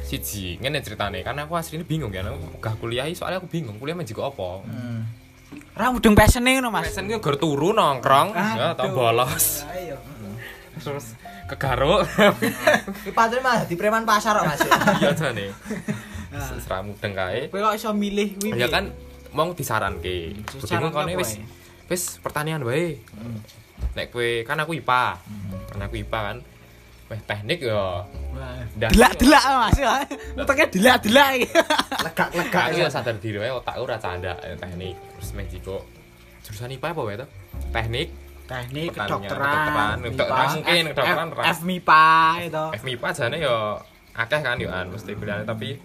siji 0.04 0.60
ngene 0.60 0.80
ceritane 0.82 1.24
karena 1.24 1.48
aku 1.48 1.56
aslinya 1.56 1.84
bingung 1.84 2.12
ya 2.12 2.20
aku 2.22 2.60
gak 2.60 2.76
kuliah 2.76 3.08
soalnya 3.10 3.40
aku 3.40 3.48
bingung 3.48 3.78
kuliah 3.78 3.96
menjadi 3.96 4.20
apa 4.22 4.50
Hmm. 4.62 5.02
Ra 5.78 5.94
mudeng 5.94 6.18
pesene 6.18 6.58
ngono, 6.58 6.74
Mas. 6.74 6.90
Pesen 6.90 7.06
gue 7.06 7.22
gur 7.22 7.38
turu 7.38 7.70
nongkrong. 7.70 8.34
Ya 8.34 8.74
tau 8.74 8.90
bolos. 8.98 9.62
Ayo. 9.70 10.02
terus 10.82 11.14
kegaruk. 11.46 12.06
Ki 13.06 13.12
patune 13.14 13.42
mah 13.46 13.66
di 13.70 13.76
preman 13.78 14.02
pasar 14.02 14.42
kok 14.42 14.46
Mas. 14.50 14.62
iya 15.02 15.12
jane. 15.14 15.54
Seserah 16.34 16.82
mudeng 16.82 17.14
kae. 17.14 17.54
Kowe 17.54 17.62
kok 17.62 17.74
iso 17.78 17.94
milih 17.94 18.42
kuwi? 18.42 18.58
ya 18.58 18.68
kan 18.74 18.90
mau 19.38 19.54
disaranke. 19.54 20.34
Bingung 20.66 20.90
kone 20.90 21.14
apa, 21.14 21.22
wis 21.22 21.38
wis 21.86 22.04
pertanian 22.26 22.66
wae. 22.66 22.98
Nek 23.94 24.10
kowe 24.10 24.28
kan 24.50 24.58
aku 24.58 24.82
IPA 24.82 25.06
kan 25.70 25.80
aku 25.86 25.96
IPA 26.02 26.20
kan. 26.34 26.38
Weh 27.08 27.22
teknik 27.24 27.60
yo. 27.64 28.04
Delak-delak 28.76 29.44
Mas. 29.46 29.78
Uteknya 30.42 30.66
delak-delak. 30.74 31.30
Iki. 31.38 31.48
Legak-legak. 32.04 32.64
Aku 32.74 32.78
ya 32.82 32.90
sadar 32.90 33.16
diri 33.22 33.38
wae 33.40 33.54
otakku 33.54 33.86
ora 33.86 34.02
canda 34.02 34.34
ya, 34.42 34.58
teknik. 34.58 35.07
Jiko 35.22 35.84
jurusan 36.44 36.72
IPA 36.72 36.88
apa 36.94 37.02
to? 37.18 37.28
Teknik, 37.74 38.08
Teknik 38.48 38.90
kedokteran. 38.96 40.00
kedokteran, 40.00 40.56
mungkin, 40.56 40.84
F- 40.88 40.92
kedokteran 40.96 41.28
F- 41.28 41.36
ras. 41.36 41.46
FMIPA 41.60 42.06
itu. 42.48 42.66
FMIPA 42.80 43.08
jane 43.12 43.38
yo 43.38 43.56
akeh 44.16 44.40
kan 44.40 44.58
yo 44.58 44.70
an 44.72 44.88
mesti 44.90 45.14
pilihan 45.14 45.44
tapi 45.44 45.76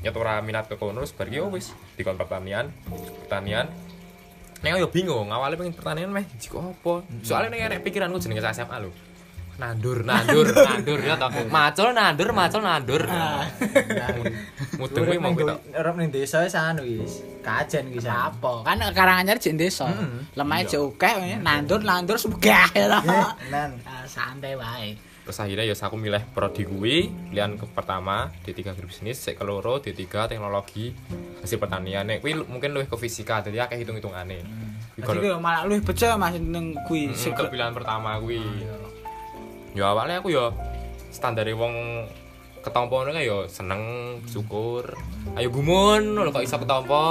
ya 0.00 0.14
ora 0.14 0.38
minat 0.38 0.70
ke 0.70 0.76
kono 0.76 1.02
bar 1.02 1.26
ki 1.26 1.40
wis 1.50 1.74
dikon 1.98 2.14
pertanian, 2.14 2.70
pertanian. 3.24 3.66
Nek 4.62 4.78
yo 4.78 4.88
bingung, 4.88 5.28
awalnya 5.28 5.58
pengen 5.58 5.74
pertanian 5.74 6.08
meh 6.08 6.24
jiko 6.38 6.62
apa? 6.62 7.04
Soalnya 7.20 7.50
nek 7.50 7.60
nek 7.76 7.80
pikiranku 7.82 8.16
jenenge 8.16 8.40
SMA 8.46 8.76
lho. 8.80 8.90
Nandur, 9.56 10.04
nandur, 10.04 10.46
nandur 10.52 11.00
ya 11.00 11.16
toh. 11.16 11.32
Macul 11.48 11.96
nandur, 11.96 12.28
macul 12.36 12.60
nandur. 12.60 13.02
Mudeng 14.76 15.02
kuwi 15.08 15.16
mau 15.16 15.32
kita. 15.32 15.54
Urip 15.80 15.94
ning 15.96 16.08
desa 16.12 16.44
wis 16.44 16.52
anu 16.52 16.84
wis. 16.84 17.24
Kajen 17.40 17.88
iki. 17.88 18.04
Apa? 18.04 18.60
Kan 18.68 18.84
karanganyar 18.92 19.40
jek 19.40 19.56
desa. 19.56 19.88
Mm. 19.88 20.36
Lemah 20.36 20.60
jek 20.68 20.80
akeh 21.00 21.40
nandur-nandur 21.40 22.20
sugih 22.20 22.68
ya. 22.76 23.00
Nan. 23.48 23.80
Ah, 23.88 24.04
Santai 24.04 24.52
wae. 24.60 25.00
Terus 25.26 25.42
akhirnya 25.42 25.66
ya 25.66 25.74
aku 25.74 25.98
milih 25.98 26.22
prodi 26.30 26.62
kuwi, 26.62 27.10
pilihan 27.34 27.58
ke 27.58 27.66
pertama 27.74 28.30
D3 28.46 28.70
agribisnis, 28.70 29.18
sik 29.18 29.34
keloro 29.42 29.82
D3 29.82 30.30
teknologi 30.30 30.94
hasil 31.42 31.58
pertanian. 31.58 32.06
Nek 32.06 32.22
kuwi 32.22 32.46
mungkin 32.46 32.70
luwih 32.70 32.86
ke 32.86 32.94
fisika, 32.94 33.42
jadi 33.42 33.66
akeh 33.66 33.82
hitung-hitungane. 33.82 34.46
Kuwi 34.94 35.02
Jadi 35.02 35.34
malah 35.42 35.66
luwih 35.66 35.82
becek 35.82 36.14
Mas 36.14 36.38
ning 36.38 36.78
kuwi. 36.86 37.10
Mm, 37.10 37.18
Sik- 37.18 37.34
ke 37.34 37.42
pilihan 37.50 37.74
pertama 37.74 38.22
kuwi. 38.22 38.38
Ya 39.76 39.92
awalnya 39.92 40.24
aku 40.24 40.32
ya 40.32 40.48
standare 41.12 41.52
wong 41.52 42.08
ketompo 42.64 43.04
ngono 43.04 43.12
kan 43.12 43.20
ya 43.20 43.44
seneng, 43.44 43.82
syukur. 44.24 44.96
Ayo 45.36 45.52
gumun 45.52 46.16
lho 46.16 46.32
kok 46.32 46.40
iso 46.40 46.56
ketompo. 46.56 47.04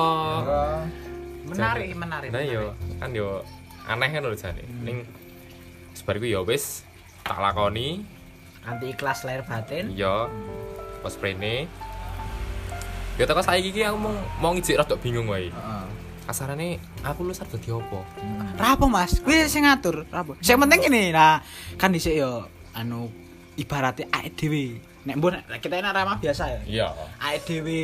menarik, 1.45 1.93
menarik. 1.93 2.33
Nah 2.33 2.41
yo 2.41 2.73
kan 2.97 3.13
yo 3.13 3.45
aneh 3.85 4.09
kan 4.09 4.25
lho 4.25 4.33
jane. 4.33 4.65
Ning 4.81 5.05
sebar 5.93 6.17
ya 6.17 6.41
wis 6.41 6.81
tak 7.21 7.37
lakoni, 7.37 8.01
Anti 8.65 8.97
ikhlas 8.97 9.21
lahir 9.29 9.45
batin. 9.45 9.93
Iya. 9.93 10.25
Pas 11.05 11.13
prene. 11.13 11.69
Ya 13.15 13.23
teko 13.29 13.45
saiki 13.45 13.69
iki 13.69 13.85
aku 13.85 13.97
mau 14.01 14.13
mau 14.41 14.51
ngijik 14.57 14.81
rada 14.81 14.97
bingung 14.97 15.29
wae. 15.29 15.53
Heeh. 15.53 15.85
Kasarane 16.25 16.81
aku 17.05 17.29
lu 17.29 17.37
sarep 17.37 17.53
dadi 17.53 17.69
apa? 17.69 18.01
Rapo 18.57 18.89
Mas? 18.89 19.21
Kuwi 19.21 19.45
sing 19.45 19.69
ngatur, 19.69 20.09
rapo. 20.09 20.33
Sing 20.41 20.57
penting 20.57 20.89
ini, 20.89 21.13
nah 21.13 21.45
kan 21.77 21.93
dhisik 21.93 22.17
yo 22.17 22.49
anu 22.75 23.07
ibaratnya 23.55 24.05
awake 24.11 24.35
dhewe. 24.35 24.65
Nek 25.07 25.15
mbon 25.17 25.39
nek 25.39 25.59
kita 25.63 25.79
enak 25.79 25.91
ramah 25.95 26.17
biasa 26.19 26.43
ya. 26.51 26.59
Iya. 26.67 26.87
Awake 27.23 27.41
dhewe 27.47 27.81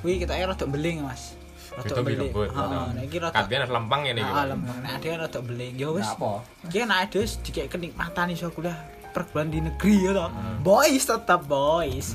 kuwi 0.00 0.22
kita 0.22 0.38
rada 0.38 0.66
beling 0.68 1.02
Mas. 1.02 1.34
Rada 1.74 2.00
beling. 2.06 2.30
Heeh, 2.30 2.86
nek 2.94 3.02
iki 3.10 3.16
rada 3.18 3.34
Kadene 3.34 3.66
lempang 3.66 4.00
ngene 4.06 4.20
iki. 4.22 4.32
Ah, 4.32 4.46
lembang. 4.46 4.76
Nek 4.78 4.90
ade 5.00 5.06
rada 5.18 5.40
beling. 5.42 5.72
Ya 5.74 5.88
wis. 5.90 6.08
Apa? 6.14 6.32
Iki 6.70 6.78
nek 6.86 6.98
ade 7.10 7.16
wis 7.18 7.32
dikek 7.42 7.66
kenikmatan 7.72 8.30
iso 8.30 8.48
kuliah 8.54 8.78
perguruan 9.10 9.50
di 9.50 9.58
negeri 9.58 9.94
ya 10.06 10.10
toh. 10.14 10.30
Boys 10.62 11.02
tetap 11.02 11.40
boys. 11.46 12.14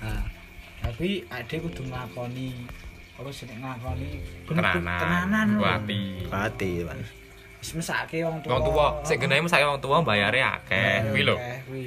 Nah, 0.00 0.24
tapi 0.80 1.24
ade 1.28 1.56
kudu 1.60 1.84
nglakoni 1.88 2.48
sih 3.32 3.48
nek 3.48 3.56
nglakoni 3.62 4.10
Tenanan. 4.46 5.46
lho. 5.56 5.60
Buati. 5.64 6.00
Pati, 6.28 6.72
Mas. 6.84 7.23
Mesake 7.72 8.20
wong 8.20 8.44
tuwa. 8.44 8.52
Wong 8.52 8.62
tuwa, 8.68 8.86
sik 9.00 9.16
genane 9.16 9.40
mesake 9.40 9.64
wong 9.64 9.80
tuwa 9.80 10.04
bayare 10.04 10.44
akeh. 10.44 11.08
Kuwi 11.08 11.22
lho. 11.24 11.36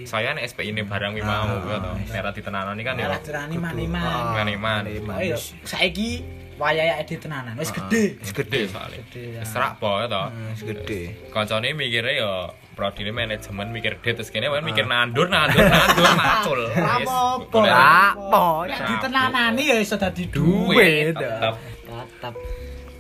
Saya 0.10 0.34
nek 0.34 0.50
SPI 0.50 0.74
ini 0.74 0.82
barang 0.82 1.14
kuwi 1.14 1.22
mau 1.22 1.46
Ah, 1.46 1.62
kuwi 1.62 1.78
to. 1.78 1.92
Nek 2.10 2.22
ra 2.26 2.32
ditenanoni 2.34 2.82
kan 2.82 2.98
ya. 2.98 3.06
Ora 3.14 3.20
dirani 3.22 3.56
maniman. 3.62 4.24
Maniman. 4.34 4.82
Ayo 5.22 5.38
saiki 5.62 6.26
wayahe 6.58 6.98
ade 6.98 7.22
tenanan 7.22 7.54
wis 7.62 7.70
gede. 7.70 8.18
Wis. 8.18 8.34
Gede 8.34 8.60
ya. 8.66 9.46
Wis 9.46 9.50
serak 9.54 9.78
po 9.78 10.02
to. 10.10 10.24
Wis 10.58 10.66
gede. 10.66 11.02
Kancane 11.30 11.78
mikire 11.78 12.18
ya 12.18 12.50
prodine 12.74 13.10
manajemen 13.10 13.74
mikir 13.74 13.98
det 14.02 14.18
terus 14.18 14.30
kene 14.30 14.50
mikir 14.62 14.86
nandur 14.86 15.30
nandur 15.30 15.62
nandur 15.62 16.06
macul. 16.18 16.60
Golek 17.54 17.74
Apa? 17.74 18.66
Nek 18.66 18.80
Apa? 18.82 18.86
ditenanani 18.90 19.64
ya 19.66 19.78
iso 19.78 19.98
dadi 19.98 20.26
duit 20.26 20.74
duit. 20.74 21.14
tetep. 21.18 21.54
Tetep. 21.86 22.34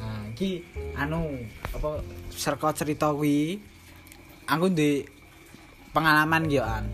Nah, 0.02 0.22
iki 0.34 0.62
anu 0.98 1.42
apa 1.74 2.02
serka 2.38 2.70
cerita 2.78 3.10
kuwi 3.10 3.58
aku 4.46 4.70
di 4.70 5.02
pengalaman 5.92 6.46
yo 6.48 6.62
an. 6.62 6.86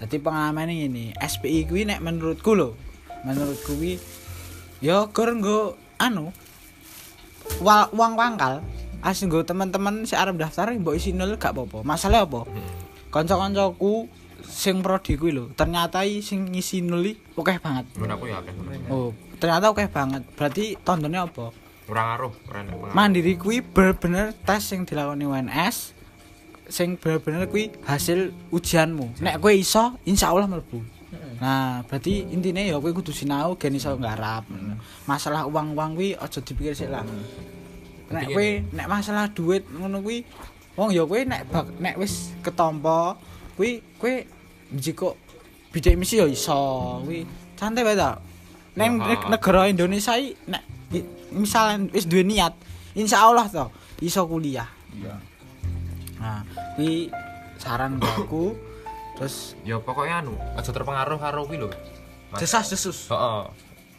Dadi 0.00 0.16
pengalaman 0.16 0.72
ini 0.72 1.12
SPI 1.14 1.68
kuwi 1.68 1.84
nek 1.84 2.00
menurutku 2.00 2.56
lho, 2.56 2.72
menurutku 3.28 3.76
kuwi 3.76 4.00
yo 4.80 5.12
gor 5.12 5.30
nggo 5.36 5.76
anu 6.00 6.30
wal, 7.60 7.90
uang 7.90 8.14
pangkal 8.14 8.62
asli 9.02 9.26
nggo 9.26 9.42
teman-teman 9.42 10.06
si 10.06 10.14
arep 10.14 10.38
daftar 10.38 10.70
mbok 10.74 10.96
isi 10.96 11.12
nol 11.12 11.36
gak 11.36 11.54
apa-apa. 11.54 11.84
Masalah 11.84 12.24
apa? 12.24 12.46
Kanca-kancaku 13.10 14.08
sing 14.46 14.80
prodi 14.80 15.18
kuwi 15.18 15.34
lho, 15.34 15.44
ternyata 15.52 16.06
sing 16.24 16.48
ngisi 16.48 16.80
nol 16.80 17.04
i 17.04 17.12
akeh 17.36 17.58
banget. 17.60 17.84
Men 17.98 18.14
aku 18.14 18.24
ya 18.30 18.38
akeh. 18.38 18.54
Oh, 18.88 19.10
ternyata 19.42 19.74
akeh 19.74 19.90
banget. 19.90 20.22
Berarti 20.38 20.78
tandane 20.80 21.18
apa? 21.18 21.50
Ora 21.88 22.02
ngaruh, 22.12 22.32
ora 22.52 22.60
nek 22.62 22.74
pengaruh. 22.76 22.94
Mandiri 22.94 23.32
kuwi 23.40 23.64
bener-bener 23.64 24.36
tes 24.44 24.60
sing 24.60 24.84
dilakoni 24.84 25.24
UNS 25.24 25.96
sing 26.68 27.00
bener-bener 27.00 27.48
kuwi 27.48 27.72
hasil 27.88 28.28
ujianmu. 28.52 29.24
Nek 29.24 29.40
kowe 29.40 29.52
iso, 29.56 29.96
insyaallah 30.04 30.44
mlebu. 30.44 30.84
Nah, 31.40 31.80
berarti 31.88 32.28
intinya 32.28 32.60
ya 32.60 32.76
kowe 32.76 32.92
kudu 32.92 33.08
sinau 33.16 33.56
gen 33.56 33.80
iso 33.80 33.96
nggarap. 33.96 34.44
Masalah 35.08 35.48
uang-uang 35.48 35.96
kuwi 35.96 36.12
aja 36.12 36.38
dipikir 36.44 36.76
sik 36.76 36.92
lah. 36.92 37.08
Nek 38.12 38.36
kowe 38.36 38.48
nek 38.68 38.86
masalah 38.86 39.32
duit 39.32 39.64
ngono 39.72 40.04
kuwi 40.04 40.28
wong 40.76 40.92
ya 40.92 41.08
kowe 41.08 41.20
nek 41.24 41.48
bak, 41.48 41.72
nek 41.80 41.96
wis 41.96 42.36
ketompo 42.44 43.16
kuwi 43.56 43.80
kowe 43.96 44.28
jiko 44.76 45.16
bidik 45.72 45.96
misi 45.96 46.20
ya 46.20 46.28
iso 46.28 47.00
kuwi 47.00 47.24
santai 47.56 47.80
wae 47.80 47.96
ta. 47.96 48.20
Neng 48.76 49.00
Ya. 49.02 49.16
negara 49.32 49.66
Indonesia 49.72 50.14
iki 50.20 50.36
nek 50.46 50.62
misalnya 51.32 51.90
wis 51.92 52.08
duwe 52.08 52.24
niat 52.24 52.54
insyaallah 52.96 53.46
to 53.50 53.66
iso 54.02 54.24
kuliah. 54.26 54.68
Iya. 54.94 55.14
Nah, 56.18 56.42
kuwi 56.74 57.10
saran 57.58 57.98
aku 58.02 58.54
terus 59.18 59.58
Ya 59.66 59.82
pokoknya 59.82 60.22
anu, 60.22 60.34
aja 60.54 60.70
terpengaruh 60.70 61.18
karo 61.18 61.42
kuwi 61.46 61.58
lho. 61.58 61.70
Mas. 62.28 62.44
desas-desus. 62.44 63.08
Heeh. 63.08 63.42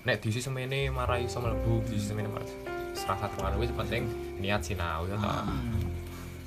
Nek 0.06 0.22
diisi 0.24 0.40
semene 0.40 0.94
marai 0.94 1.26
iso 1.28 1.42
mlebu, 1.44 1.84
diisi 1.90 2.14
semene 2.14 2.30
marai. 2.32 2.48
Serasa 2.96 3.28
terpengaruh 3.28 3.60
wis 3.60 3.74
penting 3.76 4.08
niat 4.40 4.64
sinau 4.64 5.04
ya 5.10 5.20
ta. 5.20 5.44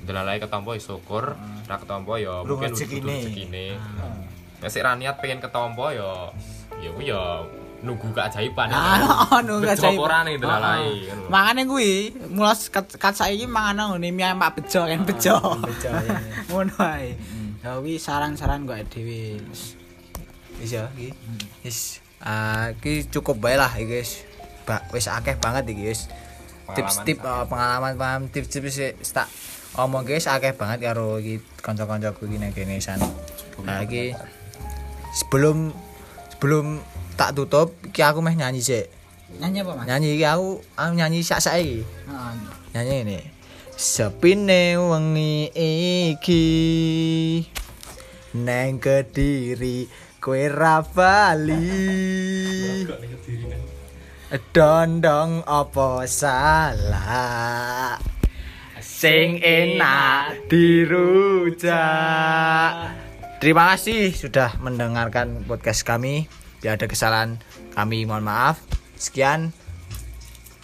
Delalai 0.03 0.41
ketompo 0.41 0.75
ya 0.75 0.81
syukur, 0.83 1.37
ra 1.69 1.75
ketompo 1.79 2.19
ya 2.19 2.43
mungkin 2.43 2.73
rezekine. 2.73 3.13
rezekine. 3.23 3.65
Nek 4.59 4.69
sik 4.71 4.83
ra 4.83 4.97
niat 4.97 5.21
pengen 5.21 5.39
ketompo 5.39 5.93
ya 5.93 6.33
ya 6.81 6.89
kuwi 6.91 7.13
ya 7.13 7.45
nunggu 7.83 8.07
keajaiban 8.15 8.71
ya. 8.71 8.79
Ah, 8.79 9.27
ono 9.43 9.59
Bejo 9.59 9.87
apa 9.91 10.01
ora 10.01 10.17
ning 10.23 10.39
delalai. 10.39 11.03
Heeh. 11.03 11.27
Makane 11.27 11.61
kuwi 11.67 12.15
mulas 12.31 12.71
kat, 12.71 12.95
kat 12.95 13.13
saiki 13.13 13.45
mangan 13.45 13.99
ngene 13.99 14.09
mie 14.15 14.31
mak 14.33 14.55
bejo 14.55 14.87
kan 14.87 15.03
bejo. 15.03 15.35
Bejo, 15.67 15.91
ya. 15.91 16.17
Ngono 16.49 16.75
ae. 16.79 17.19
Ya 17.59 17.77
kuwi 17.77 17.99
saran-saran 17.99 18.63
kok 18.63 18.79
dhewe. 18.87 19.37
Wis 20.63 20.71
ya 20.71 20.87
iki. 20.95 21.11
Wis 21.67 21.99
ah 22.23 22.71
iki 22.71 23.11
cukup 23.11 23.43
bae 23.43 23.59
lah 23.59 23.75
iki 23.75 23.99
wis. 23.99 24.23
Wis 24.95 25.11
akeh 25.11 25.35
banget 25.37 25.67
iki 25.67 25.91
wis. 25.91 26.07
Tips-tips 26.63 27.19
eh, 27.19 27.45
pengalaman 27.51 27.99
paham 27.99 28.21
tips-tips 28.31 28.95
tak 29.11 29.27
omong 29.75 30.07
guys 30.07 30.31
akeh 30.31 30.55
banget 30.55 30.87
karo 30.87 31.19
iki 31.19 31.43
kanca-kancaku 31.59 32.31
iki 32.31 32.39
nang 32.39 32.55
kene 32.55 32.79
san. 32.79 33.03
Nah 33.67 33.83
iki 33.83 34.15
sebelum 35.11 35.75
sebelum 36.31 36.79
tak 37.13 37.37
tutup 37.37 37.73
iki 37.85 38.01
aku 38.01 38.19
meh 38.19 38.35
nyanyi 38.35 38.61
sik. 38.61 38.89
Nyanyi 39.41 39.65
apa, 39.65 39.71
Mas? 39.77 39.85
Nyanyi 39.89 40.07
iki 40.19 40.25
aku, 40.25 40.61
aku 40.77 40.91
nyanyi 40.93 41.19
sak-sak 41.25 41.57
iki. 41.61 41.81
Heeh. 41.85 42.63
nyanyi 42.73 43.05
ini 43.05 43.21
sepine 43.77 44.81
wengi 44.81 45.53
iki 45.53 46.49
neng 48.33 48.81
kediri 48.81 49.85
kue 50.17 50.49
ra 50.49 50.81
bali 50.81 51.69
dondong 54.49 55.45
apa 55.45 56.09
salah 56.09 58.01
sing 58.81 59.37
enak 59.37 60.49
dirujak 60.49 61.69
terima 63.37 63.77
kasih 63.77 64.09
sudah 64.17 64.57
mendengarkan 64.65 65.45
podcast 65.45 65.85
kami 65.85 66.25
Bila 66.63 66.79
ada 66.79 66.87
kesalahan 66.87 67.43
kami 67.75 68.07
mohon 68.07 68.23
maaf. 68.23 68.63
Sekian 68.95 69.51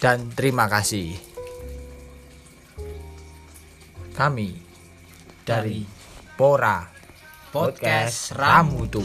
dan 0.00 0.32
terima 0.32 0.64
kasih. 0.64 1.12
Kami 4.16 4.56
dari 5.44 5.84
Pora 6.40 6.88
Podcast 7.52 8.32
Ramutu. 8.32 9.04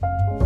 Ramutu. 0.00 0.45